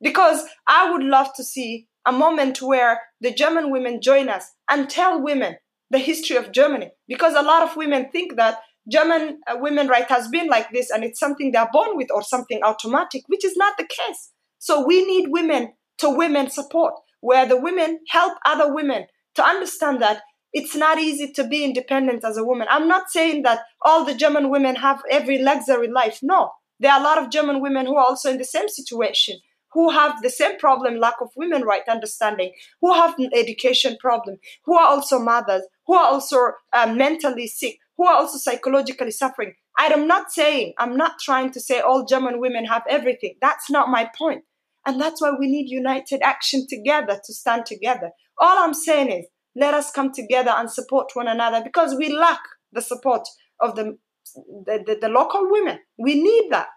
Because 0.02 0.46
I 0.68 0.92
would 0.92 1.04
love 1.04 1.34
to 1.36 1.44
see 1.44 1.88
a 2.06 2.12
moment 2.12 2.62
where 2.62 3.02
the 3.22 3.34
German 3.34 3.72
women 3.72 4.02
join 4.02 4.30
us 4.30 4.52
and 4.70 4.90
tell 4.90 5.22
women 5.22 5.56
the 5.90 6.00
history 6.00 6.36
of 6.38 6.52
Germany. 6.52 6.92
Because 7.08 7.34
a 7.36 7.42
lot 7.42 7.64
of 7.64 7.76
women 7.76 8.10
think 8.12 8.36
that 8.36 8.60
German 8.92 9.40
uh, 9.48 9.58
women 9.60 9.88
right 9.88 10.10
has 10.10 10.28
been 10.28 10.48
like 10.48 10.72
this 10.72 10.90
and 10.90 11.04
it's 11.04 11.20
something 11.20 11.52
they're 11.52 11.70
born 11.72 11.96
with 11.96 12.12
or 12.12 12.22
something 12.22 12.62
automatic, 12.64 13.24
which 13.28 13.46
is 13.46 13.56
not 13.56 13.78
the 13.78 13.88
case. 13.88 14.32
So 14.60 14.86
we 14.86 15.06
need 15.06 15.30
women 15.30 15.74
to 16.00 16.10
women 16.10 16.50
support, 16.50 16.94
where 17.22 17.46
the 17.46 17.60
women 17.60 18.00
help 18.10 18.38
other 18.46 18.74
women 18.74 19.06
to 19.36 19.44
understand 19.44 20.02
that 20.02 20.22
it's 20.52 20.76
not 20.76 21.00
easy 21.00 21.32
to 21.32 21.48
be 21.48 21.64
independent 21.64 22.24
as 22.24 22.38
a 22.38 22.44
woman. 22.44 22.68
I'm 22.70 22.88
not 22.88 23.10
saying 23.10 23.44
that 23.44 23.62
all 23.82 24.06
the 24.06 24.14
German 24.14 24.50
women 24.50 24.76
have 24.76 25.02
every 25.10 25.42
luxury 25.42 25.88
life. 25.88 26.20
No, 26.22 26.52
there 26.80 26.92
are 26.92 27.00
a 27.00 27.04
lot 27.04 27.18
of 27.18 27.32
German 27.32 27.62
women 27.62 27.86
who 27.86 27.96
are 27.96 28.06
also 28.06 28.30
in 28.30 28.38
the 28.38 28.46
same 28.46 28.70
situation 28.70 29.40
who 29.74 29.90
have 29.90 30.22
the 30.22 30.30
same 30.30 30.58
problem 30.60 31.00
lack 31.00 31.16
of 31.22 31.30
women 31.36 31.64
right 31.64 31.88
understanding 31.90 32.52
who 32.82 32.94
have 32.94 33.18
an 33.18 33.30
education 33.34 33.98
problem 34.00 34.38
who 34.66 34.76
are 34.78 34.88
also 34.88 35.20
mothers 35.20 35.64
who 35.88 35.96
are 35.96 36.12
also 36.12 36.38
uh, 36.74 36.92
mentally 36.94 37.48
sick 37.48 37.78
who 37.98 38.08
are 38.08 38.16
also 38.16 38.40
psychologically 38.40 39.12
suffering. 39.12 39.54
I'm 39.78 40.08
not 40.08 40.32
saying 40.32 40.74
i'm 40.78 40.98
not 40.98 41.14
trying 41.20 41.52
to 41.52 41.60
say 41.60 41.80
all 41.80 42.06
german 42.06 42.40
women 42.40 42.66
have 42.66 42.84
everything. 42.90 43.36
That's 43.42 43.70
not 43.70 43.90
my 43.90 44.10
point. 44.18 44.44
and 44.86 45.00
that's 45.00 45.22
why 45.22 45.32
we 45.40 45.48
need 45.48 45.70
united 45.70 46.22
action 46.22 46.66
together 46.68 47.20
to 47.26 47.34
stand 47.34 47.66
together. 47.66 48.12
All 48.40 48.58
i'm 48.64 48.74
saying 48.74 49.12
is 49.12 49.26
let 49.56 49.74
us 49.74 49.92
come 49.92 50.12
together 50.12 50.52
and 50.56 50.70
support 50.72 51.12
one 51.14 51.28
another 51.28 51.62
because 51.64 51.96
we 51.96 52.10
lack 52.10 52.40
the 52.72 52.82
support 52.82 53.28
of 53.60 53.76
the 53.76 53.98
the, 54.36 54.84
the, 54.86 54.98
the 55.02 55.10
local 55.10 55.50
women. 55.52 55.80
We 55.98 56.22
need 56.22 56.52
that. 56.52 56.68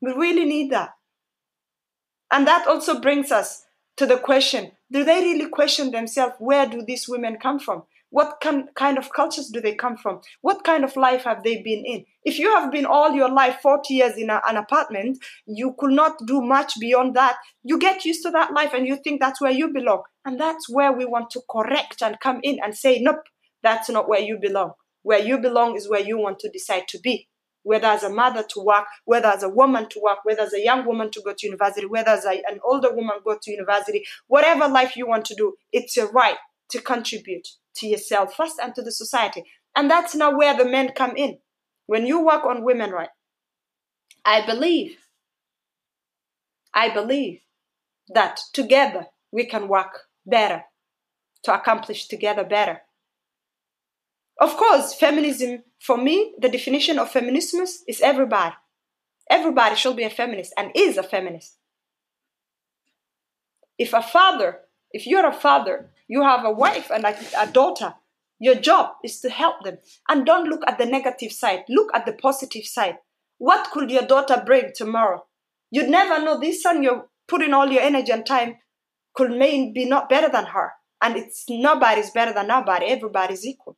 We 0.00 0.12
really 0.12 0.44
need 0.44 0.72
that. 0.72 0.90
And 2.32 2.46
that 2.46 2.66
also 2.66 3.00
brings 3.00 3.30
us 3.30 3.64
to 3.96 4.06
the 4.06 4.18
question 4.18 4.72
do 4.90 5.04
they 5.04 5.20
really 5.20 5.48
question 5.48 5.90
themselves 5.90 6.34
where 6.38 6.66
do 6.66 6.84
these 6.86 7.08
women 7.08 7.38
come 7.40 7.58
from? 7.58 7.84
What 8.14 8.36
can, 8.40 8.68
kind 8.76 8.96
of 8.96 9.12
cultures 9.12 9.48
do 9.48 9.60
they 9.60 9.74
come 9.74 9.96
from? 9.96 10.20
What 10.40 10.62
kind 10.62 10.84
of 10.84 10.94
life 10.94 11.24
have 11.24 11.42
they 11.42 11.56
been 11.56 11.84
in? 11.84 12.04
If 12.22 12.38
you 12.38 12.48
have 12.54 12.70
been 12.70 12.86
all 12.86 13.10
your 13.10 13.28
life 13.28 13.58
40 13.60 13.92
years 13.92 14.16
in 14.16 14.30
a, 14.30 14.40
an 14.46 14.56
apartment, 14.56 15.18
you 15.46 15.74
could 15.76 15.90
not 15.90 16.20
do 16.24 16.40
much 16.40 16.74
beyond 16.78 17.16
that. 17.16 17.38
You 17.64 17.76
get 17.76 18.04
used 18.04 18.22
to 18.22 18.30
that 18.30 18.52
life 18.52 18.72
and 18.72 18.86
you 18.86 18.98
think 19.02 19.20
that's 19.20 19.40
where 19.40 19.50
you 19.50 19.72
belong. 19.72 20.04
And 20.24 20.38
that's 20.38 20.68
where 20.68 20.92
we 20.92 21.04
want 21.04 21.30
to 21.30 21.40
correct 21.50 22.02
and 22.02 22.20
come 22.20 22.38
in 22.44 22.60
and 22.62 22.76
say, 22.76 23.00
nope, 23.00 23.24
that's 23.64 23.90
not 23.90 24.08
where 24.08 24.20
you 24.20 24.38
belong. 24.40 24.74
Where 25.02 25.18
you 25.18 25.38
belong 25.38 25.74
is 25.74 25.90
where 25.90 25.98
you 25.98 26.16
want 26.16 26.38
to 26.38 26.48
decide 26.48 26.86
to 26.90 27.00
be 27.00 27.28
whether 27.64 27.86
as 27.88 28.02
a 28.02 28.10
mother 28.10 28.44
to 28.50 28.60
work, 28.60 28.84
whether 29.06 29.28
as 29.28 29.42
a 29.42 29.48
woman 29.48 29.88
to 29.88 29.98
work, 29.98 30.18
whether 30.22 30.42
as 30.42 30.52
a 30.52 30.62
young 30.62 30.84
woman 30.84 31.10
to 31.10 31.22
go 31.22 31.32
to 31.32 31.46
university, 31.46 31.86
whether 31.86 32.10
as 32.10 32.26
a, 32.26 32.42
an 32.46 32.60
older 32.62 32.94
woman 32.94 33.16
go 33.24 33.38
to 33.40 33.50
university, 33.50 34.04
whatever 34.26 34.68
life 34.68 34.96
you 34.96 35.08
want 35.08 35.24
to 35.24 35.34
do, 35.34 35.54
it's 35.72 35.96
your 35.96 36.12
right 36.12 36.36
to 36.70 36.80
contribute 36.80 37.48
to 37.76 37.86
yourself 37.86 38.34
first 38.34 38.56
and 38.62 38.74
to 38.74 38.82
the 38.82 38.92
society. 38.92 39.44
And 39.76 39.90
that's 39.90 40.14
now 40.14 40.36
where 40.36 40.56
the 40.56 40.64
men 40.64 40.92
come 40.94 41.16
in. 41.16 41.38
When 41.86 42.06
you 42.06 42.24
work 42.24 42.44
on 42.44 42.64
women 42.64 42.90
right, 42.90 43.10
I 44.24 44.46
believe, 44.46 44.96
I 46.72 46.88
believe 46.92 47.40
that 48.08 48.40
together 48.52 49.06
we 49.32 49.44
can 49.46 49.68
work 49.68 50.00
better 50.24 50.64
to 51.44 51.54
accomplish 51.54 52.06
together 52.06 52.44
better. 52.44 52.82
Of 54.40 54.56
course, 54.56 54.94
feminism, 54.94 55.62
for 55.78 55.96
me, 55.96 56.34
the 56.38 56.48
definition 56.48 56.98
of 56.98 57.10
feminism 57.10 57.64
is 57.86 58.00
everybody. 58.02 58.54
Everybody 59.30 59.76
should 59.76 59.96
be 59.96 60.04
a 60.04 60.10
feminist 60.10 60.52
and 60.56 60.72
is 60.74 60.96
a 60.96 61.02
feminist. 61.02 61.56
If 63.78 63.92
a 63.92 64.02
father, 64.02 64.60
if 64.90 65.06
you're 65.06 65.26
a 65.26 65.32
father, 65.32 65.90
you 66.08 66.22
have 66.22 66.44
a 66.44 66.50
wife 66.50 66.90
and 66.90 67.04
a, 67.04 67.16
a 67.38 67.46
daughter, 67.46 67.94
your 68.38 68.56
job 68.56 68.90
is 69.02 69.20
to 69.20 69.30
help 69.30 69.64
them. 69.64 69.78
And 70.08 70.26
don't 70.26 70.48
look 70.48 70.62
at 70.66 70.78
the 70.78 70.86
negative 70.86 71.32
side, 71.32 71.64
look 71.68 71.90
at 71.94 72.06
the 72.06 72.12
positive 72.12 72.64
side. 72.64 72.96
What 73.38 73.70
could 73.70 73.90
your 73.90 74.06
daughter 74.06 74.42
bring 74.44 74.72
tomorrow? 74.74 75.24
You'd 75.70 75.88
never 75.88 76.24
know 76.24 76.38
this 76.38 76.62
son 76.62 76.82
you're 76.82 77.06
putting 77.26 77.52
all 77.52 77.70
your 77.70 77.82
energy 77.82 78.12
and 78.12 78.24
time 78.24 78.56
could 79.14 79.30
may 79.30 79.70
be 79.70 79.84
not 79.84 80.08
better 80.08 80.28
than 80.28 80.46
her. 80.46 80.72
And 81.02 81.16
it's 81.16 81.44
nobody's 81.48 82.10
better 82.10 82.32
than 82.32 82.48
nobody, 82.48 82.86
everybody's 82.86 83.46
equal. 83.46 83.76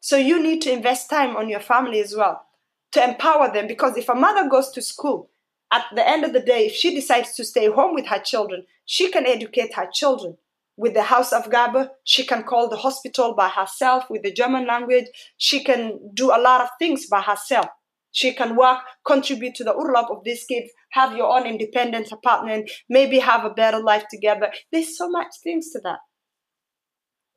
So 0.00 0.16
you 0.16 0.42
need 0.42 0.62
to 0.62 0.72
invest 0.72 1.10
time 1.10 1.36
on 1.36 1.48
your 1.48 1.60
family 1.60 2.00
as 2.00 2.14
well 2.16 2.44
to 2.92 3.02
empower 3.02 3.52
them 3.52 3.66
because 3.66 3.96
if 3.96 4.08
a 4.08 4.14
mother 4.14 4.48
goes 4.48 4.70
to 4.72 4.82
school, 4.82 5.30
at 5.72 5.86
the 5.94 6.06
end 6.06 6.24
of 6.24 6.32
the 6.34 6.40
day, 6.40 6.66
if 6.66 6.74
she 6.74 6.94
decides 6.94 7.34
to 7.34 7.44
stay 7.44 7.70
home 7.70 7.94
with 7.94 8.06
her 8.06 8.18
children, 8.18 8.66
she 8.84 9.10
can 9.10 9.26
educate 9.26 9.74
her 9.74 9.88
children. 9.90 10.36
With 10.76 10.94
the 10.94 11.00
Hausaufgabe, 11.00 11.90
she 12.04 12.24
can 12.24 12.44
call 12.44 12.68
the 12.68 12.76
hospital 12.76 13.34
by 13.34 13.48
herself 13.48 14.04
with 14.08 14.22
the 14.22 14.32
German 14.32 14.66
language. 14.66 15.06
She 15.36 15.62
can 15.62 16.00
do 16.14 16.30
a 16.30 16.40
lot 16.40 16.62
of 16.62 16.68
things 16.78 17.06
by 17.06 17.20
herself. 17.20 17.66
She 18.10 18.34
can 18.34 18.56
work, 18.56 18.80
contribute 19.06 19.54
to 19.56 19.64
the 19.64 19.72
urlaub 19.72 20.10
of 20.10 20.22
these 20.24 20.44
kids, 20.44 20.70
have 20.90 21.16
your 21.16 21.28
own 21.34 21.46
independent 21.46 22.12
apartment, 22.12 22.70
maybe 22.88 23.18
have 23.18 23.44
a 23.44 23.50
better 23.50 23.80
life 23.80 24.04
together. 24.10 24.52
There's 24.70 24.96
so 24.96 25.08
much 25.08 25.28
things 25.42 25.70
to 25.72 25.80
that. 25.80 26.00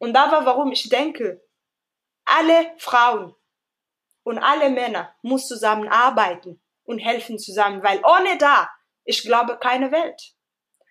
Und 0.02 0.14
da 0.14 0.30
war, 0.32 0.46
warum 0.46 0.72
ich 0.74 0.90
denke, 0.90 1.40
alle 2.26 2.74
Frauen 2.78 3.34
und 4.24 4.40
alle 4.40 4.70
Männer 4.70 5.16
muss 5.22 5.48
zusammenarbeiten 5.48 6.62
und 6.84 7.00
helfen 7.00 7.40
zusammen, 7.40 7.82
weil 7.82 8.02
ohne 8.04 8.38
da, 8.38 8.70
ich 9.06 9.24
glaube, 9.24 9.58
keine 9.58 9.92
Welt. 9.92 10.36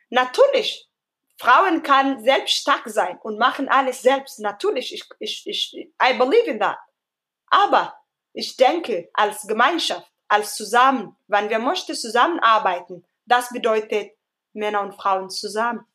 Natürlich, 0.09 0.88
Frauen 1.39 1.82
kann 1.82 2.22
selbst 2.22 2.55
stark 2.55 2.89
sein 2.89 3.18
und 3.22 3.39
machen 3.39 3.68
alles 3.68 4.03
selbst. 4.03 4.39
Natürlich, 4.39 4.95
ich, 4.95 5.05
ich, 5.18 5.47
ich, 5.47 5.74
I 6.03 6.16
believe 6.16 6.47
in 6.49 6.61
that. 6.61 6.78
Aber 7.49 7.95
ich 8.32 8.57
denke, 8.57 9.09
als 9.12 9.47
Gemeinschaft, 9.47 10.11
als 10.28 10.55
zusammen, 10.57 11.16
wenn 11.26 11.49
wir 11.51 11.59
möchten 11.59 11.95
zusammenarbeiten, 11.95 13.05
das 13.26 13.49
bedeutet 13.51 14.12
Männer 14.53 14.80
und 14.82 14.95
Frauen 14.95 15.30
zusammen. 15.30 15.87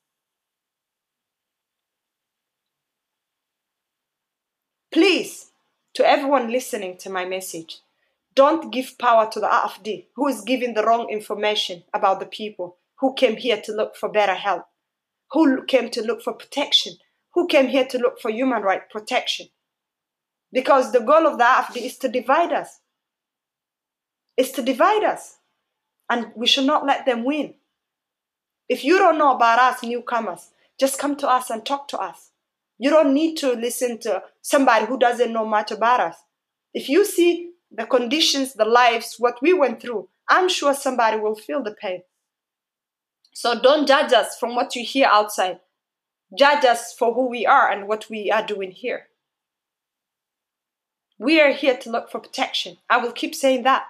Please, 4.92 5.52
to 5.94 6.04
everyone 6.04 6.48
listening 6.48 6.98
to 6.98 7.10
my 7.10 7.26
message, 7.26 7.82
don't 8.36 8.72
give 8.72 8.98
power 8.98 9.30
to 9.30 9.40
the 9.40 9.46
AFD, 9.46 10.08
who 10.16 10.28
is 10.28 10.44
giving 10.44 10.74
the 10.74 10.82
wrong 10.82 11.10
information 11.10 11.84
about 11.94 12.20
the 12.20 12.26
people 12.26 12.78
who 13.00 13.14
came 13.14 13.38
here 13.38 13.62
to 13.62 13.72
look 13.72 13.96
for 13.96 14.10
better 14.10 14.34
health, 14.34 14.66
who 15.32 15.64
came 15.66 15.90
to 15.92 16.02
look 16.02 16.22
for 16.22 16.34
protection, 16.34 16.94
who 17.34 17.48
came 17.48 17.68
here 17.68 17.86
to 17.86 17.98
look 17.98 18.20
for 18.20 18.32
human 18.32 18.62
right 18.64 18.90
protection. 18.90 19.48
Because 20.52 20.92
the 20.92 21.00
goal 21.00 21.28
of 21.28 21.38
the 21.38 21.44
AFD 21.44 21.78
is 21.78 21.98
to 22.00 22.10
divide 22.10 22.52
us. 22.52 22.80
It's 24.36 24.52
to 24.52 24.62
divide 24.62 25.04
us. 25.04 25.38
And 26.10 26.32
we 26.36 26.48
should 26.48 26.66
not 26.66 26.86
let 26.86 27.06
them 27.06 27.24
win. 27.24 27.54
If 28.68 28.84
you 28.84 28.98
don't 28.98 29.18
know 29.18 29.36
about 29.36 29.60
us, 29.60 29.84
newcomers, 29.84 30.52
just 30.80 30.98
come 30.98 31.16
to 31.18 31.30
us 31.30 31.50
and 31.50 31.66
talk 31.66 31.88
to 31.90 31.98
us. 32.00 32.32
You 32.78 32.90
don't 32.90 33.14
need 33.14 33.36
to 33.38 33.54
listen 33.54 34.00
to 34.00 34.24
somebody 34.42 34.86
who 34.86 34.98
doesn't 34.98 35.34
know 35.34 35.46
much 35.46 35.72
about 35.72 36.00
us. 36.00 36.16
If 36.74 36.88
you 36.88 37.06
see 37.06 37.52
the 37.72 37.86
conditions, 37.86 38.54
the 38.54 38.66
lives, 38.66 39.16
what 39.20 39.42
we 39.42 39.54
went 39.54 39.82
through, 39.82 40.08
I'm 40.30 40.48
sure 40.50 40.74
somebody 40.74 41.20
will 41.20 41.36
feel 41.36 41.62
the 41.62 41.76
pain. 41.80 42.04
So 43.34 43.60
don't 43.60 43.88
judge 43.88 44.14
us 44.14 44.38
from 44.38 44.56
what 44.56 44.76
you 44.76 44.84
hear 44.84 45.08
outside. 45.08 45.60
Judge 46.38 46.66
us 46.66 46.94
for 46.94 47.14
who 47.14 47.30
we 47.30 47.46
are 47.46 47.70
and 47.72 47.88
what 47.88 48.10
we 48.10 48.30
are 48.32 48.46
doing 48.46 48.72
here. 48.72 49.08
We 51.18 51.42
are 51.42 51.52
here 51.52 51.78
to 51.78 51.90
look 51.90 52.10
for 52.10 52.20
protection. 52.20 52.78
I 52.90 52.98
will 52.98 53.12
keep 53.12 53.36
saying 53.36 53.64
that. 53.64 53.86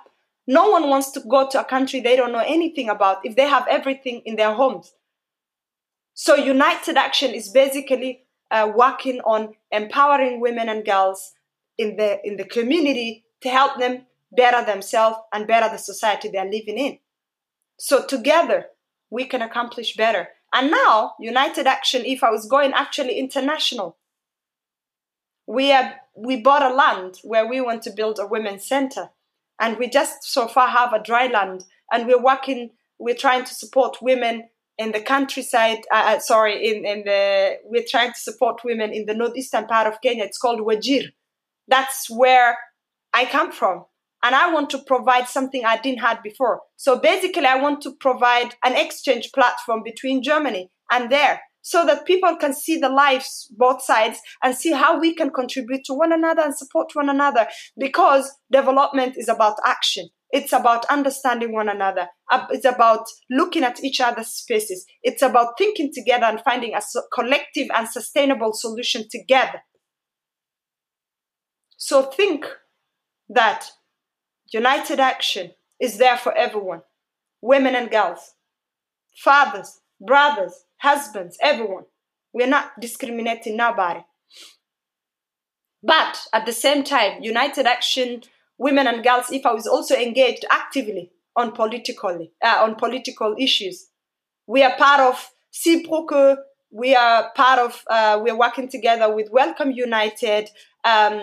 No 0.48 0.70
one 0.70 0.90
wants 0.90 1.12
to 1.12 1.20
go 1.20 1.48
to 1.48 1.60
a 1.60 1.66
country 1.66 2.00
they 2.00 2.16
don't 2.16 2.32
know 2.32 2.44
anything 2.46 2.90
about 2.90 3.24
if 3.24 3.36
they 3.36 3.48
have 3.48 3.68
everything 3.70 4.22
in 4.26 4.36
their 4.36 4.54
homes. 4.54 4.94
So, 6.16 6.36
United 6.36 6.98
Action 6.98 7.32
is 7.32 7.50
basically 7.50 8.24
uh, 8.52 8.72
working 8.76 9.20
on 9.22 9.54
empowering 9.72 10.42
women 10.42 10.68
and 10.68 10.84
girls 10.84 11.34
in 11.78 11.96
the 11.96 12.20
in 12.28 12.38
the 12.38 12.44
community 12.46 13.24
to 13.42 13.50
help 13.50 13.80
them 13.80 14.06
better 14.32 14.64
themselves 14.66 15.18
and 15.34 15.48
better 15.48 15.70
the 15.70 15.78
society 15.78 16.30
they're 16.30 16.46
living 16.46 16.78
in. 16.78 17.00
So 17.78 18.06
together 18.06 18.68
we 19.10 19.26
can 19.26 19.42
accomplish 19.42 19.96
better. 19.96 20.30
And 20.54 20.72
now 20.72 21.14
United 21.20 21.68
Action, 21.68 22.04
if 22.06 22.24
I 22.24 22.32
was 22.32 22.48
going 22.48 22.74
actually 22.74 23.20
international, 23.20 23.98
we 25.48 25.68
have 25.68 25.94
we 26.16 26.42
bought 26.42 26.62
a 26.62 26.74
land 26.74 27.18
where 27.24 27.48
we 27.48 27.62
want 27.62 27.82
to 27.84 27.92
build 27.92 28.20
a 28.20 28.28
women's 28.28 28.68
center, 28.68 29.10
and 29.60 29.78
we 29.78 29.90
just 29.90 30.24
so 30.24 30.48
far 30.48 30.68
have 30.68 30.94
a 30.94 31.02
dry 31.02 31.28
land, 31.28 31.66
and 31.92 32.08
we're 32.08 32.22
working. 32.22 32.72
We're 33.00 33.16
trying 33.16 33.46
to 33.46 33.54
support 33.54 34.02
women 34.02 34.50
in 34.78 34.92
the 34.92 35.02
countryside. 35.02 35.80
Uh, 35.92 36.16
uh, 36.16 36.20
sorry, 36.20 36.68
in, 36.68 36.86
in 36.86 37.04
the 37.04 37.58
we're 37.66 37.86
trying 37.88 38.12
to 38.12 38.20
support 38.20 38.62
women 38.64 38.92
in 38.92 39.06
the 39.06 39.14
northeastern 39.14 39.66
part 39.66 39.88
of 39.88 40.02
Kenya. 40.02 40.24
It's 40.24 40.38
called 40.38 40.62
Wajir. 40.62 41.14
That's 41.68 42.10
where 42.10 42.58
I 43.14 43.26
come 43.26 43.52
from. 43.52 43.86
And 44.24 44.36
I 44.36 44.52
want 44.54 44.70
to 44.72 44.80
provide 44.86 45.28
something 45.28 45.64
I 45.64 45.78
didn't 45.78 46.02
have 46.02 46.22
before. 46.22 46.62
So 46.76 47.00
basically, 47.00 47.46
I 47.46 47.62
want 47.62 47.82
to 47.82 47.96
provide 48.00 48.56
an 48.64 48.76
exchange 48.76 49.32
platform 49.34 49.82
between 49.84 50.24
Germany 50.24 50.70
and 50.92 51.12
there 51.12 51.42
so 51.62 51.86
that 51.86 52.06
people 52.06 52.36
can 52.38 52.54
see 52.54 52.78
the 52.78 52.90
lives, 52.90 53.48
both 53.58 53.82
sides, 53.82 54.20
and 54.44 54.56
see 54.56 54.72
how 54.72 55.00
we 55.00 55.14
can 55.14 55.30
contribute 55.30 55.84
to 55.86 55.94
one 55.94 56.12
another 56.12 56.42
and 56.42 56.58
support 56.58 56.88
one 56.94 57.10
another 57.10 57.48
because 57.78 58.32
development 58.52 59.16
is 59.18 59.30
about 59.30 59.58
action. 59.66 60.10
It's 60.32 60.54
about 60.54 60.86
understanding 60.86 61.54
one 61.54 61.70
another. 61.70 62.08
Uh, 62.32 62.46
it's 62.52 62.66
about 62.66 63.06
looking 63.32 63.64
at 63.64 63.84
each 63.84 64.00
other's 64.00 64.28
spaces. 64.28 64.86
It's 65.02 65.24
about 65.24 65.58
thinking 65.58 65.92
together 65.94 66.26
and 66.26 66.42
finding 66.42 66.76
a 66.76 66.82
collective 67.14 67.68
and 67.76 67.88
sustainable 67.88 68.54
solution 68.54 69.06
together. 69.10 69.64
So 71.78 72.04
think 72.04 72.46
that 73.30 73.72
United 74.52 75.00
Action 75.00 75.52
is 75.80 75.98
there 75.98 76.18
for 76.18 76.36
everyone 76.36 76.82
women 77.42 77.76
and 77.76 77.90
girls, 77.90 78.34
fathers, 79.16 79.80
brothers, 80.02 80.66
husbands, 80.78 81.38
everyone. 81.42 81.86
We're 82.34 82.48
not 82.48 82.80
discriminating 82.80 83.56
nobody. 83.56 84.02
But 85.82 86.28
at 86.34 86.46
the 86.46 86.52
same 86.52 86.84
time, 86.84 87.24
United 87.24 87.66
Action 87.66 88.24
women 88.58 88.88
and 88.88 89.04
girls 89.04 89.32
e.V. 89.32 89.48
is 89.58 89.68
also 89.68 89.96
engaged 89.96 90.46
actively 90.52 91.12
on 91.36 91.54
politically 91.54 92.32
uh, 92.44 92.58
on 92.62 92.76
political 92.76 93.36
issues. 93.40 93.88
We 94.46 94.64
are 94.64 94.76
part 94.76 95.00
of 95.00 95.32
Seebrücke. 95.54 96.38
We 96.72 96.96
are 96.96 97.32
part 97.36 97.60
of. 97.60 97.84
Uh, 97.90 98.20
we 98.22 98.30
are 98.30 98.38
working 98.38 98.68
together 98.68 99.14
with 99.14 99.30
Welcome 99.32 99.72
United, 99.72 100.50
um, 100.84 101.14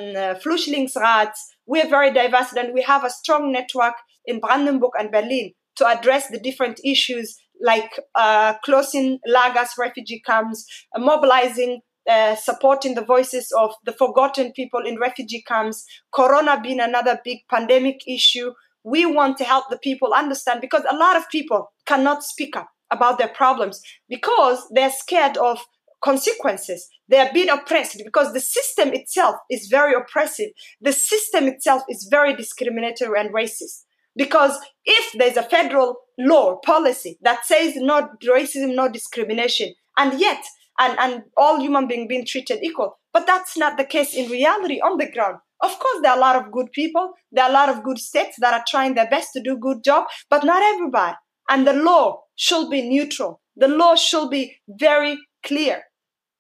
Flüchtlingsrat. 0.43 1.33
We 1.67 1.81
are 1.81 1.89
very 1.89 2.13
diverse, 2.13 2.53
and 2.53 2.75
we 2.75 2.83
have 2.83 3.05
a 3.05 3.11
strong 3.11 3.53
network 3.53 3.95
in 4.25 4.41
Brandenburg 4.41 4.93
and 4.99 5.11
Berlin 5.11 5.53
to 5.77 5.87
address 5.87 6.29
the 6.29 6.39
different 6.39 6.81
issues 6.85 7.37
like 7.61 7.99
uh, 8.15 8.55
closing 8.65 9.19
Lagos 9.27 9.71
refugee 9.79 10.23
camps, 10.25 10.67
uh, 10.95 11.01
mobilizing 11.01 11.81
uh, 12.09 12.37
supporting 12.37 12.95
the 12.95 13.05
voices 13.05 13.53
of 13.59 13.73
the 13.85 13.93
forgotten 13.93 14.53
people 14.53 14.81
in 14.87 14.97
refugee 14.99 15.43
camps, 15.47 15.85
Corona 16.15 16.61
being 16.61 16.81
another 16.81 17.19
big 17.25 17.39
pandemic 17.51 17.97
issue. 18.07 18.53
We 18.85 19.07
want 19.07 19.39
to 19.39 19.45
help 19.45 19.65
the 19.71 19.79
people 19.79 20.13
understand 20.13 20.61
because 20.61 20.85
a 20.89 20.97
lot 20.97 21.17
of 21.17 21.29
people 21.31 21.73
cannot 21.85 22.23
speak 22.23 22.57
up 22.57 22.69
about 22.93 23.19
their 23.19 23.29
problems 23.29 23.81
because 24.09 24.65
they're 24.71 24.93
scared 24.93 25.37
of 25.37 25.59
consequences. 26.03 26.89
They 27.09 27.19
are 27.19 27.33
being 27.33 27.49
oppressed 27.49 28.01
because 28.05 28.33
the 28.33 28.41
system 28.41 28.91
itself 28.93 29.37
is 29.51 29.69
very 29.69 29.95
oppressive. 29.95 30.51
The 30.81 30.93
system 30.93 31.45
itself 31.45 31.83
is 31.89 32.09
very 32.11 32.35
discriminatory 32.35 33.19
and 33.19 33.35
racist. 33.35 33.85
Because 34.17 34.59
if 34.85 35.13
there's 35.19 35.37
a 35.37 35.43
federal 35.43 35.97
law 36.19 36.57
policy 36.65 37.19
that 37.23 37.45
says 37.45 37.77
no 37.77 38.09
racism, 38.25 38.75
no 38.75 38.91
discrimination, 38.91 39.75
and 39.99 40.19
yet 40.19 40.43
and, 40.79 40.99
and 40.99 41.23
all 41.37 41.61
human 41.61 41.87
beings 41.87 42.09
being 42.09 42.27
treated 42.27 42.61
equal. 42.63 42.99
But 43.13 43.27
that's 43.27 43.57
not 43.57 43.79
the 43.79 43.85
case 43.85 44.15
in 44.15 44.31
reality 44.31 44.81
on 44.81 44.99
the 44.99 45.11
ground. 45.11 45.37
Of 45.63 45.79
course, 45.79 46.01
there 46.03 46.13
are 46.13 46.19
a 46.19 46.21
lot 46.21 46.37
of 46.37 46.53
good 46.53 46.71
people. 46.73 47.13
There 47.33 47.45
are 47.45 47.51
a 47.51 47.53
lot 47.53 47.69
of 47.71 47.83
good 47.83 47.99
states 47.99 48.37
that 48.41 48.53
are 48.53 48.65
trying 48.69 48.95
their 48.95 49.09
best 49.09 49.31
to 49.33 49.43
do 49.43 49.57
good 49.59 49.83
job, 49.83 50.05
but 50.29 50.45
not 50.45 50.63
everybody. 50.63 51.17
And 51.49 51.67
the 51.67 51.73
law 51.73 52.23
should 52.35 52.69
be 52.69 52.87
neutral. 52.87 53.41
The 53.57 53.69
law 53.69 53.95
should 53.95 54.29
be 54.29 54.57
very 54.69 55.17
clear. 55.47 55.83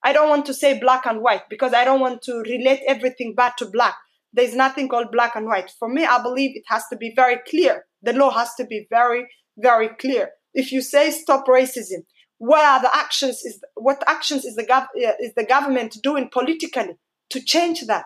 I 0.04 0.12
don't 0.12 0.28
want 0.28 0.46
to 0.46 0.54
say 0.54 0.78
black 0.78 1.06
and 1.06 1.20
white 1.20 1.42
because 1.48 1.72
I 1.74 1.84
don't 1.84 2.00
want 2.00 2.22
to 2.22 2.42
relate 2.48 2.80
everything 2.86 3.34
back 3.34 3.56
to 3.58 3.66
black. 3.66 3.96
There's 4.32 4.54
nothing 4.54 4.88
called 4.88 5.10
black 5.10 5.34
and 5.34 5.46
white. 5.46 5.72
For 5.78 5.88
me, 5.88 6.04
I 6.04 6.22
believe 6.22 6.54
it 6.54 6.64
has 6.68 6.84
to 6.92 6.96
be 6.96 7.12
very 7.16 7.38
clear. 7.48 7.84
The 8.02 8.12
law 8.12 8.30
has 8.30 8.54
to 8.56 8.66
be 8.66 8.86
very, 8.90 9.26
very 9.56 9.88
clear. 9.88 10.30
If 10.52 10.72
you 10.72 10.80
say 10.82 11.10
stop 11.10 11.46
racism, 11.46 12.02
what 12.38 12.64
are 12.64 12.82
the 12.82 12.94
actions 12.94 13.42
is 13.44 13.60
what 13.74 14.02
actions 14.06 14.44
is 14.44 14.56
the 14.56 14.64
gov- 14.64 14.88
uh, 14.96 15.12
is 15.20 15.32
the 15.34 15.44
government 15.44 15.96
doing 16.02 16.28
politically 16.30 16.96
to 17.30 17.40
change 17.40 17.86
that 17.86 18.04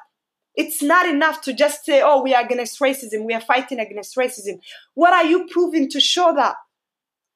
it's 0.54 0.82
not 0.82 1.08
enough 1.08 1.40
to 1.42 1.52
just 1.52 1.84
say 1.84 2.02
oh 2.04 2.22
we 2.22 2.34
are 2.34 2.44
against 2.44 2.80
racism 2.80 3.24
we 3.24 3.34
are 3.34 3.40
fighting 3.40 3.80
against 3.80 4.16
racism 4.16 4.60
what 4.94 5.12
are 5.12 5.24
you 5.24 5.46
proving 5.50 5.88
to 5.88 6.00
show 6.00 6.32
that 6.34 6.54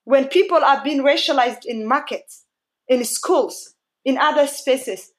when 0.04 0.28
people 0.28 0.58
are 0.58 0.84
being 0.84 1.02
racialized 1.02 1.64
in 1.64 1.86
markets 1.86 2.43
in 2.88 3.04
schools 3.04 3.74
in 4.04 4.18
other 4.18 4.46
spaces 4.46 5.12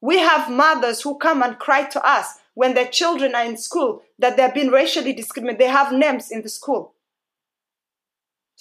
we 0.00 0.18
have 0.18 0.50
mothers 0.50 1.02
who 1.02 1.16
come 1.18 1.42
and 1.42 1.58
cry 1.58 1.84
to 1.84 2.04
us 2.04 2.38
when 2.54 2.74
their 2.74 2.88
children 2.88 3.34
are 3.34 3.44
in 3.44 3.56
school 3.56 4.02
that 4.18 4.36
they're 4.36 4.52
being 4.52 4.70
racially 4.70 5.12
discriminated 5.12 5.60
they 5.60 5.70
have 5.70 5.92
names 5.92 6.30
in 6.30 6.42
the 6.42 6.48
school 6.48 6.94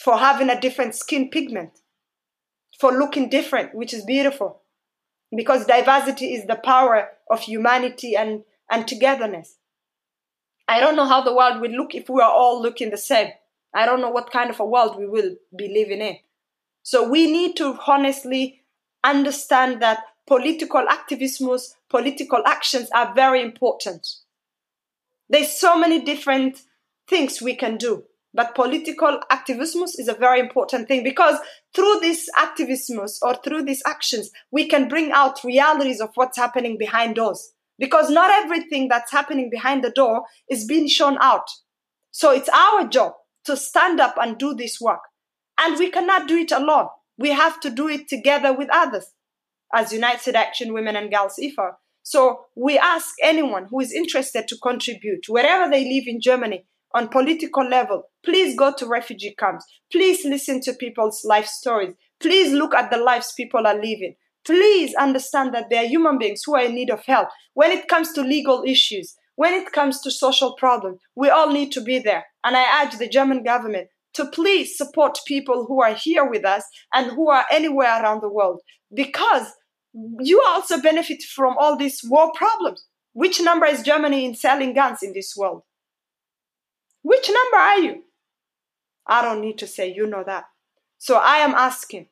for 0.01 0.17
having 0.17 0.49
a 0.49 0.59
different 0.59 0.95
skin 0.95 1.29
pigment, 1.29 1.79
for 2.79 2.91
looking 2.91 3.29
different, 3.29 3.75
which 3.75 3.93
is 3.93 4.03
beautiful. 4.03 4.61
Because 5.35 5.65
diversity 5.65 6.33
is 6.33 6.45
the 6.47 6.55
power 6.55 7.09
of 7.29 7.41
humanity 7.41 8.15
and, 8.15 8.43
and 8.69 8.87
togetherness. 8.87 9.57
I 10.67 10.79
don't 10.79 10.95
know 10.95 11.05
how 11.05 11.21
the 11.23 11.35
world 11.35 11.61
will 11.61 11.71
look 11.71 11.93
if 11.93 12.09
we 12.09 12.21
are 12.21 12.31
all 12.31 12.61
looking 12.61 12.89
the 12.89 12.97
same. 12.97 13.29
I 13.73 13.85
don't 13.85 14.01
know 14.01 14.09
what 14.09 14.31
kind 14.31 14.49
of 14.49 14.59
a 14.59 14.65
world 14.65 14.97
we 14.97 15.07
will 15.07 15.35
be 15.55 15.67
living 15.69 16.01
in. 16.01 16.17
So 16.83 17.07
we 17.07 17.31
need 17.31 17.55
to 17.57 17.77
honestly 17.87 18.61
understand 19.03 19.81
that 19.81 19.99
political 20.27 20.87
activism, 20.87 21.57
political 21.89 22.41
actions 22.45 22.89
are 22.93 23.13
very 23.13 23.41
important. 23.41 24.07
There's 25.29 25.51
so 25.51 25.77
many 25.77 26.01
different 26.01 26.61
things 27.07 27.41
we 27.41 27.55
can 27.55 27.77
do, 27.77 28.03
but 28.33 28.55
political 28.55 29.19
activism 29.29 29.83
is 29.83 30.07
a 30.07 30.13
very 30.13 30.39
important 30.39 30.87
thing 30.87 31.03
because 31.03 31.37
through 31.73 31.99
this 32.01 32.29
activism 32.37 32.99
or 33.21 33.35
through 33.35 33.63
these 33.63 33.83
actions, 33.85 34.31
we 34.51 34.67
can 34.67 34.87
bring 34.87 35.11
out 35.11 35.43
realities 35.43 36.01
of 36.01 36.11
what's 36.15 36.37
happening 36.37 36.77
behind 36.77 37.15
doors. 37.15 37.53
Because 37.79 38.09
not 38.11 38.29
everything 38.43 38.89
that's 38.89 39.11
happening 39.11 39.49
behind 39.49 39.83
the 39.83 39.89
door 39.89 40.23
is 40.49 40.65
being 40.67 40.87
shown 40.87 41.17
out. 41.19 41.47
So 42.11 42.31
it's 42.31 42.49
our 42.49 42.87
job 42.87 43.13
to 43.45 43.57
stand 43.57 43.99
up 43.99 44.15
and 44.21 44.37
do 44.37 44.53
this 44.53 44.79
work. 44.79 45.01
And 45.61 45.77
we 45.77 45.91
cannot 45.91 46.27
do 46.27 46.37
it 46.37 46.51
alone. 46.51 46.87
We 47.17 47.29
have 47.29 47.59
to 47.61 47.69
do 47.69 47.87
it 47.87 48.07
together 48.07 48.51
with 48.51 48.69
others 48.73 49.11
as 49.73 49.93
United 49.93 50.35
Action 50.35 50.73
Women 50.73 50.95
and 50.95 51.11
Girls 51.11 51.39
IFA. 51.41 51.73
So 52.03 52.45
we 52.55 52.79
ask 52.79 53.13
anyone 53.21 53.67
who 53.69 53.79
is 53.79 53.93
interested 53.93 54.47
to 54.47 54.57
contribute, 54.57 55.25
wherever 55.27 55.69
they 55.69 55.83
live 55.83 56.05
in 56.07 56.19
Germany, 56.19 56.65
on 56.93 57.07
political 57.07 57.63
level, 57.65 58.03
please 58.25 58.57
go 58.57 58.73
to 58.73 58.85
refugee 58.85 59.35
camps. 59.37 59.65
Please 59.91 60.25
listen 60.25 60.59
to 60.61 60.73
people's 60.73 61.23
life 61.23 61.45
stories. 61.45 61.93
Please 62.19 62.51
look 62.51 62.73
at 62.73 62.91
the 62.91 62.97
lives 62.97 63.33
people 63.37 63.65
are 63.65 63.75
living. 63.75 64.15
Please 64.45 64.93
understand 64.95 65.53
that 65.53 65.69
they 65.69 65.77
are 65.77 65.85
human 65.85 66.17
beings 66.17 66.41
who 66.45 66.55
are 66.55 66.65
in 66.65 66.75
need 66.75 66.89
of 66.89 67.05
help. 67.05 67.29
When 67.53 67.71
it 67.71 67.87
comes 67.87 68.11
to 68.13 68.21
legal 68.21 68.63
issues, 68.65 69.15
when 69.35 69.53
it 69.53 69.71
comes 69.71 70.01
to 70.01 70.11
social 70.11 70.55
problems, 70.55 70.99
we 71.15 71.29
all 71.29 71.51
need 71.51 71.71
to 71.73 71.81
be 71.81 71.99
there. 71.99 72.25
And 72.43 72.57
I 72.57 72.83
urge 72.83 72.97
the 72.97 73.07
German 73.07 73.43
government 73.43 73.87
to 74.13 74.25
please 74.25 74.77
support 74.77 75.17
people 75.25 75.65
who 75.65 75.81
are 75.81 75.93
here 75.93 76.29
with 76.29 76.45
us 76.45 76.63
and 76.93 77.11
who 77.11 77.29
are 77.29 77.45
anywhere 77.51 78.01
around 78.01 78.21
the 78.21 78.29
world 78.29 78.61
because 78.93 79.47
you 80.19 80.41
also 80.47 80.81
benefit 80.81 81.23
from 81.23 81.55
all 81.57 81.77
these 81.77 82.01
war 82.03 82.31
problems. 82.33 82.85
Which 83.13 83.41
number 83.41 83.65
is 83.65 83.81
Germany 83.81 84.25
in 84.25 84.35
selling 84.35 84.73
guns 84.73 85.03
in 85.03 85.13
this 85.13 85.33
world? 85.35 85.63
Which 87.01 87.29
number 87.29 87.57
are 87.57 87.79
you? 87.79 88.03
I 89.05 89.21
don't 89.21 89.41
need 89.41 89.57
to 89.59 89.67
say, 89.67 89.91
you 89.93 90.07
know 90.07 90.23
that. 90.25 90.45
So 90.97 91.17
I 91.17 91.37
am 91.37 91.53
asking, 91.55 92.07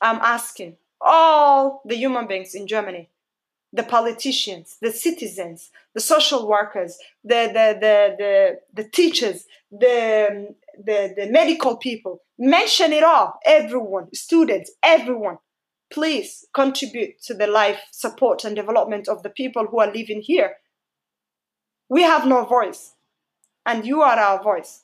I'm 0.00 0.20
asking 0.20 0.76
all 1.00 1.82
the 1.84 1.96
human 1.96 2.26
beings 2.26 2.54
in 2.54 2.66
Germany, 2.66 3.10
the 3.72 3.82
politicians, 3.82 4.76
the 4.80 4.92
citizens, 4.92 5.70
the 5.94 6.00
social 6.00 6.46
workers, 6.46 6.98
the, 7.24 7.48
the, 7.52 7.78
the, 7.80 8.14
the, 8.18 8.60
the 8.82 8.88
teachers, 8.88 9.44
the, 9.70 10.28
um, 10.30 10.54
the, 10.84 11.14
the 11.16 11.26
medical 11.30 11.76
people, 11.76 12.22
mention 12.38 12.92
it 12.92 13.02
all, 13.02 13.38
everyone, 13.44 14.12
students, 14.14 14.70
everyone. 14.82 15.38
Please 15.92 16.46
contribute 16.52 17.20
to 17.22 17.34
the 17.34 17.46
life 17.46 17.80
support 17.92 18.44
and 18.44 18.56
development 18.56 19.08
of 19.08 19.22
the 19.22 19.30
people 19.30 19.66
who 19.66 19.78
are 19.80 19.92
living 19.92 20.20
here. 20.20 20.56
We 21.88 22.02
have 22.02 22.26
no 22.26 22.44
voice, 22.44 22.94
and 23.64 23.86
you 23.86 24.02
are 24.02 24.18
our 24.18 24.42
voice. 24.42 24.82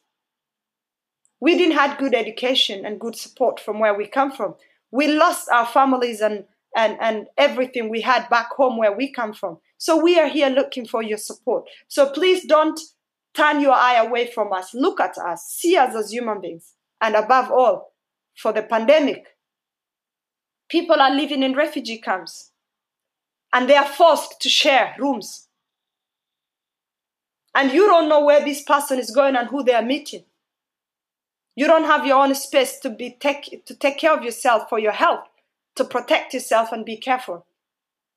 We 1.40 1.58
didn't 1.58 1.76
have 1.76 1.98
good 1.98 2.14
education 2.14 2.86
and 2.86 3.00
good 3.00 3.16
support 3.16 3.58
from 3.58 3.80
where 3.80 3.94
we 3.94 4.06
come 4.06 4.30
from. 4.30 4.54
We 4.92 5.08
lost 5.08 5.48
our 5.48 5.66
families 5.66 6.20
and, 6.20 6.44
and, 6.76 6.96
and 7.00 7.26
everything 7.36 7.88
we 7.88 8.02
had 8.02 8.28
back 8.28 8.52
home 8.52 8.78
where 8.78 8.96
we 8.96 9.12
come 9.12 9.32
from. 9.32 9.58
So 9.76 10.00
we 10.00 10.20
are 10.20 10.28
here 10.28 10.50
looking 10.50 10.86
for 10.86 11.02
your 11.02 11.18
support. 11.18 11.64
So 11.88 12.10
please 12.10 12.46
don't 12.46 12.78
turn 13.34 13.60
your 13.60 13.72
eye 13.74 13.96
away 13.96 14.30
from 14.30 14.52
us. 14.52 14.74
Look 14.74 15.00
at 15.00 15.16
us. 15.18 15.44
See 15.44 15.76
us 15.76 15.94
as 15.94 16.12
human 16.12 16.40
beings. 16.40 16.74
And 17.00 17.14
above 17.14 17.50
all, 17.50 17.92
for 18.36 18.52
the 18.52 18.62
pandemic, 18.62 19.26
people 20.68 21.00
are 21.00 21.14
living 21.14 21.42
in 21.42 21.54
refugee 21.54 21.98
camps 21.98 22.52
and 23.52 23.68
they 23.68 23.76
are 23.76 23.86
forced 23.86 24.40
to 24.40 24.48
share 24.48 24.94
rooms. 24.98 25.48
And 27.54 27.70
you 27.72 27.86
don't 27.86 28.08
know 28.08 28.24
where 28.24 28.42
this 28.42 28.62
person 28.62 28.98
is 28.98 29.10
going 29.10 29.36
and 29.36 29.48
who 29.48 29.62
they 29.62 29.74
are 29.74 29.82
meeting. 29.82 30.24
You 31.54 31.66
don't 31.66 31.84
have 31.84 32.06
your 32.06 32.22
own 32.22 32.34
space 32.34 32.78
to 32.80 32.88
be 32.88 33.16
take, 33.20 33.66
to 33.66 33.74
take 33.74 33.98
care 33.98 34.16
of 34.16 34.24
yourself 34.24 34.70
for 34.70 34.78
your 34.78 34.92
health, 34.92 35.28
to 35.76 35.84
protect 35.84 36.32
yourself 36.32 36.72
and 36.72 36.84
be 36.84 36.96
careful. 36.96 37.44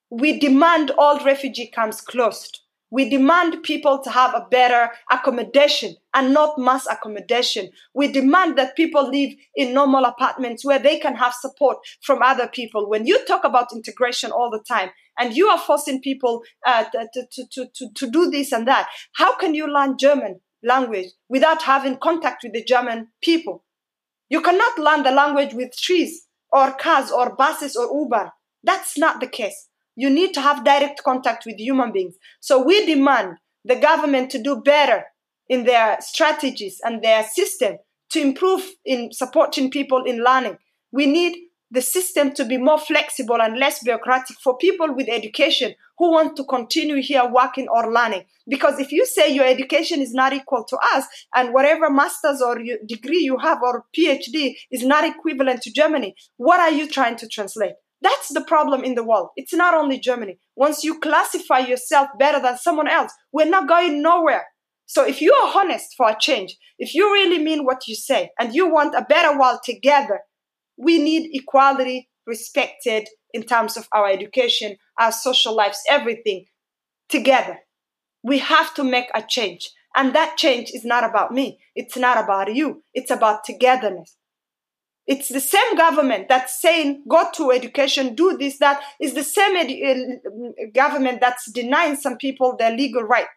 We 0.10 0.40
demand 0.40 0.92
all 0.92 1.24
refugee 1.26 1.68
camps 1.68 2.00
closed. 2.00 2.62
We 2.96 3.10
demand 3.10 3.64
people 3.64 4.00
to 4.04 4.10
have 4.10 4.34
a 4.34 4.48
better 4.50 4.90
accommodation 5.12 5.96
and 6.14 6.34
not 6.34 6.58
mass 6.58 6.88
accommodation. 6.88 7.70
We 7.94 8.12
demand 8.12 8.58
that 8.58 8.78
people 8.78 9.12
live 9.12 9.32
in 9.56 9.74
normal 9.74 10.06
apartments 10.06 10.64
where 10.64 10.80
they 10.80 11.00
can 11.00 11.16
have 11.16 11.34
support 11.34 11.78
from 12.02 12.22
other 12.22 12.48
people. 12.48 12.90
When 12.90 13.06
you 13.06 13.18
talk 13.26 13.44
about 13.44 13.74
integration 13.74 14.32
all 14.32 14.50
the 14.50 14.64
time 14.66 14.92
and 15.20 15.36
you 15.36 15.48
are 15.48 15.60
forcing 15.60 16.02
people 16.02 16.42
uh, 16.66 16.86
to, 16.86 17.28
to, 17.34 17.66
to, 17.76 17.90
to 17.94 18.10
do 18.10 18.32
this 18.32 18.54
and 18.54 18.66
that, 18.68 18.88
how 19.16 19.36
can 19.36 19.54
you 19.54 19.68
learn 19.68 19.98
German 19.98 20.40
language 20.66 21.08
without 21.30 21.62
having 21.62 21.98
contact 21.98 22.44
with 22.44 22.54
the 22.54 22.64
German 22.64 23.08
people. 23.22 23.64
You 24.30 24.42
cannot 24.42 24.78
learn 24.80 25.04
the 25.04 25.12
language 25.12 25.54
with 25.54 25.78
trees 25.78 26.28
or 26.52 26.74
cars 26.74 27.12
or 27.12 27.36
buses 27.36 27.76
or 27.76 27.86
Uber. 27.86 28.32
That's 28.64 28.98
not 28.98 29.20
the 29.22 29.28
case. 29.28 29.70
You 29.96 30.10
need 30.10 30.34
to 30.34 30.42
have 30.42 30.66
direct 30.66 31.04
contact 31.04 31.46
with 31.46 31.58
human 31.58 31.92
beings. 31.92 32.16
So 32.40 32.64
we 32.64 32.86
demand 32.86 33.38
the 33.64 33.76
government 33.76 34.30
to 34.32 34.42
do 34.42 34.62
better 34.62 35.04
in 35.50 35.64
their 35.64 35.98
strategies 36.02 36.80
and 36.84 37.04
their 37.04 37.24
system 37.24 37.78
to 38.12 38.22
improve 38.22 38.64
in 38.86 39.12
supporting 39.12 39.72
people 39.72 40.04
in 40.04 40.24
learning. 40.24 40.58
We 40.92 41.06
need 41.06 41.38
the 41.72 41.82
system 41.82 42.32
to 42.34 42.46
be 42.46 42.58
more 42.58 42.78
flexible 42.78 43.42
and 43.42 43.58
less 43.58 43.84
bureaucratic 43.84 44.38
for 44.44 44.58
people 44.58 44.94
with 44.96 45.10
education 45.10 45.74
who 45.98 46.12
want 46.12 46.36
to 46.38 46.44
continue 46.46 47.02
here 47.02 47.28
working 47.30 47.68
or 47.70 47.92
learning. 47.92 48.24
Because 48.48 48.80
if 48.80 48.92
you 48.92 49.06
say 49.06 49.34
your 49.34 49.46
education 49.46 50.02
is 50.02 50.14
not 50.14 50.34
equal 50.34 50.64
to 50.66 50.78
us 50.94 51.06
and 51.34 51.54
whatever 51.54 51.90
master's 51.90 52.42
or 52.42 52.58
degree 52.86 53.20
you 53.20 53.38
have 53.38 53.60
or 53.64 53.86
PhD 53.98 54.56
is 54.72 54.86
not 54.86 55.04
equivalent 55.04 55.62
to 55.64 55.72
Germany, 55.74 56.16
what 56.38 56.60
are 56.60 56.72
you 56.72 56.88
trying 56.88 57.16
to 57.18 57.28
translate? 57.28 57.74
That's 58.06 58.32
the 58.32 58.42
problem 58.42 58.84
in 58.84 58.94
the 58.94 59.04
world. 59.04 59.30
It's 59.36 59.52
not 59.54 59.74
only 59.74 59.98
Germany. 60.00 60.38
Once 60.56 60.84
you 60.84 61.00
classify 61.00 61.58
yourself 61.58 62.08
better 62.20 62.40
than 62.40 62.56
someone 62.56 62.88
else, 62.88 63.12
we're 63.34 63.50
not 63.50 63.68
going 63.68 64.04
nowhere. 64.04 64.46
So 64.86 65.04
if 65.04 65.22
you 65.22 65.34
are 65.34 65.58
honest 65.58 65.96
for 65.98 66.08
a 66.08 66.18
change, 66.20 66.56
if 66.78 66.94
you 66.94 67.12
really 67.12 67.44
mean 67.44 67.66
what 67.66 67.88
you 67.88 67.96
say 67.96 68.30
and 68.40 68.54
you 68.54 68.72
want 68.72 68.94
a 68.94 69.08
better 69.10 69.36
world 69.40 69.62
together, 69.64 70.20
we 70.78 71.00
need 71.00 71.32
equality 71.34 72.08
respected 72.28 73.08
in 73.34 73.42
terms 73.42 73.76
of 73.76 73.88
our 73.92 74.08
education, 74.08 74.78
our 75.00 75.12
social 75.12 75.56
lives, 75.56 75.82
everything 75.90 76.46
together. 77.10 77.58
We 78.24 78.38
have 78.38 78.72
to 78.76 78.84
make 78.84 79.10
a 79.16 79.24
change. 79.28 79.72
And 79.96 80.14
that 80.14 80.38
change 80.38 80.70
is 80.76 80.86
not 80.86 81.04
about 81.04 81.32
me. 81.32 81.58
It's 81.76 81.98
not 81.98 82.24
about 82.24 82.54
you. 82.54 82.84
It's 82.94 83.10
about 83.10 83.46
togetherness. 83.46 84.16
It's 85.08 85.30
the 85.30 85.40
same 85.40 85.76
government 85.78 86.30
that's 86.30 86.60
saying, 86.60 87.04
go 87.08 87.30
to 87.36 87.52
education, 87.52 88.16
do 88.16 88.38
this, 88.38 88.58
that 88.58 88.82
is 89.00 89.14
the 89.14 89.24
same 89.24 89.56
uh, 89.56 90.66
government 90.74 91.22
that's 91.22 91.52
denying 91.52 91.96
some 91.96 92.18
people 92.18 92.56
their 92.58 92.76
legal 92.76 93.04
right. 93.04 93.28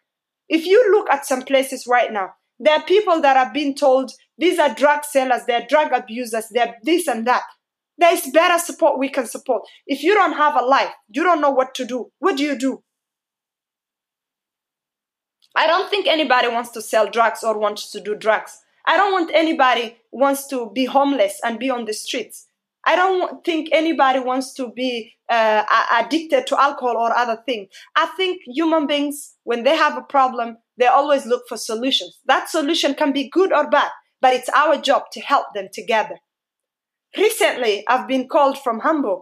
If 0.48 0.64
you 0.64 0.90
look 0.90 1.10
at 1.10 1.26
some 1.26 1.42
places 1.42 1.86
right 1.86 2.10
now, 2.10 2.30
there 2.58 2.74
are 2.74 2.82
people 2.82 3.20
that 3.20 3.36
are 3.36 3.52
being 3.52 3.74
told 3.74 4.10
these 4.38 4.58
are 4.58 4.74
drug 4.74 5.04
sellers, 5.04 5.42
they're 5.46 5.66
drug 5.68 5.92
abusers, 5.92 6.46
they're 6.50 6.76
this 6.82 7.06
and 7.06 7.26
that. 7.26 7.42
There 7.98 8.14
is 8.14 8.30
better 8.32 8.58
support 8.58 8.98
we 8.98 9.08
can 9.10 9.26
support. 9.26 9.62
If 9.86 10.02
you 10.02 10.14
don't 10.14 10.34
have 10.34 10.56
a 10.56 10.64
life, 10.64 10.92
you 11.08 11.22
don't 11.22 11.40
know 11.40 11.50
what 11.50 11.74
to 11.74 11.84
do. 11.84 12.10
What 12.18 12.36
do 12.36 12.44
you 12.44 12.56
do? 12.56 12.82
I 15.54 15.66
don't 15.66 15.90
think 15.90 16.06
anybody 16.06 16.48
wants 16.48 16.70
to 16.70 16.82
sell 16.82 17.10
drugs 17.10 17.42
or 17.42 17.58
wants 17.58 17.90
to 17.90 18.00
do 18.00 18.14
drugs. 18.14 18.58
I 18.88 18.96
don't 18.96 19.12
want 19.12 19.30
anybody 19.34 19.98
wants 20.10 20.46
to 20.48 20.70
be 20.74 20.86
homeless 20.86 21.38
and 21.44 21.58
be 21.58 21.68
on 21.68 21.84
the 21.84 21.92
streets. 21.92 22.48
I 22.86 22.96
don't 22.96 23.44
think 23.44 23.68
anybody 23.70 24.18
wants 24.18 24.54
to 24.54 24.72
be 24.72 25.12
uh, 25.28 25.62
addicted 25.92 26.46
to 26.46 26.58
alcohol 26.58 26.96
or 26.96 27.14
other 27.14 27.42
things. 27.44 27.68
I 27.94 28.06
think 28.16 28.40
human 28.46 28.86
beings, 28.86 29.34
when 29.44 29.62
they 29.62 29.76
have 29.76 29.98
a 29.98 30.02
problem, 30.02 30.56
they 30.78 30.86
always 30.86 31.26
look 31.26 31.42
for 31.48 31.58
solutions. 31.58 32.18
That 32.24 32.48
solution 32.48 32.94
can 32.94 33.12
be 33.12 33.28
good 33.28 33.52
or 33.52 33.68
bad, 33.68 33.90
but 34.22 34.32
it's 34.32 34.48
our 34.48 34.80
job 34.80 35.02
to 35.12 35.20
help 35.20 35.48
them 35.54 35.68
together. 35.70 36.16
Recently, 37.14 37.84
I've 37.88 38.08
been 38.08 38.26
called 38.26 38.58
from 38.58 38.80
Hamburg. 38.80 39.20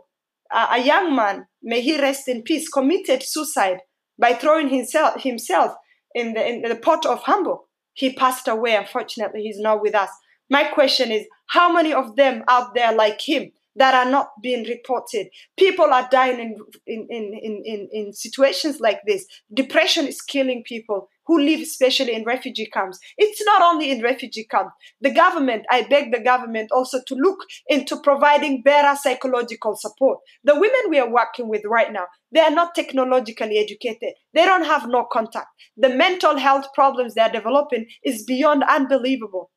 A 0.53 0.81
young 0.81 1.17
man, 1.17 1.49
may 1.61 1.81
he 1.81 2.01
rest 2.01 2.29
in 2.29 2.43
peace, 2.43 2.69
committed 2.69 3.25
suicide 3.25 3.79
by 4.17 4.35
throwing 4.35 4.69
himself, 4.69 5.21
himself 5.23 5.73
in, 6.14 6.35
the, 6.35 6.49
in 6.49 6.62
the 6.62 6.77
port 6.77 7.05
of 7.05 7.25
Hamburg. 7.25 7.59
He 7.97 8.14
passed 8.14 8.47
away. 8.47 8.76
Unfortunately, 8.76 9.42
he's 9.42 9.59
not 9.59 9.82
with 9.82 9.94
us. 9.94 10.11
My 10.49 10.64
question 10.64 11.11
is, 11.11 11.26
how 11.49 11.72
many 11.72 11.92
of 11.92 12.14
them 12.14 12.44
out 12.47 12.74
there 12.74 12.94
like 12.94 13.20
him 13.20 13.51
that 13.74 13.94
are 13.94 14.11
not 14.11 14.28
being 14.42 14.64
reported? 14.64 15.28
People 15.59 15.86
are 15.86 16.09
dying 16.11 16.38
in, 16.38 16.57
in, 16.86 17.07
in, 17.11 17.62
in, 17.64 17.88
in 17.92 18.12
situations 18.12 18.78
like 18.80 19.01
this. 19.07 19.26
Depression 19.53 20.07
is 20.07 20.20
killing 20.20 20.62
people 20.64 21.09
who 21.27 21.41
live 21.41 21.61
especially 21.61 22.14
in 22.14 22.24
refugee 22.24 22.66
camps. 22.72 22.99
It's 23.16 23.45
not 23.45 23.62
only 23.62 23.91
in 23.91 24.03
refugee 24.03 24.47
camps. 24.51 24.72
The 25.01 25.12
government, 25.12 25.64
I 25.70 25.83
beg 25.83 26.12
the 26.12 26.22
government 26.22 26.70
also 26.72 26.99
to 27.07 27.14
look 27.14 27.39
into 27.66 28.01
providing 28.01 28.62
better 28.62 28.97
psychological 28.97 29.77
support. 29.77 30.18
The 30.45 30.55
women 30.55 30.91
we 30.91 30.99
are 30.99 31.11
working 31.11 31.49
with 31.49 31.62
right 31.64 31.93
now, 31.93 32.07
they 32.33 32.41
are 32.41 32.51
not 32.51 32.74
technologically 32.74 33.59
educated. 33.59 34.14
They 34.35 34.45
don't 34.45 34.64
have 34.64 34.89
no 34.89 35.07
contact. 35.11 35.49
The 35.77 35.89
mental 35.89 36.39
health 36.39 36.66
problems 36.74 37.14
they 37.14 37.22
are 37.22 37.33
developing 37.33 37.87
is 38.05 38.24
beyond 38.24 38.62
unbelievable. 38.68 39.51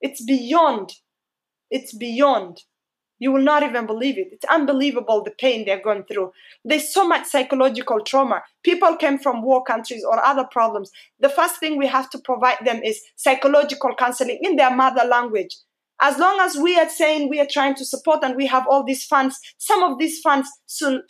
It's 0.00 0.24
beyond. 0.24 0.90
It's 1.70 1.96
beyond. 1.96 2.62
You 3.18 3.32
will 3.32 3.42
not 3.42 3.62
even 3.62 3.86
believe 3.86 4.18
it. 4.18 4.28
It's 4.32 4.44
unbelievable 4.44 5.22
the 5.24 5.32
pain 5.32 5.64
they're 5.64 5.82
going 5.82 6.04
through. 6.04 6.32
There's 6.64 6.92
so 6.92 7.06
much 7.06 7.26
psychological 7.26 8.00
trauma. 8.04 8.42
People 8.62 8.96
came 8.96 9.18
from 9.18 9.42
war 9.42 9.64
countries 9.64 10.04
or 10.04 10.24
other 10.24 10.44
problems. 10.44 10.90
The 11.18 11.28
first 11.28 11.58
thing 11.58 11.76
we 11.76 11.86
have 11.88 12.10
to 12.10 12.18
provide 12.18 12.58
them 12.64 12.80
is 12.82 13.02
psychological 13.16 13.94
counseling 13.98 14.38
in 14.42 14.56
their 14.56 14.74
mother 14.74 15.04
language. 15.04 15.56
As 16.00 16.16
long 16.16 16.38
as 16.40 16.56
we 16.56 16.78
are 16.78 16.88
saying 16.88 17.28
we 17.28 17.40
are 17.40 17.48
trying 17.50 17.74
to 17.74 17.84
support 17.84 18.20
and 18.22 18.36
we 18.36 18.46
have 18.46 18.64
all 18.68 18.84
these 18.84 19.04
funds, 19.04 19.36
some 19.58 19.82
of 19.82 19.98
these 19.98 20.20
funds 20.20 20.48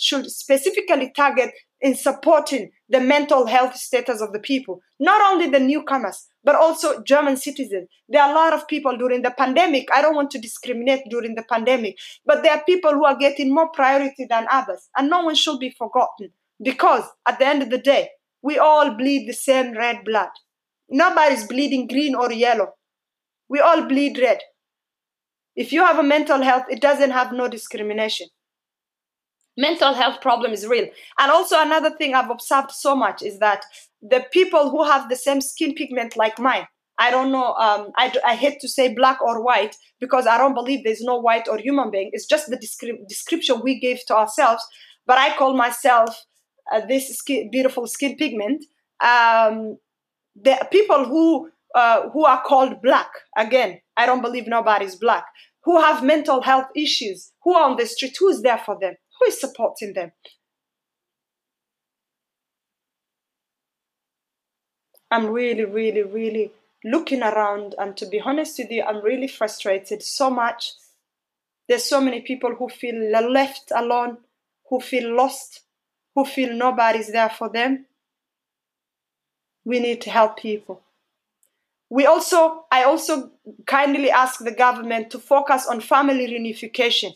should, 0.00 0.30
specifically 0.30 1.12
target 1.14 1.52
in 1.80 1.94
supporting 1.94 2.70
the 2.88 3.00
mental 3.00 3.46
health 3.46 3.76
status 3.76 4.20
of 4.20 4.32
the 4.32 4.40
people, 4.40 4.80
not 4.98 5.20
only 5.32 5.48
the 5.48 5.60
newcomers, 5.60 6.26
but 6.42 6.56
also 6.56 7.02
German 7.02 7.36
citizens. 7.36 7.88
There 8.08 8.22
are 8.22 8.30
a 8.30 8.34
lot 8.34 8.52
of 8.52 8.66
people 8.66 8.96
during 8.96 9.22
the 9.22 9.30
pandemic. 9.30 9.88
I 9.92 10.02
don't 10.02 10.14
want 10.14 10.30
to 10.32 10.40
discriminate 10.40 11.02
during 11.10 11.34
the 11.34 11.44
pandemic, 11.48 11.96
but 12.24 12.42
there 12.42 12.52
are 12.52 12.64
people 12.64 12.92
who 12.92 13.04
are 13.04 13.16
getting 13.16 13.54
more 13.54 13.70
priority 13.70 14.26
than 14.28 14.46
others, 14.50 14.88
and 14.96 15.08
no 15.08 15.22
one 15.24 15.34
should 15.34 15.58
be 15.60 15.70
forgotten 15.70 16.30
because 16.62 17.04
at 17.26 17.38
the 17.38 17.46
end 17.46 17.62
of 17.62 17.70
the 17.70 17.78
day, 17.78 18.08
we 18.42 18.58
all 18.58 18.94
bleed 18.94 19.28
the 19.28 19.32
same 19.32 19.76
red 19.76 20.04
blood. 20.04 20.30
Nobody's 20.88 21.46
bleeding 21.46 21.86
green 21.86 22.14
or 22.14 22.32
yellow. 22.32 22.68
We 23.48 23.60
all 23.60 23.82
bleed 23.82 24.18
red. 24.18 24.38
If 25.54 25.72
you 25.72 25.84
have 25.84 25.98
a 25.98 26.02
mental 26.02 26.42
health, 26.42 26.64
it 26.70 26.80
doesn't 26.80 27.10
have 27.10 27.32
no 27.32 27.48
discrimination 27.48 28.28
mental 29.58 29.92
health 29.92 30.20
problem 30.22 30.52
is 30.52 30.66
real. 30.66 30.86
And 31.18 31.30
also 31.30 31.60
another 31.60 31.90
thing 31.90 32.14
I've 32.14 32.30
observed 32.30 32.70
so 32.70 32.94
much 32.94 33.22
is 33.22 33.40
that 33.40 33.64
the 34.00 34.24
people 34.32 34.70
who 34.70 34.84
have 34.84 35.08
the 35.08 35.16
same 35.16 35.40
skin 35.40 35.74
pigment 35.74 36.16
like 36.16 36.38
mine, 36.38 36.66
I 36.98 37.10
don't 37.10 37.32
know, 37.32 37.54
um, 37.54 37.88
I, 37.96 38.12
I 38.24 38.36
hate 38.36 38.60
to 38.60 38.68
say 38.68 38.94
black 38.94 39.20
or 39.20 39.44
white 39.44 39.76
because 40.00 40.26
I 40.26 40.38
don't 40.38 40.54
believe 40.54 40.84
there's 40.84 41.02
no 41.02 41.18
white 41.18 41.48
or 41.48 41.58
human 41.58 41.90
being. 41.90 42.10
It's 42.12 42.26
just 42.26 42.48
the 42.48 42.56
descri- 42.56 43.06
description 43.08 43.60
we 43.62 43.78
gave 43.80 43.98
to 44.06 44.16
ourselves. 44.16 44.64
But 45.06 45.18
I 45.18 45.36
call 45.36 45.56
myself 45.56 46.24
uh, 46.72 46.86
this 46.86 47.08
skin, 47.18 47.50
beautiful 47.50 47.86
skin 47.86 48.16
pigment. 48.16 48.64
Um, 49.02 49.78
the 50.40 50.56
people 50.70 51.04
who 51.04 51.50
uh, 51.74 52.08
who 52.10 52.24
are 52.24 52.42
called 52.42 52.80
black, 52.82 53.10
again, 53.36 53.80
I 53.96 54.06
don't 54.06 54.22
believe 54.22 54.46
nobody's 54.46 54.96
black, 54.96 55.24
who 55.64 55.80
have 55.80 56.02
mental 56.02 56.42
health 56.42 56.68
issues, 56.74 57.32
who 57.42 57.54
are 57.54 57.68
on 57.68 57.76
the 57.76 57.86
street, 57.86 58.16
who's 58.18 58.40
there 58.42 58.58
for 58.58 58.76
them? 58.80 58.94
Who 59.18 59.26
is 59.26 59.40
supporting 59.40 59.94
them? 59.94 60.12
I'm 65.10 65.26
really, 65.26 65.64
really, 65.64 66.02
really 66.02 66.52
looking 66.84 67.22
around, 67.22 67.74
and 67.78 67.96
to 67.96 68.06
be 68.06 68.20
honest 68.20 68.58
with 68.58 68.70
you, 68.70 68.82
I'm 68.82 69.02
really 69.02 69.28
frustrated 69.28 70.02
so 70.02 70.30
much. 70.30 70.74
There's 71.66 71.84
so 71.84 72.00
many 72.00 72.20
people 72.20 72.54
who 72.54 72.68
feel 72.68 73.10
left 73.10 73.72
alone, 73.74 74.18
who 74.68 74.80
feel 74.80 75.14
lost, 75.14 75.62
who 76.14 76.24
feel 76.24 76.52
nobody's 76.52 77.10
there 77.10 77.30
for 77.30 77.48
them. 77.48 77.86
We 79.64 79.80
need 79.80 80.00
to 80.02 80.10
help 80.10 80.38
people. 80.38 80.82
We 81.90 82.04
also, 82.04 82.66
I 82.70 82.84
also 82.84 83.30
kindly 83.66 84.10
ask 84.10 84.40
the 84.40 84.52
government 84.52 85.10
to 85.10 85.18
focus 85.18 85.66
on 85.66 85.80
family 85.80 86.26
reunification 86.26 87.14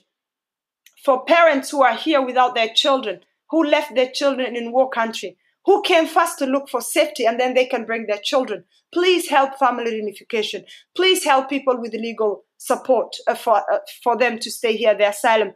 for 1.04 1.24
parents 1.24 1.70
who 1.70 1.82
are 1.82 1.96
here 1.96 2.24
without 2.24 2.54
their 2.54 2.68
children, 2.68 3.20
who 3.50 3.64
left 3.64 3.94
their 3.94 4.10
children 4.10 4.56
in 4.56 4.72
war 4.72 4.88
country, 4.88 5.36
who 5.64 5.82
came 5.82 6.06
first 6.06 6.38
to 6.38 6.46
look 6.46 6.68
for 6.68 6.80
safety 6.80 7.24
and 7.24 7.38
then 7.38 7.54
they 7.54 7.66
can 7.66 7.84
bring 7.84 8.06
their 8.06 8.20
children. 8.22 8.64
Please 8.92 9.28
help 9.28 9.58
family 9.58 9.92
reunification. 9.92 10.64
Please 10.94 11.24
help 11.24 11.48
people 11.48 11.80
with 11.80 11.92
legal 11.92 12.44
support 12.58 13.14
uh, 13.26 13.34
for, 13.34 13.62
uh, 13.72 13.78
for 14.02 14.16
them 14.16 14.38
to 14.38 14.50
stay 14.50 14.76
here, 14.76 14.94
the 14.96 15.08
asylum. 15.08 15.52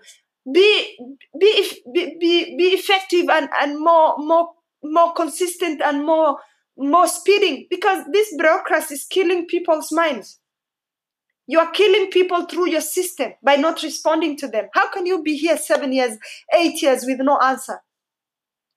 Be, 0.53 0.97
be, 1.39 1.71
be, 1.93 2.17
be, 2.21 2.57
be 2.57 2.65
effective 2.69 3.29
and, 3.29 3.49
and 3.61 3.79
more, 3.81 4.15
more, 4.19 4.51
more 4.83 5.13
consistent 5.13 5.83
and 5.83 6.05
more, 6.05 6.39
more 6.77 7.09
speeding 7.09 7.67
because 7.69 8.05
this 8.13 8.35
bureaucracy 8.37 8.95
is 8.95 9.05
killing 9.05 9.47
people's 9.47 9.91
minds. 9.91 10.39
You 11.47 11.61
are 11.61 11.71
killing 11.71 12.11
people 12.11 12.45
through 12.47 12.71
your 12.71 12.81
system 12.81 13.33
by 13.43 13.57
not 13.57 13.83
responding 13.83 14.37
to 14.39 14.49
them. 14.49 14.69
How 14.75 14.91
can 14.91 15.07
you 15.07 15.23
be 15.23 15.37
here 15.37 15.57
seven 15.57 15.93
years, 15.93 16.19
eight 16.55 16.83
years 16.83 17.05
with 17.07 17.19
no 17.21 17.39
answer 17.39 17.81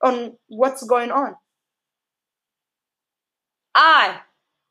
on 0.04 0.38
what's 0.48 0.84
going 0.84 1.12
on? 1.12 1.36
I 3.74 4.20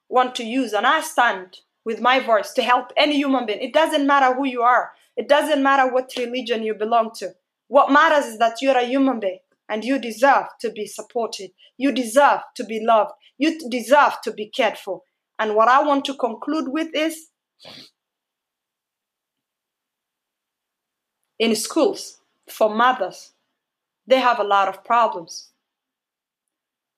want 0.09 0.35
to 0.37 0.45
use 0.45 0.73
and 0.73 0.87
I 0.87 1.01
stand 1.01 1.59
with 1.85 2.01
my 2.01 2.21
voice 2.21 2.53
to 2.53 2.63
help 2.63 2.93
any 2.97 3.17
human 3.17 3.47
being. 3.47 3.61
It 3.61 3.73
doesn't 3.73 4.07
matter 4.07 4.35
who 4.35 4.47
you 4.47 4.63
are, 4.63 4.93
it 5.17 5.29
doesn't 5.29 5.63
matter 5.63 5.93
what 5.93 6.13
religion 6.17 6.63
you 6.63 6.75
belong 6.75 7.11
to. 7.17 7.35
What 7.67 7.91
matters 7.93 8.27
is 8.27 8.39
that 8.39 8.63
you're 8.63 8.79
a 8.79 8.87
human 8.87 9.21
being 9.21 9.41
and 9.69 9.85
you 9.85 9.99
deserve 9.99 10.47
to 10.61 10.71
be 10.71 10.87
supported. 10.87 11.51
You 11.77 11.93
deserve 11.93 12.41
to 12.57 12.65
be 12.65 12.81
loved. 12.85 13.13
You 13.37 13.59
deserve 13.69 14.21
to 14.25 14.33
be 14.33 14.47
cared 14.47 14.79
for. 14.79 15.03
And 15.39 15.55
what 15.55 15.69
I 15.69 15.83
want 15.83 16.05
to 16.07 16.15
conclude 16.15 16.69
with 16.69 16.89
is 16.95 17.29
in 21.39 21.55
schools 21.55 22.19
for 22.49 22.75
mothers, 22.75 23.33
they 24.07 24.19
have 24.21 24.39
a 24.39 24.45
lot 24.45 24.69
of 24.69 24.85
problems. 24.85 25.51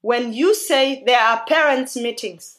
When 0.00 0.32
you 0.32 0.54
say 0.54 1.02
there 1.04 1.20
are 1.20 1.44
parents' 1.46 1.96
meetings, 1.96 2.58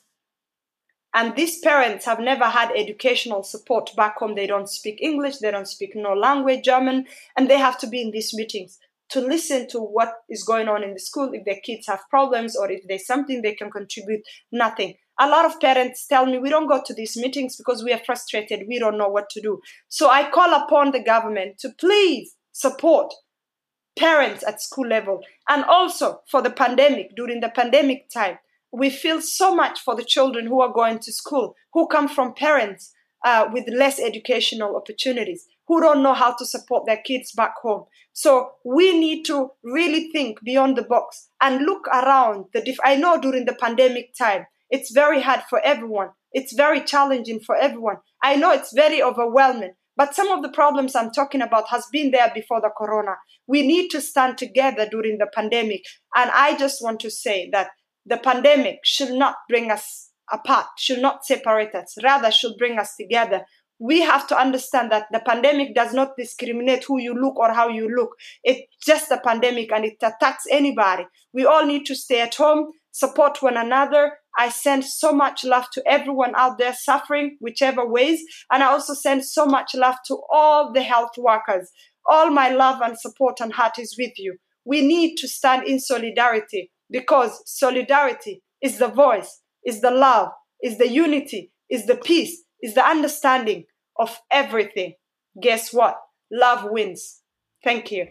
and 1.14 1.36
these 1.36 1.60
parents 1.60 2.06
have 2.06 2.20
never 2.20 2.46
had 2.46 2.72
educational 2.72 3.44
support 3.44 3.90
back 3.98 4.18
home, 4.18 4.36
they 4.36 4.48
don't 4.48 4.70
speak 4.70 5.02
English, 5.02 5.40
they 5.40 5.52
don't 5.52 5.68
speak 5.68 5.96
no 5.96 6.14
language, 6.14 6.64
German, 6.64 7.08
and 7.36 7.50
they 7.50 7.58
have 7.58 7.78
to 7.80 7.88
be 7.88 8.02
in 8.02 8.12
these 8.12 8.34
meetings 8.34 8.80
to 9.12 9.20
listen 9.20 9.68
to 9.70 9.80
what 9.80 10.14
is 10.30 10.44
going 10.44 10.68
on 10.68 10.84
in 10.84 10.94
the 10.94 11.00
school, 11.00 11.32
if 11.34 11.44
their 11.46 11.60
kids 11.64 11.88
have 11.88 12.02
problems 12.10 12.56
or 12.56 12.72
if 12.72 12.82
there's 12.88 13.06
something 13.06 13.42
they 13.42 13.54
can 13.54 13.70
contribute, 13.70 14.22
nothing. 14.52 14.96
A 15.20 15.28
lot 15.28 15.46
of 15.46 15.60
parents 15.60 16.08
tell 16.08 16.26
me 16.26 16.40
we 16.40 16.50
don't 16.50 16.68
go 16.68 16.82
to 16.84 16.94
these 16.94 17.18
meetings 17.18 17.58
because 17.58 17.84
we 17.84 17.94
are 17.94 18.02
frustrated, 18.06 18.64
we 18.68 18.80
don't 18.80 18.98
know 18.98 19.10
what 19.10 19.30
to 19.32 19.42
do. 19.42 19.62
So 19.90 20.10
I 20.10 20.30
call 20.32 20.54
upon 20.54 20.92
the 20.92 21.04
government 21.04 21.58
to 21.60 21.70
please 21.78 22.36
support 22.54 23.14
parents 24.00 24.44
at 24.48 24.62
school 24.62 24.88
level 24.88 25.22
and 25.50 25.66
also 25.66 26.22
for 26.30 26.42
the 26.42 26.50
pandemic, 26.50 27.16
during 27.16 27.42
the 27.42 27.50
pandemic 27.50 28.10
time. 28.10 28.40
We 28.72 28.90
feel 28.90 29.22
so 29.22 29.54
much 29.54 29.82
for 29.82 29.96
the 29.96 30.06
children 30.06 30.48
who 30.48 30.62
are 30.62 30.72
going 30.72 31.00
to 31.00 31.12
school, 31.12 31.56
who 31.74 31.88
come 31.88 32.08
from 32.08 32.34
parents 32.34 32.94
uh, 33.26 33.50
with 33.52 33.68
less 33.68 34.00
educational 34.00 34.78
opportunities 34.78 35.46
who 35.72 35.80
don't 35.80 36.04
know 36.04 36.14
how 36.14 36.36
to 36.36 36.46
support 36.46 36.86
their 36.86 37.02
kids 37.02 37.32
back 37.32 37.54
home. 37.62 37.86
So 38.12 38.56
we 38.66 39.00
need 39.00 39.24
to 39.28 39.52
really 39.64 40.12
think 40.12 40.44
beyond 40.44 40.78
the 40.78 40.84
box 40.84 41.30
and 41.40 41.66
look 41.66 41.88
around 41.88 42.48
the 42.54 42.60
diff- 42.60 42.84
I 42.84 42.98
know 42.98 43.22
during 43.22 43.46
the 43.46 43.56
pandemic 43.56 44.14
time, 44.14 44.48
it's 44.70 44.92
very 44.92 45.22
hard 45.22 45.44
for 45.50 45.62
everyone. 45.62 46.10
It's 46.34 46.52
very 46.52 46.82
challenging 46.82 47.40
for 47.40 47.56
everyone. 47.56 48.00
I 48.22 48.36
know 48.36 48.52
it's 48.52 48.74
very 48.74 49.02
overwhelming, 49.02 49.76
but 49.96 50.14
some 50.14 50.28
of 50.28 50.44
the 50.44 50.50
problems 50.50 50.94
I'm 50.94 51.10
talking 51.10 51.42
about 51.42 51.70
has 51.70 51.86
been 51.90 52.12
there 52.12 52.30
before 52.36 52.60
the 52.60 52.72
corona. 52.78 53.16
We 53.48 53.66
need 53.66 53.92
to 53.92 54.02
stand 54.02 54.38
together 54.38 54.86
during 54.92 55.20
the 55.20 55.28
pandemic. 55.34 55.84
And 56.14 56.30
I 56.32 56.58
just 56.58 56.84
want 56.84 57.00
to 57.00 57.10
say 57.10 57.50
that 57.54 57.70
the 58.06 58.18
pandemic 58.18 58.80
should 58.84 59.14
not 59.14 59.36
bring 59.48 59.72
us 59.72 60.10
apart, 60.30 60.68
should 60.78 61.00
not 61.00 61.24
separate 61.26 61.74
us, 61.76 61.96
rather 62.04 62.30
should 62.30 62.58
bring 62.58 62.78
us 62.78 62.94
together 63.00 63.46
we 63.82 64.00
have 64.02 64.28
to 64.28 64.38
understand 64.38 64.92
that 64.92 65.08
the 65.12 65.20
pandemic 65.26 65.74
does 65.74 65.92
not 65.92 66.16
discriminate 66.16 66.84
who 66.84 67.02
you 67.02 67.16
look 67.16 67.38
or 67.38 67.52
how 67.52 67.68
you 67.68 67.90
look. 67.90 68.12
It's 68.44 68.62
just 68.86 69.10
a 69.10 69.20
pandemic 69.20 69.72
and 69.72 69.84
it 69.84 69.96
attacks 70.04 70.44
anybody. 70.52 71.08
We 71.34 71.46
all 71.48 71.66
need 71.66 71.88
to 71.88 71.96
stay 71.96 72.22
at 72.22 72.36
home, 72.36 72.68
support 72.92 73.42
one 73.42 73.58
another. 73.58 74.12
I 74.38 74.50
send 74.50 74.86
so 74.86 75.12
much 75.12 75.44
love 75.44 75.66
to 75.74 75.82
everyone 75.88 76.34
out 76.36 76.60
there 76.60 76.76
suffering, 76.76 77.38
whichever 77.42 77.84
ways. 77.84 78.22
And 78.52 78.62
I 78.62 78.68
also 78.68 78.94
send 78.94 79.26
so 79.26 79.48
much 79.48 79.74
love 79.74 79.96
to 80.06 80.18
all 80.32 80.72
the 80.72 80.84
health 80.84 81.18
workers. 81.18 81.72
All 82.06 82.30
my 82.30 82.50
love 82.50 82.82
and 82.82 82.96
support 83.00 83.40
and 83.42 83.52
heart 83.52 83.80
is 83.80 83.96
with 83.98 84.14
you. 84.18 84.38
We 84.64 84.86
need 84.86 85.16
to 85.18 85.28
stand 85.28 85.68
in 85.68 85.80
solidarity 85.80 86.72
because 86.92 87.42
solidarity 87.48 88.44
is 88.62 88.78
the 88.78 88.90
voice, 88.90 89.42
is 89.66 89.82
the 89.82 89.90
love, 89.90 90.30
is 90.62 90.78
the 90.78 90.88
unity, 90.88 91.52
is 91.68 91.88
the 91.88 91.96
peace, 91.96 92.44
is 92.62 92.76
the 92.76 92.86
understanding 92.86 93.66
of 94.02 94.20
everything, 94.32 94.96
guess 95.42 95.74
what? 95.74 95.98
Love 96.32 96.66
wins. 96.72 97.22
Thank 97.64 97.92
you. 97.94 98.08